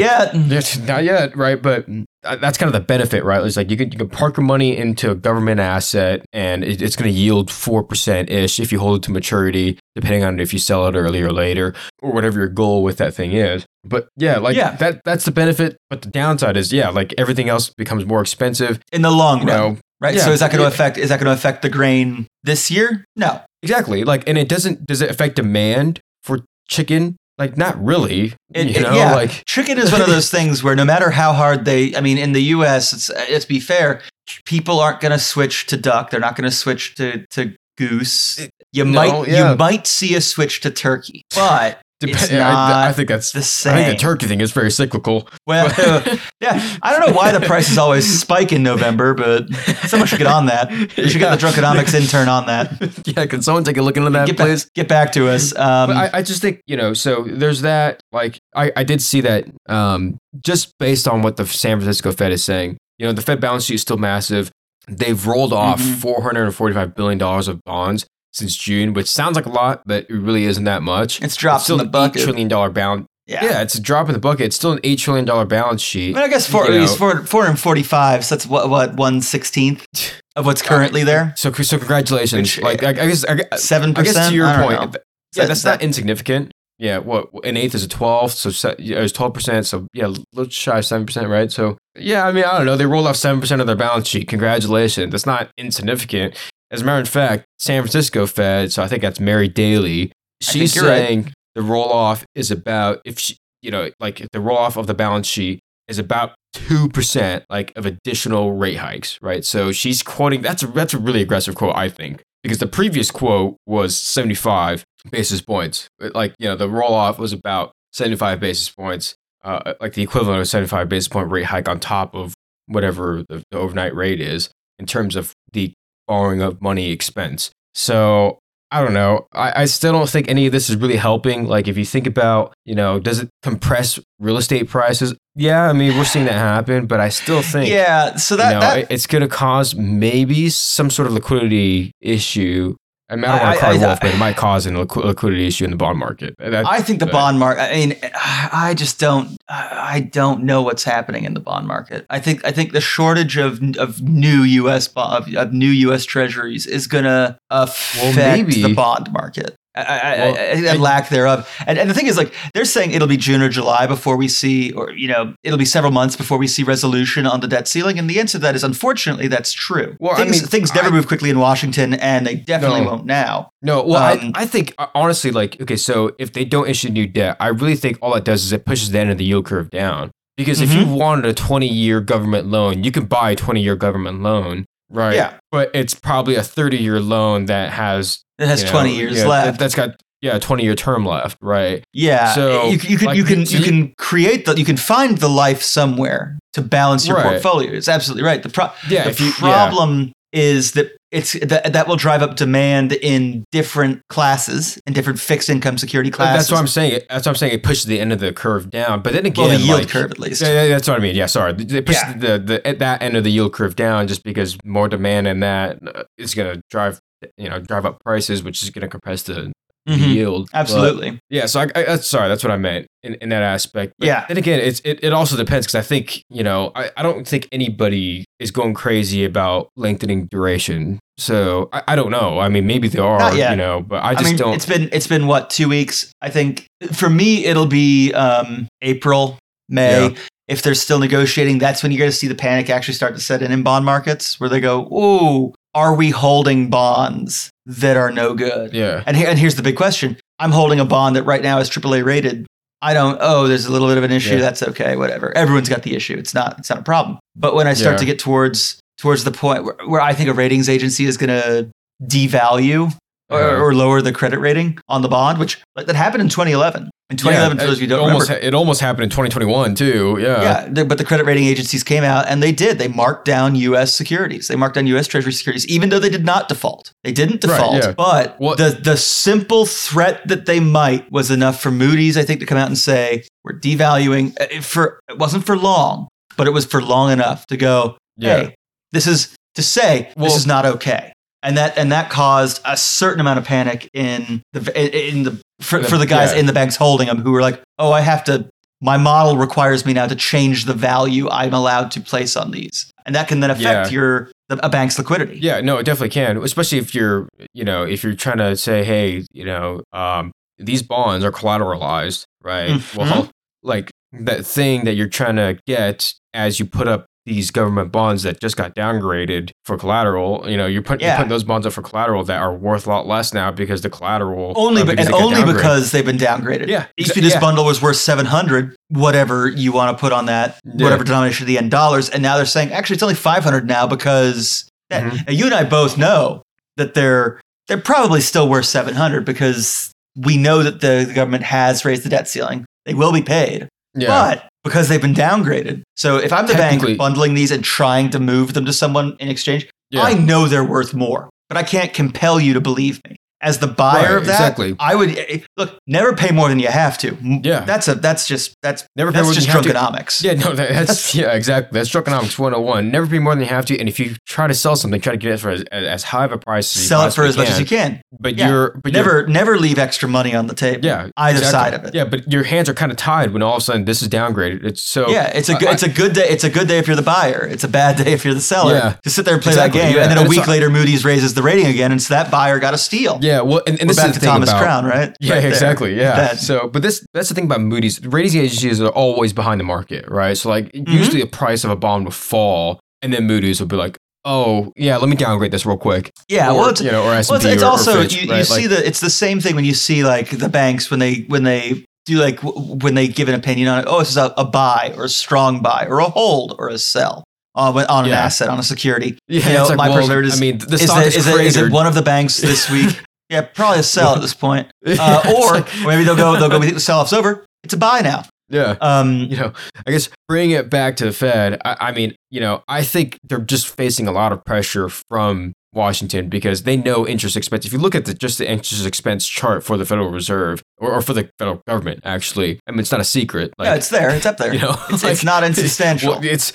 yet. 0.50 0.80
Not 0.88 1.04
yet, 1.04 1.38
right? 1.38 1.62
But 1.62 1.86
uh, 2.24 2.36
that's 2.38 2.58
kind 2.58 2.68
of 2.68 2.74
the 2.74 2.86
benefit, 2.86 3.24
right? 3.24 3.44
It's 3.46 3.56
like 3.58 3.70
you 3.70 3.78
can 3.78 3.92
you 3.92 3.98
can 3.98 4.10
park 4.10 4.38
your 4.38 4.46
money 4.46 4.76
into 4.78 5.12
a 5.12 5.16
government 5.16 5.60
asset, 5.60 6.26
and 6.34 6.64
it, 6.64 6.82
it's 6.82 6.96
going 6.96 7.12
to 7.12 7.16
yield 7.18 7.52
four 7.52 7.84
percent 7.84 8.30
ish 8.30 8.60
if 8.60 8.72
you 8.72 8.80
hold 8.80 8.98
it 9.00 9.04
to 9.04 9.12
maturity, 9.12 9.78
depending 9.96 10.24
on 10.24 10.40
if 10.40 10.54
you 10.54 10.60
sell 10.60 10.88
it 10.88 10.96
early 10.96 11.22
or 11.22 11.32
later, 11.32 11.74
or 12.02 12.12
whatever 12.14 12.40
your 12.40 12.48
goal 12.48 12.82
with 12.84 12.98
that 12.98 13.14
thing 13.14 13.32
is. 13.34 13.66
But 13.84 14.08
yeah, 14.18 14.38
like 14.38 14.56
Yeah. 14.56 14.76
that 14.78 15.02
that's 15.06 15.26
the 15.26 15.32
benefit. 15.32 15.78
But 15.90 16.02
the 16.02 16.10
downside 16.10 16.58
is, 16.58 16.72
yeah, 16.74 16.90
like 16.90 17.14
everything 17.18 17.50
else 17.50 17.70
becomes 17.70 18.06
more 18.06 18.22
expensive. 18.22 18.80
in 18.92 19.02
the 19.04 19.12
long 19.12 19.40
run. 19.40 19.48
know, 19.48 19.78
right? 20.00 20.16
yeah, 20.16 20.26
so 20.26 20.32
is 20.32 20.40
that 20.40 20.52
going 20.52 20.62
to 20.62 20.68
affect 20.68 20.98
is 20.98 21.10
that 21.10 21.20
going 21.20 21.26
to 21.28 21.34
affect 21.34 21.62
the 21.62 21.70
grain 21.70 22.28
this 22.44 22.70
year? 22.72 23.04
No. 23.16 23.42
exactly. 23.64 24.04
Like, 24.04 24.28
and 24.28 24.38
it 24.38 24.48
doesn't. 24.50 24.86
Does 24.88 25.02
it 25.02 25.10
affect 25.12 25.36
demand 25.36 26.00
for 26.24 26.40
chicken? 26.72 27.18
Like, 27.38 27.58
not 27.58 27.84
really. 27.84 28.34
It- 28.54 28.68
you 28.68 28.76
it- 28.76 28.82
know, 28.82 28.94
yeah. 28.94 29.14
like 29.16 29.44
Chicken 29.46 29.78
is 29.78 29.92
one 29.92 30.02
of 30.02 30.08
those 30.08 30.30
things 30.38 30.64
where 30.64 30.76
no 30.76 30.86
matter 30.86 31.12
how 31.12 31.34
hard 31.34 31.66
they, 31.66 31.96
I 31.96 32.02
mean, 32.02 32.18
in 32.18 32.34
the 32.34 32.44
U.S., 32.56 32.94
it's, 32.94 33.10
let's 33.10 33.46
be 33.46 33.60
fair, 33.60 34.02
people 34.46 34.80
aren't 34.80 35.00
going 35.02 35.12
to 35.12 35.20
switch 35.20 35.66
to 35.68 35.78
duck. 35.78 36.10
They're 36.10 36.20
not 36.20 36.36
going 36.36 36.50
to 36.50 36.56
switch 36.56 36.96
to 36.96 37.26
to 37.28 37.56
goose. 37.78 38.48
You 38.74 38.86
no, 38.86 38.92
might 38.92 39.28
yeah. 39.28 39.52
you 39.52 39.58
might 39.58 39.88
see 39.88 40.16
a 40.16 40.22
switch 40.22 40.62
to 40.62 40.72
turkey, 40.72 41.24
but 41.36 41.80
Dep- 42.08 42.32
I- 42.32 42.38
not 42.38 42.88
I, 42.88 42.92
think 42.94 43.08
that's 43.10 43.32
the 43.32 43.42
same. 43.42 43.74
I 43.74 43.84
think 43.84 43.98
the 43.98 44.02
turkey 44.02 44.26
thing 44.28 44.42
is 44.42 44.52
very 44.52 44.72
cyclical. 44.72 45.28
Well, 45.48 45.68
yeah, 46.42 46.78
I 46.82 46.92
don't 46.98 47.08
know 47.10 47.16
why 47.16 47.32
the 47.32 47.40
prices 47.46 47.78
always 47.78 48.20
spike 48.20 48.52
in 48.52 48.64
November, 48.64 49.14
but 49.14 49.54
someone 49.88 50.08
should 50.08 50.18
get 50.18 50.28
on 50.28 50.48
that. 50.48 50.72
You 50.98 51.08
should 51.10 51.20
get 51.20 51.40
the 51.40 51.46
Drunkenomics 51.48 51.94
intern 51.94 52.28
on 52.28 52.48
that. 52.48 52.72
yeah, 53.06 53.26
can 53.26 53.42
someone 53.42 53.64
take 53.64 53.78
a 53.78 53.82
look 53.82 53.98
into 53.98 54.10
that, 54.10 54.28
Get 54.28 54.38
please? 54.38 54.66
back, 54.66 54.74
get 54.74 54.88
back 54.88 55.12
to 55.14 55.28
us. 55.30 55.56
Um, 55.56 55.92
I, 55.92 56.10
I 56.14 56.22
just 56.24 56.42
think 56.42 56.62
you 56.68 56.76
know 56.78 56.94
so 56.94 57.24
there's 57.28 57.62
that 57.62 58.02
like 58.12 58.40
I, 58.56 58.72
I 58.76 58.84
did 58.84 59.02
see 59.02 59.22
that 59.22 59.46
um, 59.70 60.18
just 60.44 60.74
based 60.80 61.08
on 61.08 61.22
what 61.22 61.38
the 61.38 61.46
san 61.46 61.78
francisco 61.80 62.12
fed 62.12 62.32
is 62.32 62.44
saying 62.44 62.78
you 62.98 63.06
know 63.06 63.14
the 63.14 63.22
fed 63.22 63.40
balance 63.40 63.66
sheet 63.66 63.76
is 63.76 63.82
still 63.82 63.98
massive 63.98 64.50
they've 64.88 65.26
rolled 65.28 65.54
off 65.54 65.80
Mhm. 65.82 65.96
445 66.02 66.96
billion 66.96 67.18
dollars 67.18 67.48
of 67.48 67.64
bonds 67.64 68.06
since 68.32 68.56
june 68.56 68.94
which 68.94 69.10
sounds 69.10 69.36
like 69.36 69.46
a 69.46 69.50
lot 69.50 69.82
but 69.86 70.06
it 70.10 70.14
really 70.14 70.46
isn't 70.46 70.64
that 70.66 70.82
much 70.82 71.22
it's 71.22 71.36
dropped 71.36 71.64
still 71.64 71.80
in 71.80 71.86
the 71.86 71.90
bucket. 71.92 72.22
$8 72.22 72.24
trillion 72.24 72.74
balance 72.74 73.06
yeah. 73.28 73.44
yeah. 73.46 73.62
it's 73.62 73.76
a 73.76 73.82
drop 73.82 74.08
in 74.08 74.14
the 74.14 74.20
bucket 74.20 74.48
it's 74.48 74.56
still 74.56 74.72
an 74.74 74.80
$8 74.80 74.98
trillion 74.98 75.26
balance 75.48 75.82
I 75.82 75.86
sheet 75.86 76.16
mean, 76.16 76.24
I 76.24 76.28
guess 76.28 76.48
four, 76.50 76.66
You 76.68 76.80
know. 76.80 76.88
four, 76.88 77.24
445, 77.24 78.26
so 78.26 78.36
that's 78.36 78.46
what, 78.48 78.70
what, 78.70 78.96
one 78.96 79.22
sixteenth 79.22 79.86
of 80.36 80.46
what's 80.46 80.62
currently 80.62 81.04
there? 81.04 81.34
so 81.38 81.52
so 81.52 81.78
congratulations 81.78 82.58
Which, 82.58 82.64
like 82.64 82.84
I, 82.84 82.90
I 82.90 82.94
guess 82.94 83.24
I, 83.26 83.34
I 83.34 83.56
7%? 83.56 83.98
I 83.98 84.04
guess 84.04 84.30
to 84.30 84.36
your 84.36 84.48
I 84.48 84.62
point, 84.64 84.96
yeah, 85.36 85.46
that's 85.46 85.64
that- 85.64 85.70
not 85.80 85.82
insignificant. 85.82 86.52
Yeah, 86.80 86.98
what 86.98 87.30
an 87.44 87.58
eighth 87.58 87.76
is 87.76 87.84
a 87.84 87.88
twelfth, 87.88 88.34
so 88.34 88.50
se- 88.50 88.78
yeah, 88.80 88.98
it 88.98 89.02
was 89.04 89.12
twelve 89.14 89.36
percent. 89.36 89.68
So 89.68 89.86
yeah, 89.94 90.08
a 90.08 90.16
little 90.34 90.50
shy 90.50 90.82
seven 90.82 91.06
percent, 91.06 91.28
right? 91.30 91.52
So 91.52 91.78
yeah, 91.96 92.26
I 92.26 92.32
mean, 92.32 92.44
I 92.44 92.58
don't 92.58 92.66
know. 92.66 92.76
They 92.76 92.88
rolled 92.88 93.06
off 93.06 93.18
seven 93.18 93.40
percent 93.40 93.62
of 93.62 93.68
their 93.68 93.76
balance 93.76 94.08
sheet. 94.08 94.28
Congratulations, 94.28 95.12
that's 95.12 95.28
not 95.28 95.52
insignificant. 95.60 96.36
As 96.72 96.82
a 96.82 96.86
matter 96.86 97.02
of 97.02 97.10
fact, 97.10 97.46
San 97.60 97.82
Francisco 97.84 98.26
Fed, 98.26 98.72
so 98.72 98.82
I 98.82 98.88
think 98.88 99.02
that's 99.02 99.20
Mary 99.20 99.50
Daly. 99.50 100.12
She's 100.42 100.76
you're 100.76 100.86
right. 100.86 101.06
saying 101.06 101.34
the 101.54 101.62
roll 101.62 101.92
off 101.92 102.26
is 102.34 102.50
about 102.50 103.02
if 103.06 103.20
she, 103.20 103.38
you 103.62 103.72
know, 103.72 103.90
like 104.00 104.22
if 104.22 104.30
the 104.32 104.40
roll 104.40 104.58
off 104.58 104.78
of 104.78 104.88
the 104.88 104.94
balance 104.94 105.28
sheet 105.28 105.60
is 105.88 106.00
about 106.00 106.34
two 106.54 106.88
percent, 106.90 107.44
like 107.50 107.74
of 107.76 107.86
additional 107.86 108.54
rate 108.54 108.78
hikes, 108.78 109.20
right? 109.22 109.44
So 109.44 109.72
she's 109.72 110.02
quoting 110.02 110.42
that's 110.42 110.64
a 110.64 110.68
that's 110.68 110.94
a 110.94 110.98
really 110.98 111.22
aggressive 111.22 111.56
quote, 111.56 111.76
I 111.76 111.90
think, 111.90 112.24
because 112.42 112.60
the 112.60 112.68
previous 112.68 113.12
quote 113.12 113.58
was 113.68 113.96
seventy 113.96 114.36
five 114.36 114.86
basis 115.10 115.42
points. 115.42 115.90
Like 116.00 116.34
you 116.40 116.48
know, 116.48 116.56
the 116.56 116.70
roll 116.70 116.94
off 116.94 117.20
was 117.20 117.34
about 117.34 117.74
seventy 117.92 118.16
five 118.16 118.40
basis 118.40 118.70
points, 118.70 119.16
uh, 119.44 119.74
like 119.82 119.94
the 119.94 120.04
equivalent 120.04 120.38
of 120.38 120.44
a 120.44 120.46
seventy 120.46 120.70
five 120.70 120.88
basis 120.88 121.10
point 121.10 121.30
rate 121.30 121.46
hike 121.46 121.68
on 121.68 121.80
top 121.82 122.16
of 122.16 122.34
whatever 122.68 123.24
the, 123.28 123.44
the 123.52 123.58
overnight 123.58 123.94
rate 123.94 124.22
is 124.22 124.50
in 124.80 124.86
terms 124.86 125.16
of 125.18 125.34
the 125.52 125.74
borrowing 126.12 126.42
of 126.42 126.62
money 126.62 126.92
expense. 126.92 127.52
So 127.74 128.38
I 128.70 128.82
don't 128.82 128.94
know. 128.94 129.28
I, 129.34 129.62
I 129.62 129.66
still 129.66 129.94
don't 129.94 130.10
think 130.10 130.28
any 130.28 130.46
of 130.46 130.52
this 130.52 130.70
is 130.70 130.76
really 130.76 130.98
helping. 130.98 131.46
Like 131.46 131.70
if 131.70 131.78
you 131.78 131.86
think 131.86 132.06
about, 132.06 132.54
you 132.66 132.76
know, 132.76 133.00
does 133.00 133.20
it 133.20 133.30
compress 133.44 133.98
real 134.20 134.36
estate 134.36 134.68
prices? 134.68 135.14
Yeah, 135.36 135.70
I 135.70 135.74
mean 135.74 135.98
we're 135.98 136.04
seeing 136.04 136.26
that 136.26 136.34
happen, 136.34 136.86
but 136.86 137.00
I 137.00 137.08
still 137.08 137.42
think 137.42 137.70
Yeah, 137.70 138.18
so 138.18 138.36
that, 138.36 138.48
you 138.48 138.54
know, 138.56 138.60
that 138.60 138.92
it's 138.92 139.08
going 139.08 139.22
to 139.22 139.30
cause 139.30 139.74
maybe 139.76 140.50
some 140.50 140.90
sort 140.90 141.08
of 141.08 141.14
liquidity 141.14 141.94
issue. 142.02 142.76
I 143.12 143.16
mean, 143.16 143.26
I 143.26 143.32
don't 143.32 143.42
I- 143.42 143.44
want 143.44 143.54
to 143.56 143.60
cry 143.60 143.70
I- 143.70 143.78
wolf, 143.78 143.98
I- 143.98 144.00
but 144.02 144.14
it 144.14 144.18
might 144.18 144.36
cause 144.38 144.66
a 144.66 144.72
liquidity 144.72 145.46
issue 145.46 145.66
in 145.66 145.72
the 145.72 145.78
bond 145.78 146.00
market. 146.00 146.34
That- 146.40 146.66
I 146.66 146.82
think 146.82 147.00
the 147.00 147.06
but- 147.06 147.12
bond 147.12 147.40
market. 147.40 147.62
I 147.64 147.74
mean, 147.74 147.96
I 148.16 148.74
just 148.76 149.00
don't. 149.00 149.36
I 149.50 150.00
don't 150.12 150.44
know 150.44 150.62
what's 150.62 150.84
happening 150.86 151.26
in 151.26 151.34
the 151.34 151.40
bond 151.42 151.68
market. 151.68 152.06
I 152.10 152.20
think. 152.20 152.44
I 152.46 152.52
think 152.52 152.72
the 152.72 152.80
shortage 152.82 153.36
of 153.38 153.62
of 153.78 154.02
new 154.02 154.44
U.S. 154.44 154.88
bo- 154.88 155.02
of, 155.04 155.34
of 155.36 155.52
new 155.54 155.70
U.S. 155.70 156.06
Treasuries 156.06 156.66
is 156.66 156.88
going 156.88 157.04
to 157.04 157.38
affect 157.50 158.16
maybe- 158.16 158.62
the 158.64 158.74
bond 158.74 159.12
market. 159.12 159.56
I, 159.76 159.82
I, 159.82 159.86
Well, 160.20 160.36
I, 160.38 160.70
I, 160.70 160.74
I- 160.74 160.78
lack 160.78 161.10
thereof, 161.10 161.50
and, 161.66 161.78
and 161.80 161.90
the 161.90 161.94
thing 161.94 162.08
is, 162.08 162.18
like 162.18 162.34
they're 162.54 162.66
saying, 162.66 162.92
it'll 162.92 163.08
be 163.08 163.16
June 163.18 163.42
or 163.42 163.48
July 163.50 163.88
before 163.88 164.18
we 164.18 164.28
see, 164.28 164.72
or 164.74 164.92
you 164.92 165.08
know, 165.08 165.34
it'll 165.44 165.58
be 165.58 165.66
several 165.66 165.92
months 165.92 166.16
before 166.18 166.38
we 166.38 166.48
see 166.48 166.64
resolution 166.64 167.26
on 167.26 167.40
the 167.40 167.48
debt 167.48 167.68
ceiling. 167.68 167.98
And 167.98 168.10
the 168.10 168.20
answer 168.20 168.38
to 168.38 168.42
that 168.44 168.56
is, 168.56 168.64
unfortunately, 168.64 169.28
that's 169.28 169.54
true. 169.54 169.96
Well, 170.00 170.14
I 170.14 170.18
things 170.24 170.42
mean, 170.42 170.48
things 170.50 170.76
never 170.76 170.88
I- 170.90 170.92
move 170.92 171.08
quickly 171.08 171.30
in 171.30 171.40
Washington, 171.40 171.94
and 171.94 172.28
they 172.28 172.36
definitely 172.36 172.82
No. 172.82 172.88
won't 172.92 173.06
now. 173.06 173.52
No, 173.62 173.84
well, 173.84 174.14
Um, 174.20 174.34
I, 174.36 174.42
I 174.42 174.46
think 174.46 174.74
uh, 174.78 174.88
honestly, 174.94 175.32
like, 175.32 175.62
okay, 175.62 175.76
so 175.78 176.14
if 176.20 176.34
they 176.34 176.44
don't 176.44 176.68
issue 176.68 176.90
new 176.90 177.08
debt, 177.08 177.38
I 177.40 177.48
really 177.48 177.76
think 177.76 177.98
all 178.02 178.14
that 178.16 178.26
does 178.26 178.44
is 178.44 178.52
it 178.52 178.66
pushes 178.66 178.92
the 178.92 179.00
end 179.00 179.12
of 179.12 179.18
the 179.18 179.24
yield 179.26 179.46
curve 179.46 179.70
down. 179.70 180.12
Because 180.38 180.60
if 180.60 180.74
you 180.74 180.88
wanted 180.88 181.26
a 181.26 181.34
20 181.34 181.68
year 181.68 182.02
government 182.02 182.48
loan, 182.48 182.84
you 182.84 182.92
can 182.92 183.06
buy 183.06 183.32
a 183.32 183.36
20 183.36 183.62
year 183.62 183.76
government 183.76 184.24
loan, 184.24 184.66
right? 184.90 185.14
Yeah. 185.16 185.34
But 185.52 185.70
it's 185.76 185.94
probably 185.94 186.36
a 186.36 186.42
30 186.42 186.78
year 186.78 187.00
loan 187.00 187.46
that 187.46 187.72
has 187.74 188.24
It 188.42 188.48
has 188.48 188.62
you 188.62 188.66
know, 188.66 188.72
twenty 188.72 188.96
years 188.96 189.18
yeah, 189.20 189.28
left. 189.28 189.60
That's 189.60 189.76
got, 189.76 189.92
yeah, 190.22 190.36
a 190.36 190.40
20 190.40 190.64
year 190.64 190.76
term 190.76 191.06
left, 191.06 191.38
right? 191.42 191.84
Yeah. 191.94 192.34
So, 192.36 192.66
you, 192.70 192.78
you 192.84 192.98
can 192.98 193.08
like, 193.08 193.18
you 193.18 193.24
can 193.24 193.42
you 193.42 193.60
you- 193.60 193.64
can 193.64 193.94
create 193.98 194.46
the 194.46 194.54
you 194.56 194.66
can 194.66 194.78
find 194.78 195.18
the 195.18 195.30
life 195.30 195.62
somewhere 195.62 196.38
to 196.54 196.62
balance 196.62 197.08
your 197.08 197.18
Right. 197.18 197.28
portfolio. 197.28 197.72
It's 197.72 197.88
absolutely 197.88 198.24
right. 198.24 198.42
The 198.44 198.50
pro- 198.50 198.72
Yeah, 198.90 199.10
the 199.10 199.24
you- 199.24 199.28
yeah. 199.30 199.68
problem 199.70 200.12
is 200.34 200.72
that 200.74 200.92
it's 201.12 201.34
that 201.46 201.74
that 201.74 201.88
will 201.90 201.98
drive 201.98 202.22
up 202.22 202.38
demand 202.38 202.94
in 202.94 203.44
different 203.52 204.00
classes 204.10 204.80
and 204.86 204.96
different 204.96 205.20
fixed 205.20 205.50
income 205.50 205.78
security 205.78 206.10
classes. 206.10 206.48
That's 206.48 206.52
what 206.52 206.60
I'm 206.62 206.68
saying. 206.68 207.02
That's 207.10 207.26
what 207.26 207.32
I'm 207.32 207.36
saying. 207.36 207.54
It 207.54 207.64
pushes 207.64 207.84
the 207.86 208.00
end 208.00 208.14
of 208.14 208.20
the 208.22 208.32
curve 208.32 208.70
down. 208.70 209.02
But 209.02 209.12
then 209.14 209.26
again, 209.26 209.48
well, 209.50 209.58
the 209.58 209.64
yield 209.66 209.80
like- 209.82 209.90
curve 209.90 210.12
at 210.12 210.20
least. 210.20 210.40
That's 210.42 210.88
what 210.88 210.98
I 210.98 211.02
mean. 211.02 211.16
Yeah, 211.16 211.26
sorry. 211.26 211.52
They 211.54 211.82
push 211.82 211.96
Yeah. 211.98 212.14
the, 212.18 212.40
the 212.40 212.66
at 212.68 212.80
that 212.80 213.02
end 213.02 213.18
of 213.18 213.24
the 213.26 213.32
yield 213.32 213.52
curve 213.54 213.76
down 213.76 214.08
just 214.08 214.24
because 214.24 214.56
more 214.64 214.88
demand 214.88 215.28
in 215.28 215.42
that 215.42 215.80
uh, 215.86 216.04
going 216.36 216.56
to 216.56 216.62
drive 216.70 217.00
you 217.38 217.50
know 217.50 217.60
drive 217.60 217.86
up 217.86 218.00
prices, 218.04 218.44
which 218.44 218.62
is 218.64 218.70
going 218.70 218.82
to 218.82 218.88
compress 218.88 219.24
the, 219.24 219.52
Mhm. 219.90 220.14
yield. 220.14 220.50
But- 220.52 220.60
Absolutely. 220.60 221.20
yeah. 221.32 221.48
So 221.48 221.62
I, 221.62 221.68
I 221.76 221.96
sorry. 221.96 222.30
That's 222.30 222.44
what 222.44 222.52
I 222.52 222.58
meant 222.58 222.86
in, 223.02 223.16
in 223.16 223.30
that 223.30 223.42
aspect. 223.42 223.94
But 223.98 224.06
Yeah. 224.06 224.26
Then 224.28 224.38
again, 224.38 224.60
it's 224.60 224.80
it, 224.82 225.00
it 225.04 225.12
also 225.12 225.36
depends 225.36 225.66
because 225.66 225.74
I 225.74 225.82
think 225.82 226.22
you 226.30 226.44
know 226.44 226.72
I, 226.76 226.92
I 226.98 227.02
don't 227.02 227.28
think 227.28 227.48
anybody 227.52 228.26
is 228.40 228.52
going 228.52 228.76
crazy 228.76 229.26
about 229.26 229.70
lengthening 229.76 230.28
duration. 230.30 231.00
So 231.18 231.70
I, 231.74 231.82
I 231.90 231.96
don't 231.96 232.12
know. 232.12 232.38
I 232.40 232.48
mean, 232.48 232.68
maybe 232.68 232.90
they 232.90 233.00
are. 233.00 233.36
You 233.36 233.56
know, 233.56 233.82
but 233.82 234.04
I 234.04 234.10
I, 234.10 234.14
just 234.14 234.26
mean, 234.26 234.38
don't. 234.38 234.54
it's 234.54 234.68
been 234.68 234.88
it's 234.92 235.08
been 235.08 235.26
what 235.26 235.50
two 235.50 235.68
weeks? 235.68 236.12
I 236.22 236.30
think 236.30 236.68
for 236.94 237.10
me 237.10 237.46
it'll 237.46 237.66
be 237.66 238.14
um, 238.14 238.68
April, 238.84 239.40
May. 239.68 240.10
Yeah. 240.10 240.16
If 240.48 240.62
they're 240.64 240.76
still 240.76 241.00
negotiating, 241.00 241.60
that's 241.60 241.82
when 241.82 241.92
you're 241.94 242.00
going 242.00 242.12
to 242.12 242.16
see 242.16 242.28
the 242.28 242.36
panic 242.36 242.70
actually 242.70 242.96
start 242.96 243.16
to 243.16 243.22
set 243.22 243.42
in 243.42 243.52
in 243.54 243.64
bond 243.64 243.86
markets, 243.86 244.38
where 244.40 244.50
they 244.50 244.60
go, 244.60 244.82
"Ooh, 244.94 245.54
are 245.74 245.96
we 245.96 246.10
holding 246.10 246.70
bonds 246.70 247.50
that 247.66 247.98
are 247.98 248.12
no 248.12 248.34
good?" 248.34 248.74
yeah. 248.74 249.04
And, 249.06 249.16
here, 249.18 249.28
and 249.28 249.38
here's 249.40 249.56
the 249.56 249.64
big 249.64 249.78
question: 249.78 250.18
I'm 250.40 250.52
holding 250.52 250.80
a 250.80 250.86
bond 250.86 251.16
that 251.16 251.24
right 251.24 251.42
now 251.42 251.60
is 251.60 251.70
AAA 251.70 252.04
rated. 252.04 252.46
I 252.82 252.94
don't. 252.96 253.18
Oh, 253.22 253.48
there's 253.48 253.66
a 253.66 253.72
little 253.72 253.88
bit 253.88 253.98
of 254.00 254.04
an 254.04 254.12
issue. 254.12 254.36
Yeah. 254.36 254.42
That's 254.42 254.64
okay. 254.64 254.96
Whatever. 254.96 255.36
Everyone's 255.38 255.70
got 255.70 255.84
the 255.84 255.96
issue. 255.96 256.18
It's 256.18 256.34
not. 256.34 256.58
It's 256.58 256.70
not 256.70 256.80
a 256.80 256.84
problem. 256.84 257.20
But 257.36 257.54
when 257.56 257.68
I 257.68 257.74
start 257.74 257.94
Yeah. 257.94 258.00
to 258.00 258.06
get 258.06 258.20
towards 258.20 258.80
towards 258.98 259.24
the 259.24 259.32
point 259.32 259.64
where, 259.64 259.76
where 259.86 260.02
I 260.02 260.14
think 260.14 260.30
a 260.30 260.34
ratings 260.34 260.68
agency 260.70 261.06
is 261.06 261.18
going 261.18 261.30
to 261.30 261.70
devalue 262.04 262.92
or, 263.32 263.58
or 263.58 263.74
lower 263.74 264.02
the 264.02 264.12
credit 264.12 264.40
rating 264.40 264.78
on 264.90 265.02
the 265.02 265.08
bond, 265.08 265.40
which 265.40 265.62
that 265.76 265.96
happened 265.96 266.22
in 266.22 266.30
2011. 266.30 266.90
In 267.10 267.18
2011, 267.18 267.58
for 267.58 267.66
those 267.66 267.76
of 267.76 267.82
you 267.82 267.88
it 267.88 267.90
don't 267.90 268.00
almost 268.00 268.30
remember, 268.30 268.48
it 268.48 268.54
almost 268.54 268.80
happened 268.80 269.04
in 269.04 269.10
2021 269.10 269.76
too. 269.76 270.18
Yeah. 270.22 270.70
yeah, 270.74 270.84
but 270.86 270.98
the 270.98 271.04
credit 271.04 271.26
rating 271.26 271.44
agencies 271.44 271.84
came 271.84 272.06
out 272.06 272.26
and 272.30 272.42
they 272.42 272.54
did. 272.54 272.78
They 272.80 272.88
marked 272.88 273.26
down 273.26 273.56
U.S. 273.56 273.94
securities. 273.94 274.48
They 274.48 274.56
marked 274.56 274.76
down 274.76 274.88
U.S. 274.88 275.08
Treasury 275.08 275.34
securities, 275.34 275.68
even 275.68 275.90
though 275.90 276.00
they 276.00 276.10
did 276.10 276.24
not 276.26 276.48
default. 276.48 276.94
They 277.04 277.12
didn't 277.12 277.44
Right, 277.44 277.58
default, 277.58 277.84
yeah. 277.84 277.92
but 277.98 278.36
What- 278.40 278.58
the 278.58 278.80
the 278.82 278.96
simple 278.96 279.66
threat 279.66 280.26
that 280.30 280.46
they 280.46 280.62
might 280.62 281.12
was 281.12 281.30
enough 281.32 281.62
for 281.62 281.70
Moody's, 281.70 282.18
I 282.18 282.24
think, 282.24 282.40
to 282.40 282.46
come 282.46 282.58
out 282.58 282.68
and 282.68 282.78
say 282.78 283.26
we're 283.44 283.60
devaluing. 283.60 284.34
uh, 284.40 284.62
For 284.62 285.02
it 285.10 285.18
wasn't 285.18 285.46
for 285.46 285.58
long, 285.58 286.08
but 286.38 286.48
it 286.48 286.52
was 286.52 286.64
for 286.66 286.82
long 286.82 287.12
enough 287.12 287.46
to 287.48 287.58
go. 287.58 287.98
Yeah. 288.16 288.38
Hey, 288.38 288.56
this 288.94 289.06
is 289.06 289.36
to 289.56 289.64
say 289.64 290.12
Well- 290.16 290.26
this 290.28 290.38
is 290.38 290.48
not 290.48 290.66
okay. 290.66 291.12
And 291.44 291.58
that 291.58 291.78
and 291.78 291.92
that 291.92 292.10
caused 292.10 292.62
a 292.66 292.78
certain 292.78 293.20
amount 293.20 293.40
of 293.40 293.46
panic 293.46 293.90
in 293.94 294.42
the 294.54 295.10
in 295.10 295.24
the 295.24 295.42
for, 295.60 295.80
The- 295.80 295.88
for 295.88 295.98
the 295.98 296.06
guys 296.06 296.34
yeah. 296.34 296.40
in 296.40 296.46
the 296.46 296.54
banks 296.54 296.76
holding 296.76 297.08
them 297.08 297.20
who 297.22 297.32
were 297.32 297.42
like, 297.42 297.62
oh, 297.80 297.92
I 297.92 298.02
have 298.02 298.24
to 298.26 298.48
my 298.84 298.98
model 298.98 299.38
requires 299.38 299.86
me 299.86 299.94
now 299.94 300.08
to 300.08 300.16
change 300.16 300.66
the 300.66 300.74
value 300.74 301.30
I'm 301.30 301.54
allowed 301.54 301.92
to 301.92 302.02
place 302.02 302.36
on 302.36 302.50
these. 302.52 302.92
And 303.06 303.14
that 303.16 303.28
can 303.28 303.40
then 303.40 303.52
affect 303.52 303.88
Yeah. 303.88 303.90
your 303.90 304.32
a 304.50 304.70
bank's 304.70 304.98
liquidity. 304.98 305.38
Yeah, 305.40 305.62
no, 305.62 305.78
it 305.78 305.84
definitely 305.84 306.10
can. 306.10 306.38
Especially 306.38 306.78
if 306.80 306.94
you're, 306.96 307.30
you 307.54 307.64
know, 307.64 307.84
if 307.84 308.04
you're 308.04 308.16
trying 308.16 308.40
to 308.40 308.56
say, 308.58 308.84
hey, 308.84 309.26
you 309.32 309.46
know, 309.46 309.82
um, 309.94 310.32
these 310.58 310.82
bonds 310.84 311.24
are 311.24 311.32
collateralized, 311.32 312.26
right? 312.44 312.72
Mhm. 312.72 312.98
Well, 312.98 313.30
like 313.64 313.92
that 314.14 314.46
thing 314.46 314.84
that 314.86 314.94
you're 314.96 315.08
trying 315.08 315.38
to 315.38 315.58
get 315.68 316.14
as 316.34 316.60
you 316.60 316.66
put 316.66 316.88
up 316.88 317.06
these 317.26 317.52
government 317.52 317.92
bonds 317.92 318.24
that 318.24 318.40
just 318.42 318.58
got 318.58 318.74
downgraded 318.76 319.52
for 319.66 319.78
collateral, 319.78 320.44
you 320.50 320.58
know, 320.58 320.66
you're, 320.66 320.82
put, 320.82 321.02
you're 321.02 321.14
putting 321.16 321.30
those 321.30 321.44
bonds 321.44 321.68
up 321.68 321.74
for 321.74 321.82
collateral 321.84 322.24
that 322.24 322.42
are 322.42 322.54
worth 322.54 322.88
a 322.88 322.90
lot 322.90 323.06
less 323.06 323.32
now 323.34 323.52
because 323.52 323.82
the 323.82 323.90
collateral 323.92 324.54
Only 324.56 324.82
uh, 324.82 324.86
be- 324.86 324.92
because 324.92 325.06
and 325.06 325.16
only 325.16 325.38
downgraded. 325.42 325.54
because 325.56 325.92
they've 325.92 326.06
been 326.06 326.18
downgraded. 326.18 326.68
Yeah, 326.68 326.88
It 326.98 327.02
used 327.02 327.14
to 327.14 327.14
exa- 327.14 327.16
be 327.16 327.22
this 327.22 327.34
yeah. 327.36 327.40
bundle 327.40 327.64
was 327.66 327.80
worth 327.82 327.98
700, 327.98 328.76
whatever 328.90 329.48
you 329.48 329.72
want 329.72 329.96
to 329.96 330.02
put 330.02 330.12
on 330.14 330.26
that, 330.26 330.60
Yeah. 330.66 330.84
whatever 330.86 331.04
denomination 331.04 331.44
of 331.44 331.48
the 331.48 331.58
end 331.60 331.70
dollars. 331.70 332.10
And 332.10 332.24
now 332.24 332.38
they're 332.38 332.46
saying, 332.48 332.72
actually, 332.72 332.96
it's 332.96 333.04
only 333.04 333.16
500 333.16 333.68
now 333.68 333.86
because 333.86 334.68
that, 334.90 335.04
Mhm. 335.04 335.28
now 335.28 335.34
you 335.34 335.46
and 335.46 335.54
I 335.54 335.64
both 335.64 335.98
know 335.98 336.42
that 336.78 336.94
they're 336.96 337.40
they're 337.68 337.78
probably 337.78 338.20
still 338.22 338.50
worth 338.50 338.66
700 338.66 339.24
because 339.24 339.92
we 340.18 340.36
know 340.36 340.62
that 340.64 340.82
the, 340.82 341.06
the 341.08 341.14
government 341.14 341.44
has 341.44 341.86
raised 341.86 342.04
the 342.04 342.10
debt 342.10 342.28
ceiling. 342.28 342.66
They 342.86 342.94
will 342.96 343.14
be 343.14 343.22
paid, 343.22 343.70
Yeah. 343.96 344.08
but 344.08 344.48
because 344.64 344.90
they've 344.90 345.02
been 345.02 345.14
downgraded. 345.14 345.84
So 345.96 346.18
if 346.18 346.32
I'm 346.32 346.48
the 346.48 346.54
bank 346.54 346.98
bundling 346.98 347.34
these 347.34 347.52
and 347.52 347.64
trying 347.64 348.10
to 348.12 348.20
move 348.20 348.54
them 348.54 348.66
to 348.66 348.74
someone 348.74 349.16
in 349.20 349.28
exchange, 349.28 349.70
yeah. 349.90 350.04
I 350.04 350.14
know 350.14 350.48
they're 350.48 350.64
worth 350.64 350.94
more, 350.94 351.30
but 351.50 351.58
I 351.58 351.64
can't 351.64 351.94
compel 351.94 352.40
you 352.40 352.54
to 352.54 352.62
believe 352.62 353.02
me. 353.08 353.16
As 353.42 353.58
the 353.58 353.68
buyer 353.68 354.04
Right, 354.04 354.18
of 354.18 354.26
that, 354.28 354.34
exactly. 354.34 354.76
I 354.80 354.94
would 354.96 355.18
eh, 355.18 355.40
look. 355.58 355.80
Never 355.88 356.16
pay 356.16 356.32
more 356.32 356.48
than 356.48 356.60
you 356.60 356.68
have 356.68 356.98
to. 357.00 357.18
Yeah. 357.22 357.62
that's 357.66 357.88
a 357.88 357.96
that's 357.96 358.28
just 358.28 358.56
that's 358.62 358.86
Never 358.96 359.12
pay 359.12 359.16
that's 359.18 359.26
more 359.26 359.34
than 359.34 359.36
just 359.44 359.48
you 359.48 359.54
have 359.54 359.64
to. 359.64 360.26
Yeah, 360.28 360.34
no, 360.34 360.54
that, 360.54 360.70
that's 360.70 361.16
yeah, 361.22 361.34
exactly. 361.34 361.78
That's 361.80 361.90
Drunkenomics 361.90 362.38
101. 362.38 362.92
Never 362.92 363.08
pay 363.08 363.20
more 363.20 363.34
than 363.34 363.42
you 363.44 363.50
have 363.50 363.66
to, 363.66 363.80
and 363.80 363.90
if 363.90 364.00
you 364.00 364.16
try 364.28 364.48
to 364.48 364.54
sell 364.54 364.76
something, 364.76 365.02
try 365.02 365.14
to 365.14 365.18
get 365.18 365.32
it 365.32 365.40
for 365.40 365.50
as, 365.50 365.64
as 365.72 366.04
high 366.04 366.26
of 366.26 366.32
a 366.32 366.38
price 366.38 366.76
as 366.76 366.84
you 366.84 366.88
Sell 366.88 367.08
it 367.08 367.14
for 367.14 367.24
as 367.24 367.36
much 367.36 367.50
as 367.50 367.60
you 367.60 367.66
can. 367.66 368.02
But 368.20 368.36
Yeah. 368.38 368.50
you're 368.50 368.80
but 368.84 368.94
you're- 368.94 369.02
Never 369.04 369.28
never 369.28 369.58
leave 369.58 369.80
extra 369.80 370.08
money 370.08 370.36
on 370.36 370.46
the 370.48 370.54
table. 370.54 370.86
yeah, 370.86 371.08
either 371.18 371.40
exactly. 371.40 371.52
side 371.52 371.74
of 371.74 371.86
it. 371.86 371.96
Yeah, 371.96 372.06
but 372.06 372.32
your 372.32 372.44
hands 372.44 372.70
are 372.70 372.74
kind 372.76 372.92
of 372.92 372.98
tied 372.98 373.32
when 373.34 373.42
all 373.42 373.56
of 373.56 373.62
a 373.62 373.66
sudden 373.66 373.86
this 373.86 374.02
is 374.04 374.08
downgraded. 374.10 374.64
It's 374.64 374.84
so 374.84 375.10
Yeah, 375.10 375.28
it's 375.34 375.50
a 375.50 375.56
good, 375.56 375.70
I- 375.70 375.74
it's 375.74 375.84
a 375.84 375.90
good 375.90 376.14
day. 376.14 376.28
It's 376.30 376.44
a 376.44 376.50
good 376.50 376.68
day 376.68 376.78
if 376.78 376.86
you're 376.88 376.96
the 376.96 377.02
buyer. 377.02 377.48
It's 377.52 377.64
a 377.64 377.68
bad 377.68 377.98
day 377.98 378.14
if 378.14 378.24
you're 378.24 378.36
the 378.36 378.40
seller. 378.42 378.74
Yeah. 378.76 378.96
To 379.04 379.10
sit 379.10 379.26
there 379.26 379.34
and 379.34 379.42
play 379.42 379.54
Exactly, 379.54 379.80
that 379.82 379.88
game, 379.88 379.96
yeah. 379.96 380.02
and 380.04 380.12
then 380.12 380.18
a 380.20 380.22
And 380.22 380.30
week 380.30 380.46
later, 380.48 380.70
Moody's 380.70 381.04
raises 381.04 381.34
the 381.34 381.42
rating 381.42 381.66
again, 381.66 381.92
and 381.92 382.02
so 382.02 382.14
that 382.14 382.30
buyer 382.30 382.60
got 382.60 382.74
a 382.74 382.78
steal. 382.78 383.18
yeah. 383.22 383.31
Yeah, 383.32 383.42
well, 383.42 383.62
and, 383.68 383.80
and 383.80 383.90
this 383.90 383.98
back 383.98 384.10
is 384.10 384.14
the 384.16 384.20
thing 384.22 384.30
Thomas 384.30 384.50
about, 384.50 384.62
Crown, 384.64 384.86
right? 384.86 385.16
Yeah, 385.20 385.34
Right 385.36 385.46
exactly. 385.46 385.96
Yeah. 385.96 386.16
That. 386.16 386.40
So, 386.40 386.68
but 386.68 386.82
this 386.82 387.06
that's 387.14 387.30
the 387.30 387.36
thing 387.36 387.46
about 387.46 387.62
Moody's. 387.62 388.04
Rating 388.06 388.42
agencies 388.42 388.80
are 388.82 388.90
always 388.90 389.34
behind 389.34 389.60
the 389.60 389.64
market, 389.66 390.08
right? 390.10 390.38
So, 390.38 390.50
like, 390.50 390.72
Mm-hmm. 390.72 390.92
usually 390.92 391.22
the 391.22 391.28
price 391.28 391.64
of 391.64 391.70
a 391.72 391.76
bond 391.76 392.06
will 392.06 392.12
fall, 392.12 392.80
and 393.02 393.14
then 393.14 393.26
Moody's 393.28 393.60
will 393.60 393.68
be 393.68 393.76
like, 393.76 393.98
"Oh, 394.26 394.72
yeah, 394.76 394.98
let 394.98 395.10
me 395.10 395.16
downgrade 395.16 395.52
this 395.52 395.66
real 395.66 395.78
quick." 395.78 396.12
Yeah, 396.30 396.52
or, 396.52 396.56
well, 396.58 396.70
it's, 396.70 396.82
you 396.82 396.92
know, 396.92 397.04
or 397.06 397.14
S 397.14 397.30
well, 397.30 397.38
it's, 397.38 397.46
it's 397.46 397.64
or, 397.64 397.66
or 397.68 397.70
also 397.70 398.02
Fitch, 398.02 398.16
you, 398.16 398.22
you 398.28 398.32
right? 398.32 398.46
see 398.46 398.68
Like, 398.68 398.70
the 398.80 398.88
it's 398.88 399.00
the 399.00 399.10
same 399.10 399.40
thing 399.40 399.56
when 399.56 399.66
you 399.66 399.74
see 399.74 400.04
like 400.04 400.30
the 400.30 400.50
banks 400.50 400.90
when 400.92 401.00
they 401.00 401.26
when 401.28 401.44
they 401.44 401.86
do 402.06 402.18
like 402.20 402.42
w- 402.42 402.76
when 402.84 402.96
they 402.96 403.08
give 403.08 403.30
an 403.30 403.36
opinion 403.36 403.68
on 403.68 403.80
it. 403.80 403.86
Oh, 403.88 404.00
this 404.00 404.10
is 404.10 404.18
a, 404.18 404.34
a 404.38 404.46
buy 404.46 404.94
or 404.98 405.06
a 405.06 405.10
strong 405.10 405.62
buy 405.62 405.86
or 405.90 406.00
a 406.00 406.10
hold 406.10 406.56
or 406.58 406.70
a 406.70 406.78
sell 406.80 407.24
on, 407.54 407.78
on 407.78 408.06
an 408.06 408.10
Yeah. 408.12 408.24
asset 408.26 408.48
on 408.50 408.58
a 408.60 408.64
security. 408.64 409.20
yeah, 409.28 409.48
you 409.48 409.54
know, 409.54 409.66
like, 409.68 409.78
my 409.78 409.90
well, 409.90 410.10
is- 410.24 410.38
I 410.38 410.40
mean, 410.40 410.58
the 410.58 410.76
is, 410.76 410.84
stock 410.84 411.06
is, 411.06 411.16
is, 411.16 411.28
is 411.28 411.58
it 411.58 411.72
one 411.72 411.86
of 411.86 411.94
the 411.96 412.02
banks 412.02 412.38
this 412.38 412.70
week? 412.72 413.00
yeah, 413.32 413.42
probably 413.42 413.80
a 413.80 413.84
sell 413.84 414.14
at 414.16 414.22
this 414.22 414.34
point. 414.36 414.68
Uh, 414.86 415.34
or 415.42 415.66
maybe 415.88 416.04
they'll 416.04 416.16
go 416.16 416.38
they'll 416.40 416.50
go 416.50 416.60
with 416.66 416.74
the 416.74 416.80
sell 416.80 417.00
off's 417.00 417.14
over. 417.14 417.46
It's 417.64 417.74
a 417.74 417.78
buy 417.78 418.02
now. 418.02 418.24
yeah. 418.50 418.76
Um, 418.82 419.28
you 419.30 419.38
know, 419.38 419.54
I 419.88 419.92
guess 419.92 420.10
bringing 420.28 420.52
it 420.58 420.70
back 420.70 420.96
to 420.98 421.06
the 421.06 421.12
Fed, 421.14 421.60
I, 421.64 421.78
I 421.80 421.92
mean, 421.92 422.16
you 422.30 422.40
know, 422.42 422.64
I 422.68 422.84
think 422.84 423.18
they're 423.24 423.40
just 423.40 423.76
facing 423.76 424.08
a 424.08 424.12
lot 424.12 424.32
of 424.34 424.44
pressure 424.46 424.90
from 424.90 425.54
Washington 425.74 426.28
because 426.28 426.64
they 426.64 426.76
know 426.76 427.08
interest 427.08 427.38
expense. 427.38 427.66
If 427.66 427.72
you 427.72 427.80
look 427.80 427.96
at 427.96 428.04
the 428.06 428.14
just 428.14 428.40
the 428.40 428.50
interest 428.50 428.86
expense 428.86 429.26
chart 429.28 429.64
for 429.64 429.78
the 429.78 429.86
Federal 429.86 430.10
Reserve 430.10 430.62
or, 430.80 430.92
or 430.92 431.02
for 431.02 431.14
the 431.14 431.30
federal 431.40 431.62
government, 431.68 432.02
actually, 432.04 432.60
I 432.68 432.72
mean, 432.72 432.80
it's 432.82 432.92
not 432.92 433.00
a 433.00 433.06
secret. 433.06 433.54
Like, 433.58 433.68
yeah, 433.68 433.76
it's 433.76 433.90
there. 433.90 434.10
It's 434.10 434.26
up 434.26 434.38
there. 434.38 434.54
you 434.54 434.60
know, 434.60 434.76
it's, 434.90 435.04
like- 435.04 435.14
it's 435.14 435.24
not 435.24 435.44
insubstantial. 435.44 436.14
well, 436.14 436.24
it's 436.24 436.52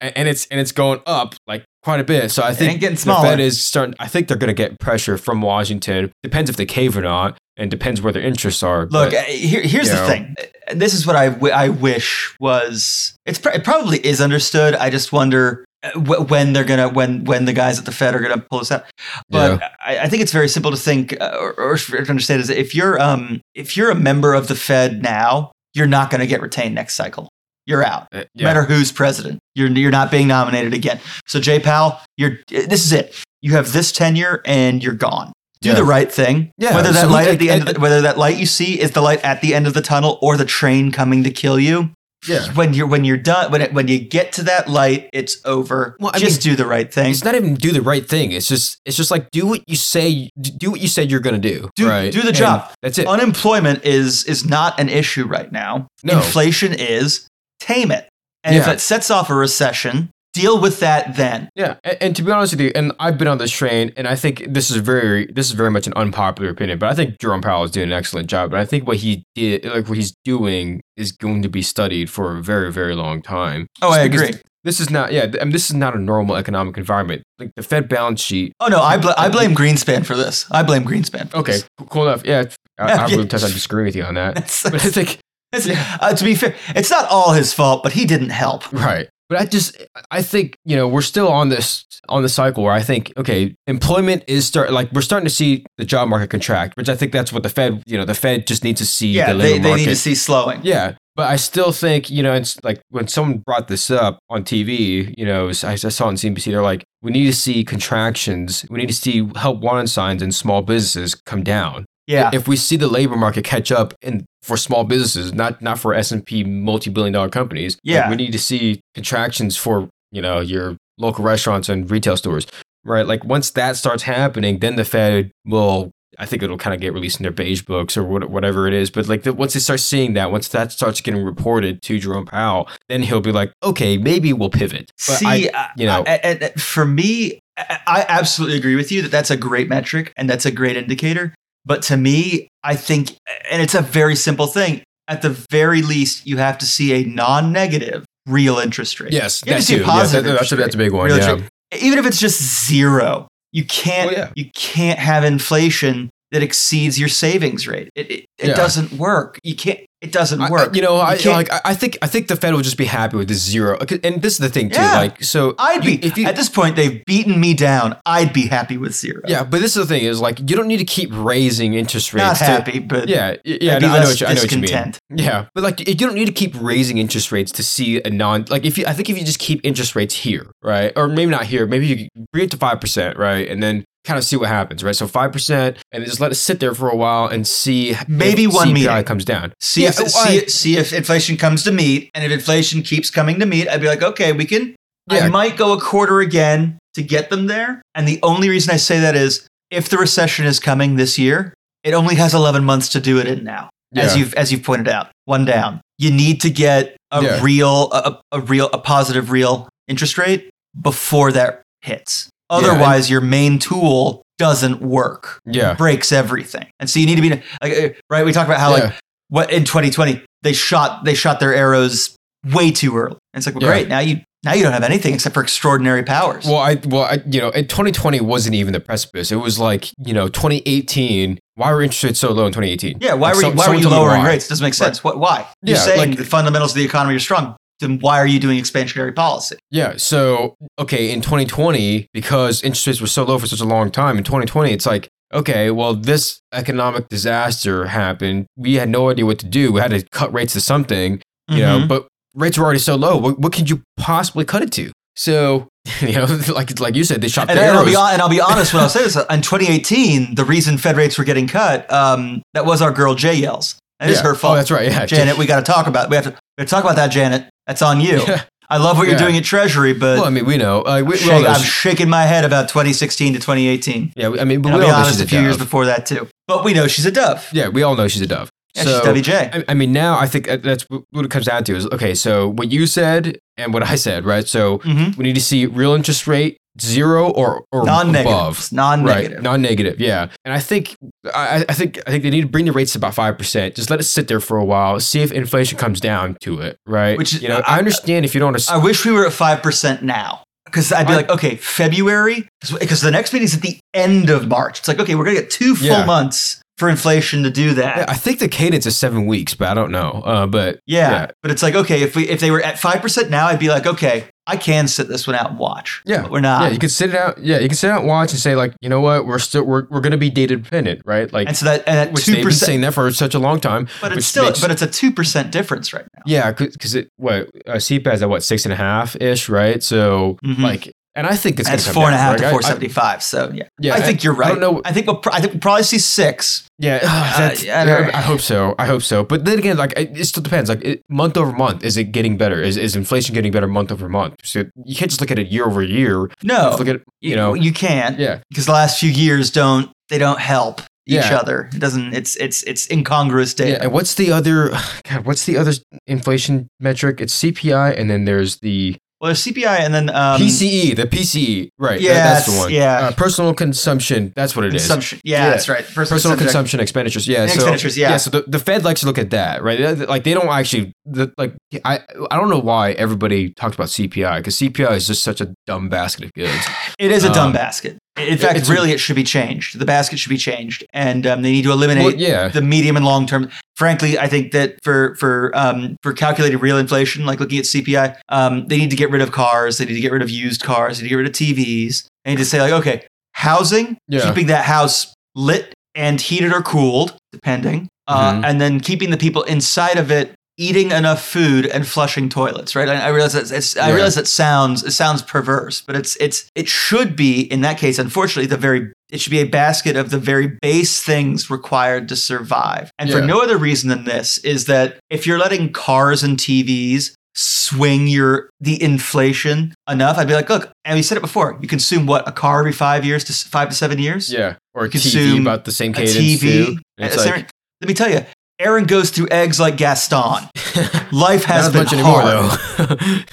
and 0.00 0.28
it's 0.28 0.46
and 0.46 0.60
it's 0.60 0.72
going 0.72 1.00
up 1.06 1.34
like 1.48 1.64
quite 1.82 2.00
a 2.00 2.04
bit. 2.04 2.30
So 2.30 2.42
I 2.42 2.54
think 2.54 2.80
getting 2.80 2.96
the. 2.96 3.20
Fed 3.22 3.40
is 3.40 3.62
starting. 3.62 3.94
I 3.98 4.08
think 4.08 4.28
they're 4.28 4.36
going 4.36 4.48
to 4.48 4.54
get 4.54 4.78
pressure 4.78 5.16
from 5.18 5.40
Washington. 5.42 6.12
Depends 6.22 6.50
if 6.50 6.56
they 6.56 6.66
cave 6.66 6.96
or 6.96 7.02
not, 7.02 7.38
and 7.56 7.70
depends 7.70 8.00
where 8.02 8.12
their 8.12 8.22
interests 8.22 8.62
are. 8.62 8.82
Look, 8.82 9.10
but- 9.10 9.14
uh, 9.14 9.22
here, 9.24 9.62
here's 9.62 9.88
the 9.90 9.96
know. 9.96 10.06
thing. 10.06 10.36
This 10.74 10.94
is 10.94 11.06
what 11.06 11.16
I, 11.16 11.30
w- 11.30 11.52
I 11.52 11.68
wish 11.68 12.34
was. 12.38 13.14
It's 13.26 13.38
pr- 13.38 13.50
it 13.50 13.64
probably 13.64 14.04
is 14.04 14.20
understood. 14.20 14.74
I 14.74 14.90
just 14.90 15.12
wonder 15.12 15.64
uh, 15.82 15.98
when 15.98 16.52
they're 16.52 16.64
gonna 16.64 16.88
when 16.88 17.24
when 17.24 17.46
the 17.46 17.52
guys 17.52 17.78
at 17.78 17.86
the 17.86 17.92
Fed 17.92 18.14
are 18.14 18.20
gonna 18.20 18.44
pull 18.50 18.58
this 18.58 18.70
out. 18.70 18.84
But 19.30 19.62
I, 19.84 20.00
I 20.00 20.08
think 20.08 20.22
it's 20.22 20.32
very 20.32 20.48
simple 20.48 20.70
to 20.70 20.76
think 20.76 21.18
uh, 21.20 21.36
or, 21.40 21.58
or 21.58 21.76
to 21.76 21.96
understand 22.08 22.42
is 22.42 22.48
that 22.48 22.58
if 22.58 22.74
you're 22.74 23.00
um 23.00 23.40
if 23.54 23.76
you're 23.76 23.90
a 23.90 23.94
member 23.94 24.34
of 24.34 24.46
the 24.48 24.54
Fed 24.54 25.02
now, 25.02 25.50
you're 25.74 25.86
not 25.86 26.10
gonna 26.10 26.26
get 26.26 26.42
retained 26.42 26.74
next 26.74 26.94
cycle. 26.94 27.29
You're 27.66 27.84
out. 27.84 28.08
Uh, 28.12 28.24
No 28.34 28.44
matter 28.44 28.64
who's 28.64 28.90
president, 28.92 29.38
you're 29.54 29.68
you're 29.68 29.90
not 29.90 30.10
being 30.10 30.28
nominated 30.28 30.74
again. 30.74 30.98
So 31.26 31.40
Jay 31.40 31.60
Powell, 31.60 31.98
you're 32.16 32.38
this 32.48 32.84
is 32.84 32.92
it. 32.92 33.14
You 33.42 33.52
have 33.52 33.72
this 33.72 33.92
tenure 33.92 34.42
and 34.44 34.82
you're 34.82 34.94
gone. 34.94 35.32
Do 35.62 35.68
Yeah. 35.70 35.74
the 35.76 35.84
right 35.84 36.10
thing. 36.10 36.50
Yeah, 36.58 36.74
Whether 36.74 36.92
that 36.92 37.02
so 37.02 37.08
light 37.10 37.28
at 37.28 37.38
the 37.38 37.50
end, 37.50 37.60
and- 37.60 37.68
of 37.68 37.74
the, 37.74 37.80
whether 37.80 38.00
that 38.02 38.16
light 38.18 38.38
you 38.38 38.46
see 38.46 38.80
is 38.80 38.92
the 38.92 39.02
light 39.02 39.22
at 39.24 39.40
the 39.42 39.54
end 39.54 39.66
of 39.66 39.74
the 39.74 39.82
tunnel 39.82 40.18
or 40.22 40.36
the 40.38 40.44
train 40.46 40.90
coming 40.90 41.22
to 41.24 41.30
kill 41.30 41.58
you. 41.60 41.90
Yeah. 42.28 42.52
When 42.52 42.74
you're 42.74 42.86
when 42.86 43.04
you're 43.04 43.16
done 43.16 43.50
when 43.50 43.62
it, 43.62 43.72
when 43.72 43.88
you 43.88 43.98
get 43.98 44.32
to 44.32 44.42
that 44.42 44.68
light, 44.68 45.08
it's 45.12 45.38
over. 45.46 45.96
Well, 46.00 46.10
I 46.14 46.18
Just 46.18 46.42
do 46.42 46.54
the 46.54 46.66
right 46.66 46.92
thing. 46.92 47.10
It's 47.12 47.24
not 47.24 47.34
even 47.34 47.54
do 47.54 47.72
the 47.72 47.80
right 47.80 48.06
thing. 48.06 48.32
It's 48.32 48.46
just 48.46 48.78
it's 48.84 48.96
just 48.96 49.10
like 49.10 49.30
do 49.30 49.46
what 49.46 49.62
you 49.66 49.76
say 49.76 50.28
do 50.38 50.70
what 50.70 50.80
you 50.82 50.88
said 50.88 51.10
you're 51.10 51.20
going 51.20 51.40
to 51.40 51.48
do. 51.48 51.70
Do- 51.76 51.88
right? 51.88 52.12
do 52.12 52.20
the 52.20 52.28
And 52.28 52.36
job. 52.36 52.70
That's 52.82 52.98
it. 52.98 53.06
Unemployment 53.06 53.86
is 53.86 54.24
is 54.24 54.44
not 54.44 54.78
an 54.78 54.90
issue 54.90 55.24
right 55.24 55.50
now. 55.50 55.86
No. 56.04 56.18
Inflation 56.18 56.74
is. 56.74 57.26
Tame 57.60 57.90
it. 57.90 58.08
And 58.42 58.56
if 58.56 58.66
it 58.66 58.80
sets 58.80 59.10
off 59.10 59.28
a 59.30 59.34
recession, 59.34 60.10
deal 60.32 60.60
with 60.60 60.80
that 60.80 61.16
then. 61.16 61.50
Yeah, 61.54 61.76
and, 61.84 61.98
and 62.00 62.16
to 62.16 62.22
be 62.22 62.32
honest 62.32 62.54
with 62.54 62.60
you, 62.60 62.72
and 62.74 62.92
I've 62.98 63.18
been 63.18 63.28
on 63.28 63.36
this 63.38 63.50
train, 63.50 63.92
and 63.98 64.08
I 64.08 64.16
think 64.16 64.44
this 64.48 64.70
is 64.70 64.76
very 64.78 65.26
this 65.26 65.46
is 65.46 65.52
very 65.52 65.70
much 65.70 65.86
an 65.86 65.92
unpopular 65.94 66.50
opinion, 66.50 66.78
but 66.78 66.88
I 66.88 66.94
think 66.94 67.18
Jerome 67.20 67.42
Powell 67.42 67.64
is 67.64 67.70
doing 67.70 67.88
an 67.88 67.92
excellent 67.92 68.28
job. 68.30 68.50
But 68.52 68.60
I 68.60 68.64
think 68.64 68.86
what 68.86 68.96
he 68.98 69.24
did, 69.34 69.64
like 69.66 69.88
what 69.88 69.98
he's 69.98 70.14
doing, 70.24 70.80
is 70.96 71.12
going 71.12 71.42
to 71.42 71.48
be 71.50 71.60
studied 71.62 72.08
for 72.08 72.36
a 72.36 72.42
very 72.42 72.72
very 72.72 72.94
long 72.94 73.20
time. 73.20 73.66
Oh, 73.82 73.90
I 73.90 74.08
Just 74.08 74.10
because 74.12 74.28
agree. 74.30 74.40
This 74.62 74.78
is 74.78 74.90
not, 74.90 75.10
yeah. 75.10 75.22
I 75.40 75.44
mean, 75.44 75.52
this 75.52 75.70
is 75.70 75.74
not 75.74 75.94
a 75.96 75.98
normal 75.98 76.36
economic 76.36 76.76
environment. 76.76 77.22
Like 77.38 77.50
the 77.56 77.62
Fed 77.62 77.88
balance 77.88 78.20
sheet. 78.20 78.52
Oh 78.60 78.68
no, 78.68 78.80
I 78.82 78.98
bl- 78.98 79.16
I 79.16 79.30
blame 79.30 79.54
Greenspan 79.54 80.04
for 80.04 80.14
this. 80.14 80.46
I 80.50 80.62
blame 80.62 80.84
Greenspan. 80.84 81.30
For 81.30 81.38
Okay, 81.38 81.52
this. 81.52 81.68
cool 81.88 82.08
enough. 82.08 82.24
Yeah, 82.26 82.40
I, 82.78 82.86
Yeah, 82.88 83.04
I 83.04 83.08
yeah. 83.08 83.14
really 83.16 83.26
touch 83.28 83.42
on 83.42 83.50
disagreeing 83.50 83.86
with 83.86 83.96
you 83.96 84.04
on 84.04 84.14
that. 84.14 84.34
But 84.64 84.74
I 84.84 84.90
think 84.90 85.18
it's- 85.52 85.98
uh, 86.00 86.14
to 86.14 86.24
be 86.24 86.34
fair, 86.34 86.54
it's 86.74 86.90
not 86.90 87.08
all 87.08 87.32
his 87.32 87.52
fault, 87.52 87.82
but 87.82 87.92
he 87.92 88.04
didn't 88.04 88.30
help. 88.30 88.70
Right. 88.72 89.08
But 89.28 89.40
I 89.40 89.44
just 89.44 89.76
I 90.10 90.22
think, 90.22 90.56
you 90.64 90.74
know, 90.74 90.88
we're 90.88 91.02
still 91.02 91.28
on 91.28 91.50
this 91.50 91.84
on 92.08 92.22
the 92.22 92.28
cycle 92.28 92.64
where 92.64 92.72
I 92.72 92.82
think, 92.82 93.12
okay, 93.16 93.54
employment 93.68 94.24
is 94.26 94.44
start 94.46 94.72
like 94.72 94.90
we're 94.92 95.02
starting 95.02 95.26
to 95.26 95.32
see 95.34 95.64
the 95.78 95.84
job 95.84 96.08
market 96.08 96.30
contract, 96.30 96.76
which 96.76 96.88
I 96.88 96.96
think 96.96 97.12
that's 97.12 97.32
what 97.32 97.44
the 97.44 97.48
Fed, 97.48 97.82
you 97.86 97.96
know, 97.96 98.04
the 98.04 98.14
Fed 98.14 98.46
just 98.48 98.64
needs 98.64 98.80
to 98.80 98.86
see 98.86 99.08
Yeah, 99.12 99.32
the 99.32 99.38
they, 99.38 99.52
labor 99.52 99.62
they 99.62 99.68
market. 99.70 99.82
need 99.84 99.90
to 99.90 99.96
see 99.96 100.14
slowing. 100.16 100.60
yeah. 100.64 100.94
But 101.16 101.28
I 101.28 101.36
still 101.36 101.70
think, 101.70 102.08
you 102.10 102.22
know, 102.24 102.32
it's 102.32 102.58
like 102.64 102.80
when 102.88 103.06
someone 103.06 103.38
brought 103.38 103.68
this 103.68 103.90
up 103.90 104.18
on 104.30 104.42
TV, 104.42 105.14
you 105.18 105.26
know, 105.26 105.48
I, 105.48 105.72
I 105.72 105.76
saw 105.76 106.06
it 106.06 106.08
on 106.08 106.14
CNBC, 106.16 106.50
they're 106.50 106.62
like, 106.62 106.82
we 107.02 107.12
need 107.12 107.26
to 107.26 107.32
see 107.32 107.62
contractions. 107.62 108.64
We 108.70 108.78
need 108.78 108.88
to 108.88 108.94
see 108.94 109.28
help 109.36 109.60
wanted 109.60 109.90
signs 109.90 110.22
in 110.22 110.32
small 110.32 110.62
businesses 110.62 111.14
come 111.14 111.42
down 111.44 111.84
Yeah. 112.10 112.30
if 112.32 112.48
we 112.48 112.56
see 112.56 112.76
the 112.76 112.88
labor 112.88 113.16
market 113.16 113.44
catch 113.44 113.70
up 113.72 113.94
in 114.02 114.24
for 114.42 114.56
small 114.56 114.84
businesses, 114.84 115.32
not 115.34 115.60
not 115.62 115.78
for 115.78 115.94
S 115.94 116.10
and 116.12 116.24
P 116.24 116.44
multi 116.44 116.90
billion 116.90 117.12
dollar 117.12 117.28
companies, 117.28 117.74
like, 117.74 117.80
Yeah. 117.94 118.10
we 118.10 118.16
need 118.16 118.32
to 118.32 118.38
see 118.38 118.80
contractions 118.94 119.56
for 119.56 119.88
you 120.12 120.20
know 120.22 120.40
your 120.40 120.76
local 120.98 121.24
restaurants 121.24 121.68
and 121.68 121.90
retail 121.90 122.16
stores, 122.16 122.46
right? 122.84 123.06
Like 123.06 123.24
once 123.24 123.50
that 123.52 123.76
starts 123.76 124.02
happening, 124.02 124.58
then 124.58 124.76
the 124.76 124.84
Fed 124.84 125.30
will. 125.46 125.90
I 126.18 126.26
think 126.26 126.42
it'll 126.42 126.58
kind 126.58 126.74
of 126.74 126.80
get 126.80 126.92
released 126.92 127.18
in 127.20 127.22
their 127.22 127.32
beige 127.32 127.62
books 127.62 127.96
or 127.96 128.02
what, 128.02 128.28
whatever 128.28 128.66
it 128.66 128.74
is. 128.74 128.90
But 128.90 129.08
like 129.08 129.22
the, 129.22 129.32
once 129.32 129.54
they 129.54 129.60
start 129.60 129.80
seeing 129.80 130.12
that, 130.14 130.30
once 130.30 130.48
that 130.48 130.70
starts 130.72 131.00
getting 131.00 131.22
reported 131.24 131.80
to 131.82 131.98
Jerome 131.98 132.26
Powell, 132.26 132.68
then 132.88 133.02
he'll 133.02 133.20
be 133.22 133.32
like, 133.32 133.52
okay, 133.62 133.96
maybe 133.96 134.32
we'll 134.34 134.50
pivot. 134.50 134.90
But 135.06 135.14
See, 135.18 135.48
I, 135.48 135.50
I- 135.54 135.70
you 135.78 135.86
know- 135.86 136.04
I- 136.06 136.20
I- 136.42 136.58
for 136.58 136.84
me, 136.84 137.38
I 137.56 138.04
absolutely 138.08 138.58
agree 138.58 138.74
with 138.74 138.90
you 138.92 139.00
that 139.02 139.10
that's 139.10 139.30
a 139.30 139.36
great 139.36 139.68
metric 139.68 140.12
and 140.16 140.28
that's 140.28 140.44
a 140.44 140.50
great 140.50 140.76
indicator. 140.76 141.32
But 141.64 141.82
to 141.84 141.96
me, 141.96 142.48
I 142.64 142.74
think, 142.76 143.16
and 143.50 143.60
it's 143.62 143.74
a 143.74 143.82
very 143.82 144.16
simple 144.16 144.46
thing. 144.46 144.82
At 145.08 145.22
the 145.22 145.30
very 145.50 145.82
least, 145.82 146.26
you 146.26 146.36
have 146.38 146.56
to 146.58 146.66
see 146.66 146.92
a 146.92 147.04
non-negative 147.04 148.04
real 148.26 148.58
interest 148.58 149.00
rate. 149.00 149.12
yes, 149.12 149.42
You 149.44 149.52
have 149.52 149.60
to 149.62 149.66
see 149.66 149.74
too. 149.76 149.82
a 149.82 149.86
Yeah, 149.86 149.90
positive 149.92 150.24
that- 150.24 150.38
that's, 150.38 150.52
a, 150.52 150.56
that's 150.56 150.74
a 150.74 150.78
big 150.78 150.92
one. 150.92 151.06
Real 151.06 151.18
yeah. 151.18 151.40
even 151.80 151.98
if 151.98 152.06
it's 152.06 152.20
just 152.20 152.40
zero, 152.68 153.26
you 153.52 153.64
can't. 153.64 154.10
Oh, 154.10 154.12
yeah. 154.12 154.30
You 154.36 154.48
can't 154.54 154.98
have 154.98 155.24
inflation 155.24 156.10
that 156.32 156.42
exceeds 156.42 156.98
your 156.98 157.08
savings 157.08 157.66
rate. 157.66 157.90
It 157.94 158.10
it, 158.10 158.20
it 158.38 158.48
Yeah. 158.48 158.54
doesn't 158.54 158.92
work. 158.94 159.38
You 159.42 159.54
can't. 159.56 159.80
It 160.00 160.12
doesn't 160.12 160.40
I- 160.40 160.46
I- 160.46 160.50
work. 160.50 160.74
you 160.74 160.80
know, 160.80 160.96
I 160.96 161.16
like. 161.26 161.50
I- 161.62 161.74
think. 161.74 161.98
I 162.00 162.06
think 162.06 162.28
the 162.28 162.36
Fed 162.36 162.54
will 162.54 162.62
just 162.62 162.78
be 162.78 162.86
happy 162.86 163.18
with 163.18 163.28
this 163.28 163.42
zero. 163.42 163.76
And 164.02 164.22
this 164.22 164.32
is 164.32 164.38
the 164.38 164.48
thing 164.48 164.70
too. 164.70 164.80
Yeah. 164.80 164.96
Like, 164.96 165.22
so 165.22 165.54
I'd 165.58 165.84
you- 165.84 165.98
be 165.98 166.06
if 166.06 166.16
you. 166.16 166.24
at 166.24 166.36
this 166.36 166.48
point. 166.48 166.74
They've 166.76 167.04
beaten 167.04 167.38
me 167.38 167.52
down. 167.52 167.96
I'd 168.06 168.32
be 168.32 168.46
happy 168.46 168.78
with 168.78 168.94
zero. 168.94 169.20
yeah, 169.28 169.44
but 169.44 169.60
this 169.60 169.76
is 169.76 169.86
the 169.86 169.94
thing 169.94 170.04
is 170.04 170.18
like 170.18 170.38
you 170.40 170.56
don't 170.56 170.68
need 170.68 170.78
to 170.78 170.86
keep 170.86 171.10
raising 171.12 171.74
interest 171.74 172.14
rates. 172.14 172.24
not 172.24 172.36
to- 172.38 172.44
happy, 172.44 172.78
but 172.78 173.10
yeah, 173.10 173.34
yeah. 173.44 173.78
No, 173.78 173.88
I 173.88 174.00
know 174.00 174.06
what 174.06 174.20
you, 174.22 174.26
I 174.26 174.32
know 174.32 174.40
what 174.40 174.52
you 174.52 174.58
mean. 174.58 174.94
Yeah, 175.14 175.44
but 175.54 175.62
like 175.64 175.86
you 175.86 175.94
don't 175.94 176.14
need 176.14 176.26
to 176.26 176.32
keep 176.32 176.54
raising 176.58 176.96
interest 176.96 177.30
rates 177.30 177.52
to 177.52 177.62
see 177.62 178.00
a 178.02 178.08
non 178.08 178.46
like 178.48 178.64
if 178.64 178.78
you 178.78 178.86
I 178.86 178.94
think 178.94 179.10
if 179.10 179.18
you 179.18 179.24
just 179.26 179.38
keep 179.38 179.60
interest 179.64 179.94
rates 179.94 180.14
here, 180.14 180.46
right? 180.62 180.92
Or 180.96 181.08
maybe 181.08 181.30
not 181.30 181.44
here, 181.44 181.66
maybe 181.66 181.86
you 181.86 182.08
bring 182.32 182.44
it 182.44 182.50
to 182.52 182.56
five 182.56 182.80
percent, 182.80 183.18
right? 183.18 183.46
And 183.46 183.62
then 183.62 183.84
kind 184.04 184.18
of 184.18 184.24
see 184.24 184.36
what 184.36 184.48
happens, 184.48 184.82
right? 184.82 184.96
So 184.96 185.06
five 185.06 185.32
percent, 185.32 185.76
and 185.92 186.04
just 186.04 186.20
let 186.20 186.32
it 186.32 186.36
sit 186.36 186.60
there 186.60 186.74
for 186.74 186.88
a 186.88 186.96
while 186.96 187.26
and 187.26 187.46
see 187.46 187.94
Maybe 188.08 188.46
one 188.46 188.68
CPI 188.68 188.72
meeting. 188.74 189.04
comes 189.04 189.24
down. 189.24 189.52
See 189.60 189.82
Yeah, 189.82 189.90
if 189.90 190.00
oh, 190.00 190.06
see, 190.06 190.42
I- 190.42 190.46
see 190.46 190.76
if 190.78 190.92
inflation 190.92 191.36
comes 191.36 191.64
to 191.64 191.72
meet, 191.72 192.10
and 192.14 192.24
if 192.24 192.32
inflation 192.32 192.82
keeps 192.82 193.10
coming 193.10 193.38
to 193.40 193.46
meet, 193.46 193.68
I'd 193.68 193.80
be 193.80 193.86
like, 193.88 194.02
okay, 194.02 194.32
we 194.32 194.44
can. 194.44 194.74
I 195.08 195.28
might 195.28 195.56
go 195.56 195.72
a 195.72 195.80
quarter 195.80 196.20
again 196.20 196.78
to 196.94 197.02
get 197.02 197.30
them 197.30 197.46
there. 197.48 197.82
And 197.96 198.06
the 198.06 198.20
only 198.22 198.48
reason 198.48 198.72
I 198.72 198.76
say 198.76 199.00
that 199.00 199.16
is 199.16 199.46
if 199.70 199.88
the 199.88 199.96
recession 199.98 200.46
is 200.46 200.60
coming 200.60 200.94
this 200.96 201.18
year, 201.18 201.52
it 201.82 201.94
only 201.94 202.14
has 202.14 202.32
11 202.32 202.62
months 202.64 202.88
to 202.90 203.00
do 203.00 203.18
it 203.18 203.26
in 203.26 203.42
now. 203.42 203.70
As 203.96 204.16
you've 204.16 204.34
as 204.34 204.52
you've 204.52 204.62
pointed 204.62 204.86
out, 204.88 205.08
one 205.24 205.44
down. 205.44 205.80
You 205.98 206.12
need 206.12 206.40
to 206.42 206.50
get 206.50 206.96
a 207.10 207.22
Yeah. 207.24 207.42
real 207.42 207.90
a 207.92 208.20
a 208.30 208.40
real 208.40 208.70
a 208.72 208.78
positive 208.78 209.32
real 209.32 209.68
interest 209.88 210.16
rate 210.16 210.48
before 210.80 211.32
that 211.32 211.62
hits. 211.82 212.28
Yeah, 212.50 212.56
and- 212.58 212.66
Otherwise, 212.66 213.08
your 213.10 213.20
main 213.20 213.58
tool 213.58 214.22
doesn't 214.38 214.80
work. 214.80 215.40
Yeah. 215.46 215.74
Breaks 215.74 216.12
everything. 216.12 216.66
And 216.80 216.88
so 216.88 216.98
you 216.98 217.06
need 217.06 217.16
to 217.16 217.22
be 217.22 217.28
like 217.62 217.72
uh, 217.76 217.88
right. 218.08 218.24
We 218.24 218.32
talked 218.32 218.48
about 218.48 218.60
how 218.60 218.74
Yeah. 218.76 218.84
like 218.84 218.94
what 219.28 219.52
in 219.52 219.64
2020 219.64 220.22
they 220.42 220.52
shot 220.54 221.04
they 221.04 221.14
shot 221.14 221.40
their 221.40 221.54
arrows 221.54 222.16
way 222.52 222.70
too 222.70 222.96
early. 222.96 223.18
And 223.34 223.40
it's 223.40 223.46
like 223.46 223.54
well, 223.54 223.62
Yeah. 223.64 223.68
great 223.70 223.88
now 223.88 223.98
you 223.98 224.20
now 224.42 224.54
you 224.54 224.62
don't 224.62 224.72
have 224.72 224.82
anything 224.82 225.12
except 225.12 225.34
for 225.34 225.42
extraordinary 225.42 226.02
powers. 226.02 226.46
Well, 226.46 226.56
I 226.56 226.78
well, 226.86 227.02
I, 227.02 227.22
you 227.26 227.40
know, 227.42 227.50
in 227.50 227.66
2020 227.68 228.20
wasn't 228.22 228.54
even 228.54 228.72
the 228.72 228.80
precipice. 228.80 229.30
It 229.30 229.36
was 229.36 229.58
like 229.58 229.90
you 229.98 230.14
know, 230.14 230.28
2018. 230.28 231.38
Why 231.56 231.72
were 231.74 231.82
interest 231.82 232.02
rates 232.04 232.20
so 232.20 232.32
low 232.32 232.46
in 232.46 232.52
2018? 232.52 232.98
Yeah, 233.02 233.12
why 233.12 233.28
Like, 233.32 233.36
were 233.36 233.42
you, 233.42 233.48
some- 233.48 233.56
why 233.56 233.68
were 233.68 233.74
you 233.74 233.88
lowering 233.90 234.22
why. 234.22 234.28
rates? 234.28 234.48
Doesn't 234.48 234.64
make 234.64 234.72
sense. 234.72 235.04
What? 235.04 235.18
Why? 235.18 235.46
You're 235.62 235.76
Yeah, 235.76 235.82
saying 235.82 236.10
like- 236.10 236.18
the 236.18 236.24
fundamentals 236.24 236.72
of 236.72 236.76
the 236.78 236.84
economy 236.84 237.14
are 237.16 237.18
strong. 237.20 237.54
Then 237.80 237.98
why 237.98 238.18
are 238.18 238.26
you 238.26 238.38
doing 238.38 238.58
expansionary 238.58 239.14
policy? 239.14 239.56
Yeah. 239.70 239.94
So 239.96 240.54
okay, 240.78 241.10
in 241.10 241.20
2020, 241.20 242.06
because 242.12 242.62
interest 242.62 242.86
rates 242.86 243.00
were 243.00 243.06
so 243.06 243.24
low 243.24 243.38
for 243.38 243.46
such 243.46 243.60
a 243.60 243.64
long 243.64 243.90
time, 243.90 244.18
in 244.18 244.24
2020, 244.24 244.72
it's 244.72 244.86
like 244.86 245.08
okay, 245.32 245.70
well, 245.70 245.94
this 245.94 246.40
economic 246.52 247.08
disaster 247.08 247.86
happened. 247.86 248.46
We 248.56 248.74
had 248.74 248.88
no 248.88 249.10
idea 249.10 249.24
what 249.26 249.38
to 249.38 249.46
do. 249.46 249.70
We 249.72 249.80
had 249.80 249.92
to 249.92 250.02
cut 250.10 250.32
rates 250.32 250.54
to 250.54 250.60
something, 250.60 251.22
you 251.48 251.60
know, 251.60 251.78
Mhm. 251.80 251.88
but 251.88 252.08
rates 252.34 252.58
were 252.58 252.64
already 252.64 252.80
so 252.80 252.96
low. 252.96 253.16
What, 253.16 253.38
what 253.38 253.52
could 253.52 253.70
you 253.70 253.82
possibly 253.96 254.44
cut 254.44 254.62
it 254.62 254.72
to? 254.72 254.90
So 255.16 255.68
you 256.00 256.12
know, 256.12 256.24
like 256.52 256.78
like 256.80 256.94
you 256.96 257.04
said, 257.04 257.20
they 257.20 257.28
shot 257.28 257.48
And, 257.48 257.58
the 257.58 257.62
and 257.62 257.76
I'll 257.78 257.84
be 257.84 257.94
and 257.94 258.20
I'll 258.20 258.28
be 258.28 258.40
honest 258.40 258.74
when 258.74 258.82
I'll 258.82 258.88
say 258.88 259.02
this. 259.04 259.14
In 259.30 259.40
2018, 259.42 260.34
the 260.34 260.44
reason 260.44 260.76
Fed 260.78 260.96
rates 260.96 261.16
were 261.16 261.24
getting 261.24 261.46
cut, 261.46 261.90
um, 261.92 262.42
that 262.54 262.66
was 262.66 262.82
our 262.82 262.90
girl 262.90 263.14
Jay 263.14 263.34
yells. 263.34 263.76
That 264.00 264.10
is 264.10 264.16
Yeah. 264.16 264.22
her 264.24 264.34
fault. 264.34 264.54
Oh, 264.54 264.56
that's 264.56 264.70
right. 264.70 264.90
Yeah, 264.90 265.04
Janet, 265.06 265.36
we 265.38 265.46
got 265.46 265.64
to 265.64 265.72
talk 265.72 265.86
about. 265.86 266.04
To, 266.04 266.08
we 266.08 266.16
have 266.16 266.24
to 266.24 266.34
talk 266.64 266.84
about 266.84 266.96
that, 266.96 267.08
Janet. 267.08 267.44
That's 267.66 267.82
on 267.82 268.00
you. 268.00 268.22
Yeah. 268.26 268.42
I 268.68 268.76
love 268.76 268.96
what 268.96 269.04
you're 269.08 269.14
Yeah. 269.16 269.24
doing 269.24 269.36
at 269.36 269.42
Treasury, 269.44 269.92
but 269.94 270.18
Well, 270.18 270.24
I 270.26 270.30
mean, 270.30 270.44
we 270.46 270.56
know. 270.56 270.82
Uh, 270.82 270.98
we, 271.04 271.12
we 271.12 271.16
shake- 271.16 271.42
know 271.42 271.48
I'm 271.48 271.60
shaking 271.62 272.08
my 272.08 272.22
head 272.22 272.44
about 272.44 272.68
2016 272.68 273.32
to 273.34 273.38
2018. 273.40 274.12
yeah, 274.16 274.28
I 274.38 274.44
mean, 274.44 274.62
but 274.62 274.68
And 274.68 274.74
I'll 274.74 274.78
we 274.78 274.84
be 274.84 274.88
know 274.90 274.94
honest, 274.96 275.10
she's 275.12 275.20
a 275.20 275.26
few 275.26 275.40
years 275.40 275.56
dove. 275.56 275.66
before 275.66 275.86
that 275.86 276.06
too. 276.06 276.28
But 276.46 276.64
we 276.64 276.72
know 276.72 276.86
she's 276.86 277.04
a 277.06 277.10
dove. 277.10 277.48
Yeah, 277.52 277.68
we 277.68 277.82
all 277.82 277.96
know 277.96 278.06
she's 278.06 278.22
a 278.22 278.26
dove. 278.28 278.48
Yeah, 278.76 278.84
so, 278.84 279.00
she's 279.14 279.26
WJ. 279.26 279.50
I, 279.52 279.64
I 279.68 279.74
mean, 279.74 279.92
now 279.92 280.16
I 280.18 280.26
think 280.28 280.46
that's 280.62 280.84
what 280.88 281.24
it 281.24 281.30
comes 281.32 281.46
down 281.46 281.64
to 281.64 281.74
is 281.74 281.86
okay. 281.86 282.14
So 282.14 282.48
what 282.48 282.70
you 282.70 282.86
said 282.86 283.38
and 283.56 283.74
what 283.74 283.82
I 283.82 283.96
said, 283.96 284.24
right? 284.24 284.46
So 284.46 284.78
Mhm. 284.78 285.16
we 285.16 285.24
need 285.24 285.34
to 285.34 285.40
see 285.40 285.66
real 285.66 285.92
interest 285.94 286.28
rate 286.28 286.56
zero 286.80 287.30
or 287.30 287.64
or 287.72 287.84
Non-negative. 287.84 288.26
above. 288.32 288.72
Non-negative. 288.72 289.32
Right, 289.36 289.42
non-negative, 289.42 290.00
yeah. 290.00 290.28
And 290.44 290.54
I 290.54 290.58
think, 290.60 290.96
I, 291.34 291.64
I 291.68 291.72
think, 291.74 291.98
I 292.06 292.10
think 292.10 292.22
they 292.22 292.30
need 292.30 292.42
to 292.42 292.46
bring 292.48 292.64
the 292.64 292.72
rates 292.72 292.92
to 292.92 292.98
about 292.98 293.14
five 293.14 293.36
percent. 293.38 293.74
Just 293.74 293.90
let 293.90 294.00
it 294.00 294.04
sit 294.04 294.28
there 294.28 294.40
for 294.40 294.56
a 294.56 294.64
while, 294.64 294.98
see 295.00 295.20
if 295.20 295.32
inflation 295.32 295.78
comes 295.78 296.00
down 296.00 296.36
to 296.42 296.60
it, 296.60 296.78
right? 296.86 297.16
Which 297.18 297.34
you 297.34 297.48
know, 297.48 297.62
I- 297.66 297.76
I 297.76 297.78
understand 297.78 298.24
if 298.24 298.34
you 298.34 298.40
don't. 298.40 298.48
Understand. 298.48 298.80
I 298.80 298.84
wish 298.84 299.04
we 299.04 299.12
were 299.12 299.26
at 299.26 299.32
five 299.32 299.62
percent 299.62 300.02
now. 300.02 300.42
Because 300.66 300.92
I'd 300.92 301.06
be 301.08 301.14
I- 301.14 301.16
like, 301.16 301.30
okay, 301.30 301.56
February, 301.56 302.48
because 302.78 303.00
the 303.00 303.10
next 303.10 303.32
meeting 303.32 303.46
is 303.46 303.54
at 303.54 303.62
the 303.62 303.78
end 303.94 304.30
of 304.30 304.46
March. 304.46 304.78
It's 304.78 304.86
like, 304.88 305.00
okay, 305.00 305.14
we're 305.16 305.24
gonna 305.24 305.36
get 305.40 305.50
two 305.50 305.74
full 305.74 305.86
Yeah. 305.88 306.04
months 306.04 306.60
for 306.78 306.88
inflation 306.88 307.42
to 307.42 307.50
do 307.50 307.74
that. 307.74 307.96
Yeah, 307.96 308.04
I 308.08 308.14
think 308.14 308.38
the 308.38 308.46
cadence 308.48 308.86
is 308.86 308.96
seven 308.96 309.26
weeks, 309.26 309.54
but 309.54 309.66
I 309.68 309.74
don't 309.74 309.90
know. 309.90 310.22
Uh, 310.24 310.46
but 310.46 310.78
Yeah, 310.86 311.10
Yeah. 311.10 311.26
but 311.42 311.50
it's 311.50 311.62
like 311.62 311.74
okay, 311.74 312.02
if 312.02 312.14
we 312.14 312.28
if 312.28 312.38
they 312.40 312.50
were 312.52 312.60
at 312.62 312.78
five 312.78 313.02
percent 313.02 313.30
now, 313.30 313.46
I'd 313.48 313.58
be 313.58 313.68
like, 313.68 313.86
okay, 313.86 314.26
I 314.50 314.56
can 314.56 314.88
sit 314.88 315.08
this 315.08 315.26
one 315.26 315.36
out 315.36 315.50
and 315.50 315.58
watch. 315.58 316.02
Yeah. 316.04 316.22
but 316.22 316.30
we're 316.32 316.40
not. 316.40 316.62
yeah, 316.62 316.68
you 316.70 316.78
can 316.78 316.88
sit 316.88 317.10
it 317.10 317.16
out. 317.16 317.38
Yeah, 317.38 317.58
you 317.58 317.68
can 317.68 317.76
sit 317.76 317.90
out 317.90 318.00
and 318.00 318.08
watch 318.08 318.30
and 318.32 318.40
say 318.40 318.56
like, 318.56 318.74
you 318.80 318.88
know 318.88 319.00
what, 319.00 319.26
we're 319.26 319.38
still 319.38 319.62
we're, 319.64 319.86
we're 319.90 320.00
going 320.00 320.10
to 320.12 320.18
be 320.18 320.30
data 320.30 320.56
dependent, 320.56 321.02
right? 321.04 321.32
Like, 321.32 321.46
and 321.48 321.56
so 321.56 321.66
that 321.66 321.86
and 321.86 321.96
at 321.98 322.12
which 322.12 322.24
two 322.26 322.42
percent, 322.42 322.66
saying 322.66 322.80
that 322.80 322.94
for 322.94 323.10
such 323.12 323.34
a 323.34 323.38
long 323.38 323.60
time. 323.60 323.88
but 324.00 324.12
it's 324.16 324.26
still 324.26 324.44
makes- 324.46 324.60
but 324.60 324.70
it's 324.70 324.82
a 324.82 324.86
two 324.86 325.12
percent 325.12 325.52
difference 325.52 325.92
right 325.92 326.06
now. 326.16 326.22
Yeah, 326.26 326.50
because 326.52 326.94
it 326.94 327.08
what 327.16 327.48
uh, 327.66 327.74
CPAC 327.74 328.14
is 328.14 328.22
at 328.22 328.28
what 328.28 328.42
six 328.42 328.64
and 328.64 328.72
a 328.72 328.76
half 328.76 329.14
ish, 329.20 329.48
right? 329.48 329.82
So 329.82 330.36
Mhm. 330.44 330.58
like, 330.58 330.92
and 331.14 331.26
I 331.26 331.34
think 331.36 331.58
it's 331.58 331.68
And 331.68 331.72
gonna 331.72 331.76
it's 331.76 331.84
come 331.86 331.94
four 331.94 332.06
and 332.06 332.14
a 332.14 332.18
half 332.18 332.36
to 332.36 332.46
I- 332.46 332.50
four 332.50 332.60
I- 332.64 332.68
seventy 332.68 332.88
five. 332.88 333.22
So 333.22 333.50
yeah, 333.52 333.64
Yeah, 333.80 333.94
I 333.94 334.00
think 334.00 334.22
you're 334.24 334.34
I 334.34 334.38
right. 334.38 334.48
don't 334.48 334.60
know- 334.60 334.82
I 334.84 334.92
think 334.92 335.06
we'll 335.06 335.16
pr- 335.16 335.30
I 335.32 335.40
think 335.40 335.52
we'll 335.54 335.60
probably 335.60 335.82
see 335.84 335.98
six. 335.98 336.66
Yeah, 336.82 336.98
uh, 337.02 337.38
that's, 337.38 337.62
yeah, 337.62 338.08
I 338.12 338.18
I 338.18 338.22
hope 338.22 338.40
so. 338.40 338.74
I 338.78 338.86
hope 338.86 339.02
so. 339.02 339.22
But 339.22 339.44
then 339.44 339.58
again, 339.58 339.76
like 339.76 339.92
it, 339.98 340.16
it 340.18 340.24
still 340.24 340.42
depends. 340.42 340.70
Like 340.70 340.82
it, 340.82 341.02
month 341.10 341.36
over 341.36 341.52
month, 341.52 341.84
is 341.84 341.96
it 341.98 342.04
getting 342.04 342.38
better? 342.38 342.62
Is, 342.62 342.76
is 342.78 342.96
inflation 342.96 343.34
getting 343.34 343.52
better 343.52 343.66
month 343.68 343.92
over 343.92 344.08
month? 344.08 344.34
So 344.44 344.64
you 344.86 344.96
can't 344.96 345.10
just 345.10 345.20
look 345.20 345.30
at 345.30 345.38
it 345.38 345.48
year 345.48 345.66
over 345.66 345.82
year. 345.82 346.30
No, 346.42 346.74
Look 346.78 346.88
at 346.88 347.02
you 347.20 347.36
know. 347.36 347.52
you 347.52 347.72
can't 347.74 348.18
Yeah, 348.18 348.40
because 348.48 348.64
the 348.64 348.72
last 348.72 348.98
few 348.98 349.10
years 349.10 349.50
don't 349.50 349.90
they 350.08 350.16
don't 350.18 350.40
help 350.40 350.80
each 351.06 351.16
Yeah. 351.16 351.36
other. 351.38 351.68
It 351.74 351.80
doesn't. 351.80 352.14
It's 352.14 352.36
it's 352.36 352.62
it's 352.62 352.88
incongruous 352.90 353.52
data. 353.52 353.72
yeah. 353.72 353.82
And 353.82 353.92
what's 353.92 354.14
the 354.14 354.32
other? 354.32 354.70
God, 355.04 355.26
what's 355.26 355.44
the 355.44 355.58
other 355.58 355.72
inflation 356.06 356.68
metric? 356.80 357.20
It's 357.20 357.34
CPI, 357.38 357.98
and 357.98 358.08
then 358.10 358.24
there's 358.24 358.58
the 358.60 358.96
well, 359.20 359.28
there's 359.28 359.44
CPI 359.44 359.80
and 359.80 359.92
then 359.94 360.08
um, 360.08 360.40
PCE. 360.40 360.96
The 360.96 361.06
PCE, 361.06 361.68
right? 361.78 362.00
that- 362.00 362.02
Yeah, 362.02 362.14
that's 362.14 362.46
the 362.46 362.58
one. 362.58 362.72
yeah. 362.72 362.98
uh, 363.08 363.12
personal 363.12 363.52
consumption. 363.54 364.32
That's 364.34 364.56
what 364.56 364.64
it 364.64 364.74
is. 364.74 364.82
consumption. 364.82 365.20
Yeah, 365.24 365.44
Yeah. 365.44 365.50
that's 365.50 365.68
right. 365.68 365.84
Personal, 365.84 365.96
personal 365.96 366.36
consumption. 366.36 366.46
consumption 366.46 366.80
expenditures 366.80 367.28
yeah 367.28 367.46
so, 367.46 367.54
expenditures, 367.54 367.98
yeah. 367.98 368.16
so 368.16 368.30
the, 368.30 368.42
the 368.48 368.58
fed 368.58 368.84
likes 368.84 369.00
to 369.00 369.06
look 369.06 369.18
at 369.18 369.30
that 369.30 369.62
right 369.62 369.78
like 370.08 370.24
they 370.24 370.32
don't 370.34 370.48
actually 370.48 370.92
the, 371.04 371.32
like 371.38 371.54
i 371.84 372.00
i 372.30 372.36
don't 372.36 372.48
know 372.50 372.58
why 372.58 372.92
everybody 372.92 373.52
talks 373.54 373.74
about 373.74 373.88
cpi 373.88 374.36
because 374.38 374.56
cpi 374.56 374.92
is 374.92 375.06
just 375.06 375.22
such 375.22 375.40
a 375.40 375.52
dumb 375.66 375.88
basket 375.88 376.24
of 376.26 376.32
goods 376.34 376.66
It 376.98 377.10
is 377.12 377.24
a 377.24 377.32
dumb 377.32 377.48
Um, 377.48 377.52
basket. 377.52 377.98
In 378.16 378.36
fact, 378.38 378.58
it's 378.58 378.68
a- 378.68 378.72
really, 378.72 378.92
it 378.92 378.98
should 379.00 379.16
be 379.16 379.22
changed. 379.24 379.78
The 379.78 379.84
basket 379.84 380.18
should 380.18 380.30
be 380.30 380.36
changed, 380.36 380.84
and 380.92 381.26
um, 381.26 381.42
they 381.42 381.52
need 381.52 381.62
to 381.62 381.72
eliminate 381.72 382.04
well, 382.04 382.14
yeah 382.14 382.48
the 382.48 382.60
medium 382.60 382.96
and 382.96 383.04
long 383.04 383.26
term. 383.26 383.50
Frankly, 383.76 384.18
I 384.18 384.26
think 384.28 384.52
that 384.52 384.76
for 384.82 385.14
for 385.14 385.50
um, 385.54 385.96
for 386.02 386.12
calculating 386.12 386.58
real 386.58 386.76
inflation, 386.76 387.24
like 387.24 387.40
looking 387.40 387.58
at 387.58 387.64
CPI, 387.64 388.16
um, 388.28 388.66
they 388.66 388.76
need 388.78 388.90
to 388.90 388.96
get 388.96 389.10
rid 389.10 389.22
of 389.22 389.32
cars. 389.32 389.78
They 389.78 389.84
need 389.86 389.94
to 389.94 390.00
get 390.00 390.12
rid 390.12 390.22
of 390.22 390.28
used 390.30 390.62
cars. 390.62 390.98
They 390.98 391.04
need 391.04 391.08
to 391.08 391.14
get 391.14 391.16
rid 391.16 391.26
of 391.28 391.32
TVs. 391.32 392.06
They 392.24 392.32
need 392.32 392.38
to 392.38 392.44
say 392.44 392.60
like, 392.60 392.72
okay, 392.72 393.06
housing, 393.32 393.96
Yeah. 394.08 394.20
keeping 394.28 394.48
that 394.48 394.64
house 394.64 395.14
lit 395.34 395.72
and 395.94 396.20
heated 396.20 396.52
or 396.52 396.62
cooled, 396.62 397.16
depending, 397.32 397.88
uh, 398.06 398.32
Mhm. 398.34 398.44
and 398.44 398.60
then 398.60 398.80
keeping 398.80 399.10
the 399.10 399.16
people 399.16 399.42
inside 399.44 399.96
of 399.96 400.10
it 400.10 400.34
eating 400.60 400.92
enough 400.92 401.24
food 401.24 401.64
and 401.64 401.88
flushing 401.88 402.28
toilets. 402.28 402.76
Right? 402.76 402.88
I, 402.88 403.06
I 403.06 403.08
realize 403.08 403.32
that 403.32 403.50
it's, 403.50 403.76
I 403.76 403.92
realize 403.92 404.16
it 404.16 404.28
sounds 404.28 404.84
it 404.84 404.92
sounds 404.92 405.22
perverse, 405.22 405.80
but 405.80 405.96
it's 405.96 406.16
it's 406.16 406.48
it 406.54 406.68
should 406.68 407.16
be 407.16 407.40
in 407.40 407.62
that 407.62 407.78
case. 407.78 407.98
Unfortunately, 407.98 408.46
the 408.46 408.58
very 408.58 408.92
it 409.10 409.20
should 409.20 409.30
be 409.30 409.40
a 409.40 409.44
basket 409.44 409.96
of 409.96 410.10
the 410.10 410.18
very 410.18 410.46
base 410.46 411.02
things 411.02 411.50
required 411.50 412.08
to 412.10 412.16
survive. 412.16 412.92
And 412.98 413.10
for 413.10 413.20
no 413.20 413.42
other 413.42 413.56
reason 413.56 413.88
than 413.88 414.04
this 414.04 414.38
is 414.38 414.66
that 414.66 415.00
if 415.08 415.26
you're 415.26 415.38
letting 415.38 415.72
cars 415.72 416.22
and 416.22 416.36
TVs 416.36 417.14
swing 417.34 418.06
your 418.06 418.50
the 418.60 418.80
inflation 418.80 419.74
enough, 419.88 420.18
I'd 420.18 420.28
be 420.28 420.34
like, 420.34 420.50
look, 420.50 420.70
and 420.84 420.96
we 420.96 421.02
said 421.02 421.16
it 421.16 421.22
before, 421.22 421.58
you 421.60 421.68
consume 421.68 422.06
what 422.06 422.28
a 422.28 422.32
car 422.32 422.60
every 422.60 422.72
five 422.72 423.04
years 423.04 423.24
to 423.24 423.32
five 423.32 423.68
to 423.70 423.74
seven 423.74 423.98
years. 423.98 424.32
yeah 424.32 424.56
or 424.74 424.84
a 424.84 424.88
tv 424.88 424.92
consume 424.92 425.42
about 425.42 425.64
the 425.64 425.72
same 425.72 425.92
a 425.92 425.98
TV. 425.98 426.40
too. 426.40 426.78
And 426.98 427.12
it's 427.12 427.24
like 427.24 427.50
let 427.80 427.88
me 427.88 427.94
tell 427.94 428.10
you, 428.10 428.24
Aaron 428.60 428.84
goes 428.84 429.08
through 429.10 429.28
eggs 429.30 429.58
like 429.58 429.78
Gaston. 429.78 430.18
Life 431.12 431.44
has 431.44 431.64
not 431.64 431.72
been 431.72 431.84
much 431.84 431.92
anymore 431.94 432.20
hard. 432.20 432.58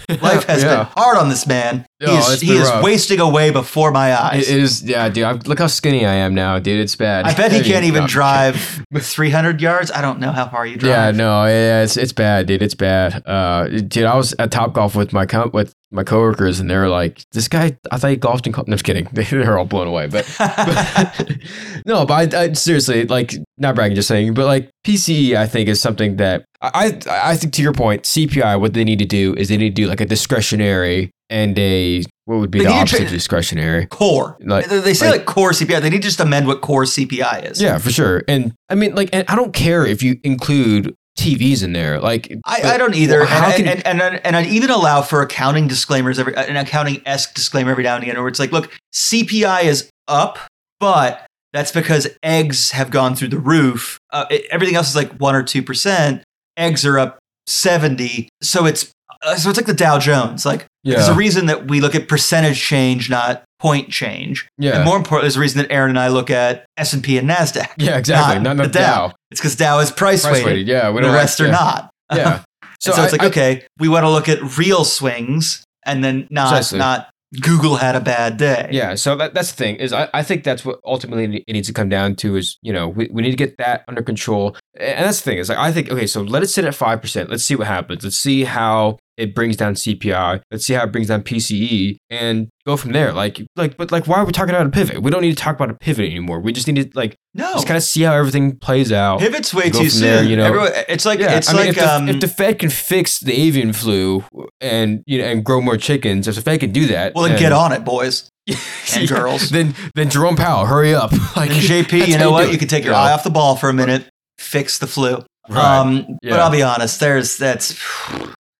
though 0.07 0.15
Life 0.21 0.45
has 0.45 0.63
yeah. 0.63 0.75
been 0.77 0.85
hard 0.95 1.17
on 1.17 1.27
this 1.27 1.45
man. 1.45 1.85
He 1.99 2.05
Oh, 2.07 2.31
is, 2.33 2.41
he 2.41 2.51
is 2.55 2.67
rough. 2.69 2.83
wasting 2.83 3.19
away 3.19 3.49
before 3.49 3.91
my 3.91 4.13
eyes. 4.15 4.47
it 4.49 4.59
is 4.59 4.83
yeah 4.83 5.09
dude 5.09 5.23
I'm, 5.23 5.39
look 5.39 5.57
how 5.57 5.65
skinny 5.67 6.05
i 6.05 6.13
am 6.13 6.35
now 6.35 6.59
dude 6.59 6.79
it's 6.79 6.95
bad 6.95 7.25
I 7.25 7.33
bet 7.33 7.51
he 7.51 7.61
can't 7.63 7.85
even 7.85 8.01
no. 8.03 8.07
drive 8.07 8.83
300 8.95 9.61
yards. 9.61 9.91
I 9.91 10.01
don't 10.01 10.19
know 10.19 10.31
how 10.31 10.47
far 10.47 10.65
you 10.65 10.75
drive. 10.77 10.89
Yeah, 10.91 11.11
no, 11.11 11.45
yeah, 11.45 11.83
it's 11.83 11.97
it's 11.97 12.13
bad, 12.13 12.45
dude. 12.47 12.61
It's 12.61 12.73
bad. 12.75 13.23
Uh, 13.25 13.67
dude, 13.67 14.05
I 14.05 14.15
was 14.15 14.33
at 14.39 14.51
Top 14.51 14.73
Golf 14.73 14.95
with 14.95 15.11
my 15.13 15.25
com- 15.25 15.51
with 15.53 15.73
my 15.91 16.03
coworkers, 16.03 16.59
and 16.59 16.69
they 16.69 16.75
were 16.75 16.87
like, 16.89 17.23
"This 17.31 17.47
guy, 17.47 17.77
I 17.91 17.97
thought 17.97 18.09
he 18.11 18.15
golfed 18.15 18.45
in." 18.47 18.53
No, 18.53 18.59
I'm 18.59 18.71
just 18.71 18.83
kidding. 18.83 19.07
They're 19.13 19.57
all 19.57 19.65
blown 19.65 19.87
away, 19.87 20.07
but, 20.07 20.25
but 20.37 21.37
no, 21.85 22.05
but 22.05 22.33
I, 22.33 22.43
I 22.43 22.53
seriously 22.53 23.05
like 23.05 23.33
not 23.57 23.75
bragging, 23.75 23.95
just 23.95 24.07
saying. 24.07 24.33
But 24.33 24.45
like 24.45 24.69
PCE, 24.85 25.35
I 25.35 25.47
think 25.47 25.69
is 25.69 25.81
something 25.81 26.17
that 26.17 26.45
I 26.61 26.99
I 27.07 27.31
I 27.31 27.35
think 27.37 27.53
to 27.53 27.61
your 27.61 27.73
point, 27.73 28.03
CPI. 28.03 28.59
What 28.59 28.73
they 28.73 28.83
need 28.83 28.99
to 28.99 29.05
do 29.05 29.33
is 29.35 29.49
they 29.49 29.57
need 29.57 29.75
to 29.75 29.81
do 29.81 29.87
like 29.87 30.01
a 30.01 30.05
discretionary 30.05 31.11
and 31.29 31.57
a 31.59 32.03
what 32.25 32.39
would 32.39 32.51
be 32.51 32.59
They 32.59 32.65
the 32.65 32.71
opposite 32.71 32.97
tra- 32.97 33.05
of 33.05 33.11
discretionary. 33.11 33.85
core. 33.85 34.37
Like- 34.41 34.67
they 34.67 34.93
say 34.93 35.09
like- 35.09 35.19
like, 35.19 35.25
core 35.27 35.51
CPI. 35.51 35.79
They 35.81 35.89
need 35.89 36.01
to 36.01 36.07
just 36.07 36.19
amend 36.19 36.45
what 36.47 36.61
core 36.61 36.83
CPI 36.83 37.49
is. 37.51 37.61
Yeah, 37.61 37.77
for 37.77 37.89
sure. 37.91 38.23
And 38.27 38.53
I 38.69 38.75
mean, 38.75 38.95
like, 38.95 39.09
and 39.13 39.23
I 39.29 39.35
don't 39.35 39.53
care 39.53 39.85
if 39.85 40.03
you 40.03 40.19
include 40.23 40.93
TVs 41.17 41.63
in 41.63 41.73
there. 41.73 41.99
Like, 41.99 42.31
I, 42.45 42.61
I 42.73 42.77
don't 42.77 42.93
either. 42.95 43.21
well, 43.21 43.43
and, 43.45 43.55
can- 43.55 43.67
and, 43.67 43.85
and, 43.87 44.01
and, 44.01 44.25
and 44.25 44.35
I'd 44.35 44.47
even 44.47 44.69
allow 44.69 45.01
for 45.01 45.21
accounting 45.21 45.67
disclaimers, 45.67 46.19
every 46.19 46.35
an 46.35 46.57
accounting 46.57 47.01
esque 47.05 47.33
disclaimer 47.33 47.71
every 47.71 47.83
now 47.83 47.95
and 47.95 48.03
again, 48.03 48.17
where 48.17 48.27
it's 48.27 48.39
like, 48.39 48.51
look, 48.51 48.71
CPI 48.93 49.63
is 49.63 49.89
up, 50.07 50.37
but 50.79 51.25
that's 51.53 51.71
because 51.71 52.07
eggs 52.21 52.71
have 52.71 52.91
gone 52.91 53.15
through 53.15 53.29
the 53.29 53.39
roof. 53.39 53.97
Uh, 54.11 54.25
it- 54.29 54.45
everything 54.51 54.75
else 54.75 54.89
is 54.89 54.95
like 54.95 55.11
one 55.13 55.33
or 55.33 55.43
two 55.43 55.63
percent. 55.63 56.23
Eggs 56.57 56.85
are 56.85 56.99
up 56.99 57.17
seventy, 57.47 58.29
so 58.43 58.65
it's 58.65 58.91
Uh, 59.21 59.35
so 59.35 59.49
it's 59.49 59.57
like 59.57 59.65
the 59.65 59.73
Dow 59.73 59.99
Jones. 59.99 60.45
Like 60.45 60.65
yeah. 60.83 60.95
there's 60.95 61.09
a 61.09 61.13
reason 61.13 61.47
that 61.47 61.67
we 61.67 61.81
look 61.81 61.95
at 61.95 62.07
percentage 62.07 62.61
change, 62.61 63.09
not 63.09 63.43
point 63.59 63.89
change. 63.89 64.47
Yeah. 64.57 64.77
And 64.77 64.85
more 64.85 64.97
importantly, 64.97 65.25
there's 65.25 65.37
a 65.37 65.39
reason 65.39 65.61
that 65.61 65.71
Aaron 65.71 65.89
and 65.89 65.99
I 65.99 66.09
look 66.09 66.29
at 66.29 66.65
S 66.77 66.93
and 66.93 67.03
P 67.03 67.17
and 67.17 67.29
Nasdaq. 67.29 67.69
Yeah, 67.77 67.97
exactly. 67.97 68.41
Not, 68.41 68.57
the 68.57 68.63
not 68.63 68.71
Dow. 68.71 69.07
Dow. 69.07 69.15
It's 69.31 69.39
because 69.39 69.55
Dow 69.55 69.79
is 69.79 69.91
price, 69.91 70.23
Price 70.23 70.33
weighted. 70.33 70.45
weighted. 70.45 70.67
Yeah. 70.67 70.91
We 70.91 71.01
the 71.01 71.09
rest 71.09 71.39
like, 71.39 71.49
are 71.49 71.51
yeah. 71.51 71.57
not. 71.57 71.91
Yeah. 72.15 72.43
So, 72.79 72.91
so 72.93 73.03
it's 73.03 73.11
like 73.11 73.23
I- 73.23 73.27
okay, 73.27 73.65
we 73.79 73.89
want 73.89 74.03
to 74.03 74.09
look 74.09 74.29
at 74.29 74.57
real 74.57 74.85
swings 74.85 75.65
and 75.85 76.03
then 76.03 76.27
not 76.29 76.49
Precisely. 76.51 76.79
not 76.79 77.09
Google 77.41 77.75
had 77.75 77.95
a 77.95 77.99
bad 77.99 78.37
day. 78.37 78.69
Yeah, 78.71 78.95
so 78.95 79.15
that, 79.17 79.33
that's 79.33 79.51
the 79.51 79.57
thing 79.57 79.75
is 79.77 79.91
I, 79.91 80.07
I 80.13 80.23
think 80.23 80.43
that's 80.43 80.63
what 80.63 80.79
ultimately 80.85 81.43
it 81.45 81.53
needs 81.53 81.67
to 81.67 81.73
come 81.73 81.89
down 81.89 82.15
to 82.17 82.37
is 82.37 82.57
you 82.61 82.71
know 82.71 82.87
we, 82.87 83.09
we 83.11 83.21
need 83.21 83.31
to 83.31 83.37
get 83.37 83.57
that 83.57 83.83
under 83.87 84.01
control 84.01 84.55
and 84.79 85.05
that's 85.05 85.19
the 85.19 85.31
thing 85.31 85.37
is 85.37 85.49
like 85.49 85.57
I 85.57 85.71
think 85.71 85.91
okay 85.91 86.07
so 86.07 86.21
let 86.21 86.41
it 86.41 86.47
sit 86.47 86.63
at 86.63 86.73
five 86.73 87.01
percent 87.01 87.29
let's 87.29 87.43
see 87.43 87.55
what 87.55 87.67
happens 87.67 88.03
let's 88.03 88.17
see 88.17 88.45
how 88.45 88.97
it 89.17 89.33
brings 89.35 89.57
down 89.57 89.73
CPI 89.73 90.41
let's 90.51 90.65
see 90.65 90.73
how 90.73 90.83
it 90.83 90.91
brings 90.91 91.07
down 91.07 91.23
PCE 91.23 91.97
and 92.09 92.47
go 92.65 92.77
from 92.77 92.91
there 92.91 93.11
like 93.13 93.41
like 93.55 93.75
but 93.77 93.91
like 93.91 94.07
why 94.07 94.17
are 94.17 94.25
we 94.25 94.31
talking 94.31 94.53
about 94.53 94.65
a 94.67 94.69
pivot 94.69 95.01
we 95.01 95.09
don't 95.11 95.21
need 95.21 95.31
to 95.35 95.41
talk 95.43 95.55
about 95.55 95.69
a 95.69 95.73
pivot 95.73 96.05
anymore 96.05 96.39
we 96.39 96.51
just 96.53 96.67
need 96.67 96.75
to 96.75 96.89
like 96.97 97.15
No. 97.33 97.53
just 97.53 97.65
kind 97.67 97.77
of 97.77 97.83
see 97.83 98.01
how 98.03 98.13
everything 98.13 98.57
plays 98.57 98.91
out 98.91 99.19
Pivot's 99.19 99.53
way 99.53 99.69
too 99.69 99.89
soon. 99.89 100.01
there, 100.01 100.23
you 100.23 100.35
know. 100.35 100.45
Everyone, 100.45 100.71
it's 100.87 101.05
like 101.05 101.19
yeah, 101.19 101.37
it's 101.37 101.49
I 101.49 101.53
mean, 101.53 101.59
like 101.61 101.69
if, 101.69 101.75
the, 101.75 101.93
um 101.93 102.09
if 102.09 102.19
the 102.19 102.27
Fed 102.27 102.59
can 102.59 102.69
fix 102.69 103.19
the 103.19 103.33
avian 103.33 103.73
flu 103.73 104.23
and 104.61 105.03
you 105.05 105.17
know 105.19 105.25
and 105.25 105.43
grow 105.43 105.61
more 105.61 105.77
chickens, 105.77 106.27
if 106.27 106.35
the 106.35 106.41
Fed 106.41 106.59
can 106.59 106.71
do 106.71 106.87
that, 106.87 107.13
well 107.15 107.23
then 107.25 107.37
get 107.39 107.51
on 107.51 107.71
it, 107.71 107.83
boys. 107.85 108.29
and 108.95 109.09
girls. 109.09 109.49
Then 109.49 109.75
then 109.95 110.09
Jerome 110.09 110.35
Powell, 110.37 110.65
hurry 110.65 110.93
up! 110.95 111.11
Like 111.35 111.51
And 111.51 111.59
JP, 111.61 112.07
you 112.07 112.17
know 112.17 112.31
what? 112.31 112.51
You 112.51 112.57
can 112.57 112.67
take 112.69 112.83
your 112.85 112.93
Yeah. 112.93 113.01
eye 113.01 113.11
off 113.11 113.23
the 113.23 113.29
ball 113.29 113.55
for 113.57 113.67
a 113.69 113.73
minute, 113.73 114.07
fix 114.37 114.77
the 114.79 114.87
flu. 114.87 115.23
Right. 115.49 115.79
Um, 115.79 116.17
But 116.23 116.39
I'll 116.39 116.49
be 116.51 116.61
honest, 116.63 116.99
there's 116.99 117.37
that's 117.37 117.73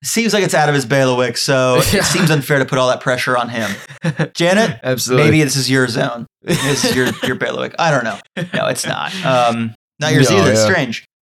seems 0.04 0.34
like 0.34 0.44
it's 0.44 0.54
out 0.54 0.70
of 0.70 0.76
his 0.76 0.86
bailiwick, 0.86 1.38
so 1.38 1.78
it 1.80 2.04
seems 2.06 2.30
unfair 2.32 2.60
to 2.60 2.66
put 2.66 2.78
all 2.78 2.88
that 2.90 3.02
pressure 3.02 3.38
on 3.38 3.50
him. 3.50 3.70
Janet, 4.34 4.80
Absolutely. 4.84 5.26
maybe 5.26 5.44
this 5.44 5.56
is 5.56 5.70
your 5.70 5.88
zone. 5.88 6.26
This 6.42 6.84
is 6.86 6.96
your 6.96 7.08
your 7.24 7.36
bailiwick. 7.36 7.76
I 7.80 7.92
don't 7.92 8.04
know. 8.04 8.18
No, 8.54 8.68
it's 8.68 8.86
not. 8.86 9.14
Um, 9.26 9.74
not 10.00 10.14
yours 10.14 10.30
No, 10.30 10.38
either. 10.38 10.52
It's 10.52 10.60
yeah. 10.62 10.66
strange. 10.66 11.06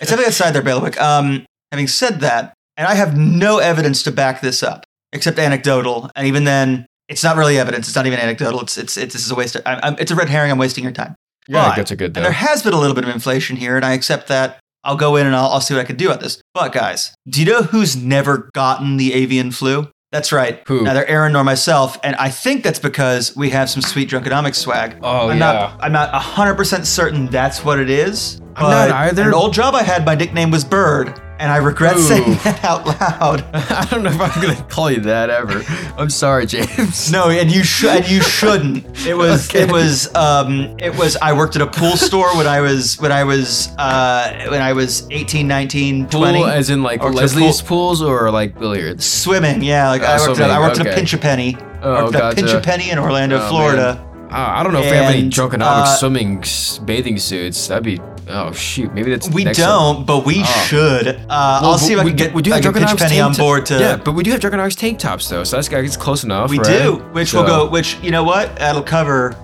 It's 0.00 0.08
something 0.10 0.26
outside 0.26 0.50
their 0.50 0.62
bailiwick. 0.62 1.00
Um, 1.00 1.46
having 1.72 1.86
said 1.86 2.20
that, 2.20 2.52
and 2.76 2.86
I 2.86 2.94
have 2.94 3.16
no 3.16 3.58
evidence 3.58 4.02
to 4.02 4.12
back 4.12 4.40
this 4.40 4.62
up 4.62 4.84
except 5.12 5.38
anecdotal, 5.38 6.10
and 6.16 6.26
even 6.26 6.44
then, 6.44 6.86
it's 7.08 7.22
not 7.22 7.36
really 7.36 7.58
evidence. 7.58 7.86
It's 7.86 7.96
not 7.96 8.06
even 8.06 8.18
anecdotal. 8.18 8.60
It's 8.60 8.76
it's, 8.76 8.96
it's 8.96 9.12
this 9.14 9.24
is 9.24 9.30
a 9.30 9.34
waste. 9.34 9.54
Of, 9.56 9.62
I'm, 9.66 9.78
I'm, 9.82 9.96
it's 9.98 10.10
a 10.10 10.16
red 10.16 10.28
herring. 10.28 10.50
I'm 10.50 10.58
wasting 10.58 10.82
your 10.84 10.92
time. 10.92 11.14
yeah, 11.48 11.68
But- 11.70 11.76
that's 11.76 11.90
a 11.92 11.96
good 11.96 12.14
there 12.14 12.32
has 12.32 12.62
been 12.62 12.72
a 12.74 12.78
little 12.80 12.94
bit 12.94 13.04
of 13.04 13.10
inflation 13.10 13.56
here, 13.56 13.76
and 13.76 13.84
I 13.84 13.92
accept 13.92 14.26
that. 14.28 14.58
I'll 14.84 14.96
go 14.96 15.16
in 15.16 15.26
and 15.26 15.34
I'll, 15.34 15.48
I'll 15.48 15.60
see 15.60 15.74
what 15.74 15.80
I 15.80 15.84
can 15.84 15.96
do 15.96 16.10
at 16.10 16.20
this. 16.20 16.40
But 16.52 16.72
guys, 16.72 17.14
do 17.28 17.40
you 17.40 17.46
know 17.50 17.62
who's 17.62 17.96
never 17.96 18.50
gotten 18.52 18.96
the 18.96 19.12
avian 19.14 19.50
flu? 19.50 19.90
That's 20.12 20.30
right. 20.30 20.62
Who? 20.68 20.82
Neither 20.82 21.04
Aaron 21.06 21.32
nor 21.32 21.42
myself, 21.42 21.98
and 22.04 22.14
I 22.14 22.28
think 22.28 22.62
that's 22.62 22.78
because 22.78 23.34
we 23.34 23.50
have 23.50 23.68
some 23.68 23.82
sweet 23.82 24.08
drunkenomics 24.08 24.54
swag. 24.54 24.96
Oh, 25.02 25.28
I'm 25.28 25.38
yeah. 25.38 25.52
not. 25.52 25.82
I'm 25.82 25.90
not 25.90 26.14
hundred 26.14 26.54
percent 26.54 26.86
certain 26.86 27.26
that's 27.26 27.64
what 27.64 27.80
it 27.80 27.90
is. 27.90 28.40
I'm 28.56 28.70
not 28.88 28.90
either. 28.90 29.22
An 29.28 29.34
old 29.34 29.52
job 29.52 29.74
I 29.74 29.82
had, 29.82 30.04
my 30.04 30.14
nickname 30.14 30.50
was 30.50 30.64
Bird, 30.64 31.20
and 31.40 31.50
I 31.50 31.56
regret 31.56 31.96
Ooh. 31.96 32.00
saying 32.02 32.34
that 32.44 32.62
out 32.64 32.86
loud. 32.86 33.42
I 33.54 33.86
don't 33.90 34.02
know 34.04 34.10
if 34.10 34.20
I'm 34.20 34.42
gonna 34.42 34.62
call 34.68 34.90
you 34.90 35.00
that 35.00 35.28
ever. 35.30 35.62
I'm 35.98 36.10
sorry, 36.10 36.46
James. 36.46 37.10
No, 37.10 37.30
and 37.30 37.50
you 37.50 37.64
should. 37.64 37.90
And 37.96 38.08
you 38.08 38.22
shouldn't. 38.22 38.84
It 39.06 39.14
was. 39.14 39.48
Okay. 39.54 39.64
It 39.64 39.72
was. 39.72 40.14
Um. 40.14 40.76
It 40.78 40.94
was. 40.96 41.16
I 41.16 41.32
worked 41.32 41.56
at 41.56 41.62
a 41.62 41.66
pool 41.66 41.96
store 41.96 42.36
when 42.36 42.46
I 42.46 42.60
was. 42.60 42.98
When 43.00 43.10
I 43.12 43.24
was. 43.24 43.68
Uh. 43.78 44.46
When 44.50 44.62
I 44.62 44.72
was 44.72 45.06
18, 45.10 45.46
19, 45.48 46.08
20. 46.08 46.38
Pool 46.38 46.46
as 46.46 46.70
in 46.70 46.82
like 46.82 47.02
Leslie's 47.02 47.60
pools 47.62 48.02
or 48.02 48.30
like 48.30 48.58
billiards. 48.58 49.04
Swimming, 49.04 49.62
yeah. 49.62 49.88
Like 49.90 50.02
Oh, 50.02 50.06
I 50.06 50.12
worked. 50.18 50.24
swimming, 50.36 50.42
At, 50.42 50.50
I 50.50 50.60
worked 50.60 50.80
at 50.80 50.86
a 50.86 50.94
Pinch 50.94 51.12
A 51.12 51.18
Penny. 51.18 51.56
Oh, 51.82 52.04
worked 52.04 52.14
at 52.16 52.32
a 52.32 52.34
Pinch 52.36 52.50
A 52.52 52.60
Penny 52.60 52.90
in 52.90 52.98
Orlando, 52.98 53.38
Oh, 53.40 53.48
Florida. 53.48 54.00
Uh, 54.30 54.36
I 54.36 54.62
don't 54.64 54.72
know 54.72 54.80
if 54.80 54.90
we 54.90 54.96
have 54.96 55.10
any 55.10 55.22
And, 55.22 55.32
drunkenomics 55.32 55.60
uh, 55.62 55.96
swimming 55.96 56.38
s- 56.40 56.78
bathing 56.78 57.18
suits. 57.18 57.68
That'd 57.68 57.84
be 57.84 58.00
oh 58.28 58.52
shoot, 58.52 58.92
maybe 58.94 59.10
that's 59.10 59.28
We 59.30 59.44
don't, 59.44 60.06
but 60.06 60.24
we 60.24 60.40
Oh. 60.40 60.64
should. 60.66 61.06
Uh, 61.08 61.18
Well, 61.28 61.70
I'll 61.72 61.78
see 61.78 61.92
if 61.94 62.00
I 62.00 62.04
we 62.04 62.10
can 62.10 62.16
get. 62.16 62.34
we 62.34 62.42
do 62.42 62.52
have 62.52 62.62
pinch 62.62 62.74
Drunkenomics 62.76 62.98
penny 62.98 63.16
tank 63.16 63.24
on 63.24 63.34
board 63.34 63.66
to. 63.66 63.78
yeah, 63.78 63.96
but 63.96 64.12
we 64.12 64.22
do 64.22 64.30
have 64.30 64.40
Drunkenomics 64.40 64.76
tank 64.76 64.98
tops 64.98 65.28
though, 65.28 65.44
so 65.44 65.56
that's 65.56 65.68
it's 65.68 65.96
close 65.96 66.24
enough. 66.24 66.50
We 66.50 66.58
right? 66.58 66.66
do, 66.66 66.94
which 67.12 67.32
will 67.32 67.44
go. 67.44 67.68
Which 67.68 67.98
you 68.02 68.10
know 68.10 68.24
what? 68.24 68.56
That'll 68.56 68.82
cover 68.82 69.36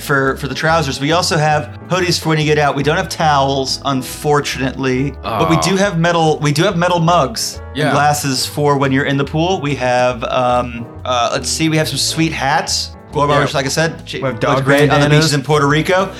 for 0.00 0.36
for 0.36 0.46
the 0.46 0.54
trousers. 0.54 1.00
We 1.00 1.10
also 1.12 1.36
have 1.36 1.78
hoodies 1.88 2.20
for 2.20 2.28
when 2.30 2.38
you 2.38 2.44
get 2.44 2.58
out. 2.58 2.76
We 2.76 2.82
don't 2.84 2.96
have 2.96 3.08
towels, 3.08 3.80
unfortunately, 3.84 5.12
but 5.22 5.50
we 5.50 5.56
do 5.58 5.76
have 5.76 5.98
metal. 5.98 6.38
We 6.40 6.52
do 6.52 6.62
have 6.62 6.76
metal 6.76 7.00
mugs 7.00 7.60
Yeah. 7.74 7.86
and 7.86 7.92
glasses 7.94 8.46
for 8.46 8.78
when 8.78 8.92
you're 8.92 9.04
in 9.04 9.16
the 9.16 9.24
pool. 9.24 9.60
We 9.60 9.74
have. 9.76 10.22
Um, 10.24 10.86
uh, 11.04 11.30
let's 11.32 11.48
see. 11.48 11.68
We 11.68 11.76
have 11.76 11.88
some 11.88 11.98
sweet 11.98 12.32
hats. 12.32 12.93
Gore 13.14 13.28
Yeah. 13.28 13.46
Like 13.54 13.66
I 13.66 13.68
said, 13.68 14.02
we 14.12 14.20
have 14.20 14.40
dog 14.40 14.64
great 14.64 14.90
on 14.90 15.00
the 15.00 15.08
beaches 15.08 15.32
in 15.34 15.42
Puerto 15.42 15.66
Rico. 15.68 16.12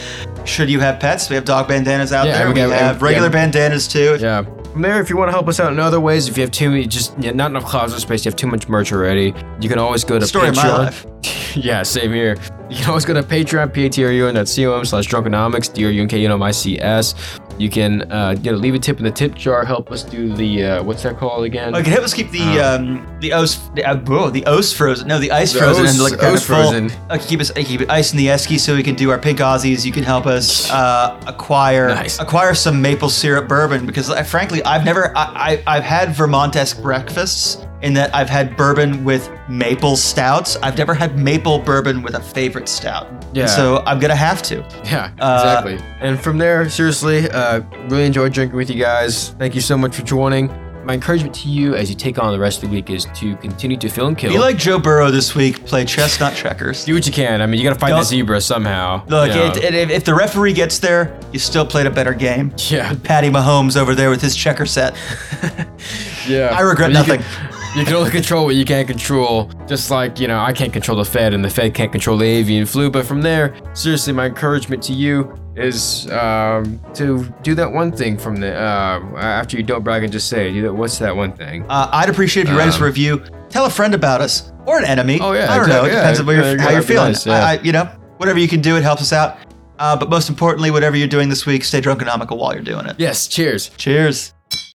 Should 0.45 0.71
you 0.71 0.81
have 0.81 1.01
pets, 1.01 1.29
we 1.29 1.35
have 1.37 1.45
dog 1.45 1.69
bandanas 1.69 2.13
out 2.13 2.27
Yeah, 2.27 2.39
there. 2.39 2.47
We, 2.49 2.55
we 2.55 2.61
have 2.61 3.03
regular 3.03 3.27
yeah. 3.29 3.33
bandanas 3.33 3.89
too. 3.89 4.17
Yeah. 4.21 4.43
From 4.73 4.83
there, 4.83 5.01
if 5.01 5.09
you 5.09 5.17
want 5.17 5.29
to 5.29 5.33
help 5.33 5.47
us 5.49 5.61
out 5.61 5.73
in 5.73 5.79
other 5.79 6.01
ways, 6.01 6.29
if 6.29 6.37
you 6.37 6.43
have 6.43 6.51
too 6.51 6.69
many, 6.71 6.87
just 6.87 7.17
yeah, 7.19 7.31
not 7.31 7.51
enough 7.51 7.65
closet 7.65 8.01
space, 8.01 8.25
you 8.25 8.31
have 8.31 8.37
too 8.37 8.47
much 8.49 8.69
merch 8.69 8.93
already, 8.93 9.33
you 9.61 9.69
can 9.69 9.79
always 9.79 10.03
go 10.05 10.19
to 10.19 10.27
Story 10.27 10.49
of 10.49 10.57
my 10.57 10.63
Patreon. 10.63 10.79
life. 10.79 11.07
yeah, 11.57 11.83
same 11.85 12.13
here. 12.13 12.37
You 12.71 12.77
can 12.79 12.89
always 12.89 13.05
go 13.05 13.15
to 13.15 13.23
Patreon, 13.23 13.73
p-a-t-r-u-n.com 13.73 14.85
slash 14.85 15.07
drunkenomics, 15.07 15.73
D-R-U-N-K-N-O-M-I-C-S. 15.73 17.15
You 17.59 17.71
can, 17.71 18.11
uh, 18.11 18.35
you 18.43 18.51
know, 18.51 18.57
leave 18.59 18.75
a 18.75 18.79
tip 18.79 18.99
in 18.99 19.05
the 19.05 19.11
tip 19.11 19.35
jar, 19.35 19.65
help 19.65 19.91
us 19.93 20.03
do 20.03 20.33
the, 20.35 20.65
uh, 20.65 20.83
what's 20.83 21.03
that 21.05 21.17
called 21.19 21.45
again? 21.45 21.73
Like, 21.73 21.87
it 21.87 21.91
help 21.91 22.05
us 22.05 22.13
keep 22.13 22.31
the 22.31 22.41
Uh. 22.61 22.77
um 22.77 23.07
the 23.21 23.33
ice 23.33 23.59
the, 23.75 23.85
uh, 23.85 23.97
whoa, 23.99 24.31
the 24.31 24.45
ice 24.47 24.73
frozen 24.73 25.09
no 25.09 25.19
the 25.19 25.31
ice 25.31 25.53
The 25.53 25.61
frozen 25.61 25.85
os- 25.87 25.91
and 25.95 26.03
like 26.03 26.19
kind 26.21 26.35
os 26.35 26.41
of 26.41 26.47
full. 26.47 26.57
frozen. 26.57 26.91
Uh, 27.11 27.19
keep 27.21 27.41
us 27.41 27.51
keep 27.53 27.81
it 27.81 27.91
ice 27.91 28.13
in 28.13 28.19
the 28.19 28.27
esky 28.27 28.59
so 28.59 28.75
we 28.75 28.83
can 28.83 28.95
do 28.97 29.11
our 29.11 29.19
pink 29.19 29.39
Aussies. 29.39 29.85
You 29.85 29.93
can 29.93 30.03
help 30.05 30.27
us 30.27 30.69
uh, 30.71 31.17
acquire 31.27 31.89
Nice. 31.89 32.19
acquire 32.19 32.55
some 32.55 32.83
maple 32.83 33.09
syrup 33.09 33.47
bourbon 33.49 33.87
because 33.87 34.11
uh, 34.11 34.23
frankly 34.25 34.63
I've 34.65 34.85
never 34.85 35.17
I, 35.17 35.61
I 35.67 35.77
I've 35.77 35.85
had 35.85 36.09
Vermont 36.15 36.35
Vermontesque 36.55 36.83
breakfasts 36.83 37.59
in 37.85 37.95
that 37.95 38.13
I've 38.15 38.29
had 38.31 38.57
bourbon 38.57 39.05
with 39.05 39.31
maple 39.49 39.95
stouts. 39.95 40.57
I've 40.63 40.77
never 40.77 40.95
had 40.95 41.17
maple 41.19 41.59
bourbon 41.61 42.03
with 42.03 42.15
a 42.15 42.21
favorite 42.21 42.69
stout. 42.69 43.07
Yeah. 43.35 43.47
So 43.47 43.83
I'm 43.87 44.01
gonna 44.01 44.17
have 44.17 44.43
to. 44.45 44.57
Yeah, 44.85 45.11
Uh, 45.21 45.63
exactly. 45.69 45.79
and 46.01 46.19
from 46.19 46.39
there, 46.39 46.69
seriously, 46.69 47.31
uh, 47.31 47.61
really 47.89 48.07
enjoyed 48.07 48.33
drinking 48.33 48.57
with 48.57 48.71
you 48.71 48.81
guys. 48.83 49.31
Thank 49.39 49.55
you 49.55 49.61
so 49.61 49.77
much 49.79 49.95
for 49.95 50.03
joining. 50.03 50.51
My 50.87 50.93
encouragement 50.93 51.35
to 51.37 51.49
you 51.49 51.75
as 51.75 51.89
you 51.89 51.97
take 51.97 52.19
on 52.19 52.31
the 52.33 52.39
rest 52.39 52.63
of 52.63 52.69
the 52.69 52.75
week 52.77 52.91
is 52.91 53.07
to 53.15 53.37
continue 53.37 53.79
to 53.79 53.89
fill 53.89 54.07
and 54.07 54.19
kill. 54.19 54.31
Be 54.31 54.39
like 54.39 54.59
Joe 54.59 54.79
Burrow 54.79 55.11
this 55.11 55.35
week. 55.35 55.65
Play 55.65 55.87
chess, 55.87 56.21
not 56.21 56.35
checkers. 56.35 56.85
do 56.85 56.93
what 56.93 57.07
you 57.07 57.13
can. 57.13 57.41
I 57.41 57.47
mean, 57.47 57.59
you 57.59 57.67
got 57.67 57.73
to 57.73 57.81
fight 57.81 57.89
Don't- 57.89 58.01
the 58.01 58.05
zebra 58.05 58.39
somehow. 58.43 59.03
Look, 59.09 59.31
you 59.31 59.35
know. 59.35 59.47
it, 59.47 59.57
it, 59.65 59.75
if- 59.75 59.91
if 59.91 60.05
the 60.05 60.15
referee 60.15 60.53
gets 60.53 60.79
there, 60.79 61.19
you 61.33 61.39
still 61.39 61.65
played 61.65 61.87
a 61.87 61.91
better 61.91 62.13
game. 62.13 62.53
yeah, 62.69 62.95
Patty 63.03 63.31
Mahomes 63.31 63.79
over 63.79 63.95
there 63.95 64.11
with 64.11 64.21
his 64.21 64.37
checker 64.37 64.67
set. 64.67 64.95
yeah. 66.29 66.49
I 66.57 66.61
regret 66.61 66.91
nothing. 66.91 67.23
Can, 67.23 67.51
you 67.77 67.85
can 67.85 67.95
only 67.95 68.11
control 68.11 68.45
what 68.45 68.55
you 68.55 68.65
can't 68.65 68.87
control. 68.87 69.51
Just 69.67 69.91
like 69.91 70.21
you 70.21 70.29
know, 70.29 70.39
I 70.41 70.53
can't 70.53 70.73
control 70.73 70.97
the 70.99 71.05
Fed, 71.05 71.35
and 71.35 71.45
the 71.45 71.51
Fed 71.51 71.75
can't 71.75 71.91
control 71.93 72.17
the 72.17 72.25
avian 72.27 72.67
flu. 72.67 72.91
But 72.91 73.07
from 73.07 73.21
there, 73.23 73.55
seriously, 73.75 74.13
my 74.13 74.27
encouragement 74.27 74.83
to 74.85 74.93
you 74.93 75.35
is 75.57 76.11
um, 76.11 76.81
to 76.95 77.33
do 77.43 77.55
that 77.55 77.71
one 77.71 77.93
thing 77.93 78.19
from 78.19 78.37
the 78.37 78.55
uh, 78.55 79.01
after 79.17 79.57
you 79.57 79.63
don't 79.63 79.83
brag 79.83 80.03
and 80.05 80.13
just 80.13 80.29
say. 80.29 80.53
Do 80.53 80.63
that, 80.63 80.73
what's 80.75 80.99
that 80.99 81.15
one 81.15 81.33
thing? 81.33 81.65
Uh, 81.69 81.89
I'd 81.93 82.09
appreciate 82.09 82.45
if 82.45 82.51
you 82.51 82.59
write 82.59 82.69
us 82.69 82.75
a 82.77 82.79
Um, 82.79 82.85
review. 82.85 83.25
Tell 83.51 83.67
a 83.67 83.71
friend 83.71 83.95
about 83.95 84.21
us 84.21 84.53
or 84.67 84.79
an 84.79 84.85
enemy. 84.85 85.19
Oh, 85.23 85.33
yeah, 85.33 85.53
I 85.53 85.57
don't 85.59 85.69
know. 85.69 85.85
exactly. 85.85 85.91
It 85.91 85.95
depends 85.95 86.19
Yeah, 86.19 86.25
on 86.27 86.35
you're, 86.57 86.61
how 86.61 86.71
you're 86.71 86.83
feeling. 86.83 87.07
nice, 87.13 87.27
yeah. 87.27 87.33
I, 87.35 87.53
I, 87.53 87.61
you 87.63 87.71
know, 87.73 87.85
whatever 88.17 88.39
you 88.41 88.49
can 88.49 88.61
do, 88.61 88.77
it 88.77 88.83
helps 88.83 89.01
us 89.03 89.13
out. 89.13 89.39
Uh, 89.79 89.97
but 89.97 90.11
most 90.11 90.29
importantly, 90.29 90.73
whatever 90.73 90.97
you're 90.97 91.07
doing 91.09 91.29
this 91.29 91.47
week, 91.47 91.63
stay 91.65 91.81
drunkenomical 91.81 92.37
while 92.37 92.53
you're 92.53 92.63
doing 92.65 92.87
it. 92.87 92.97
Yes. 92.99 93.29
Cheers. 93.29 93.69
Cheers. 93.77 94.34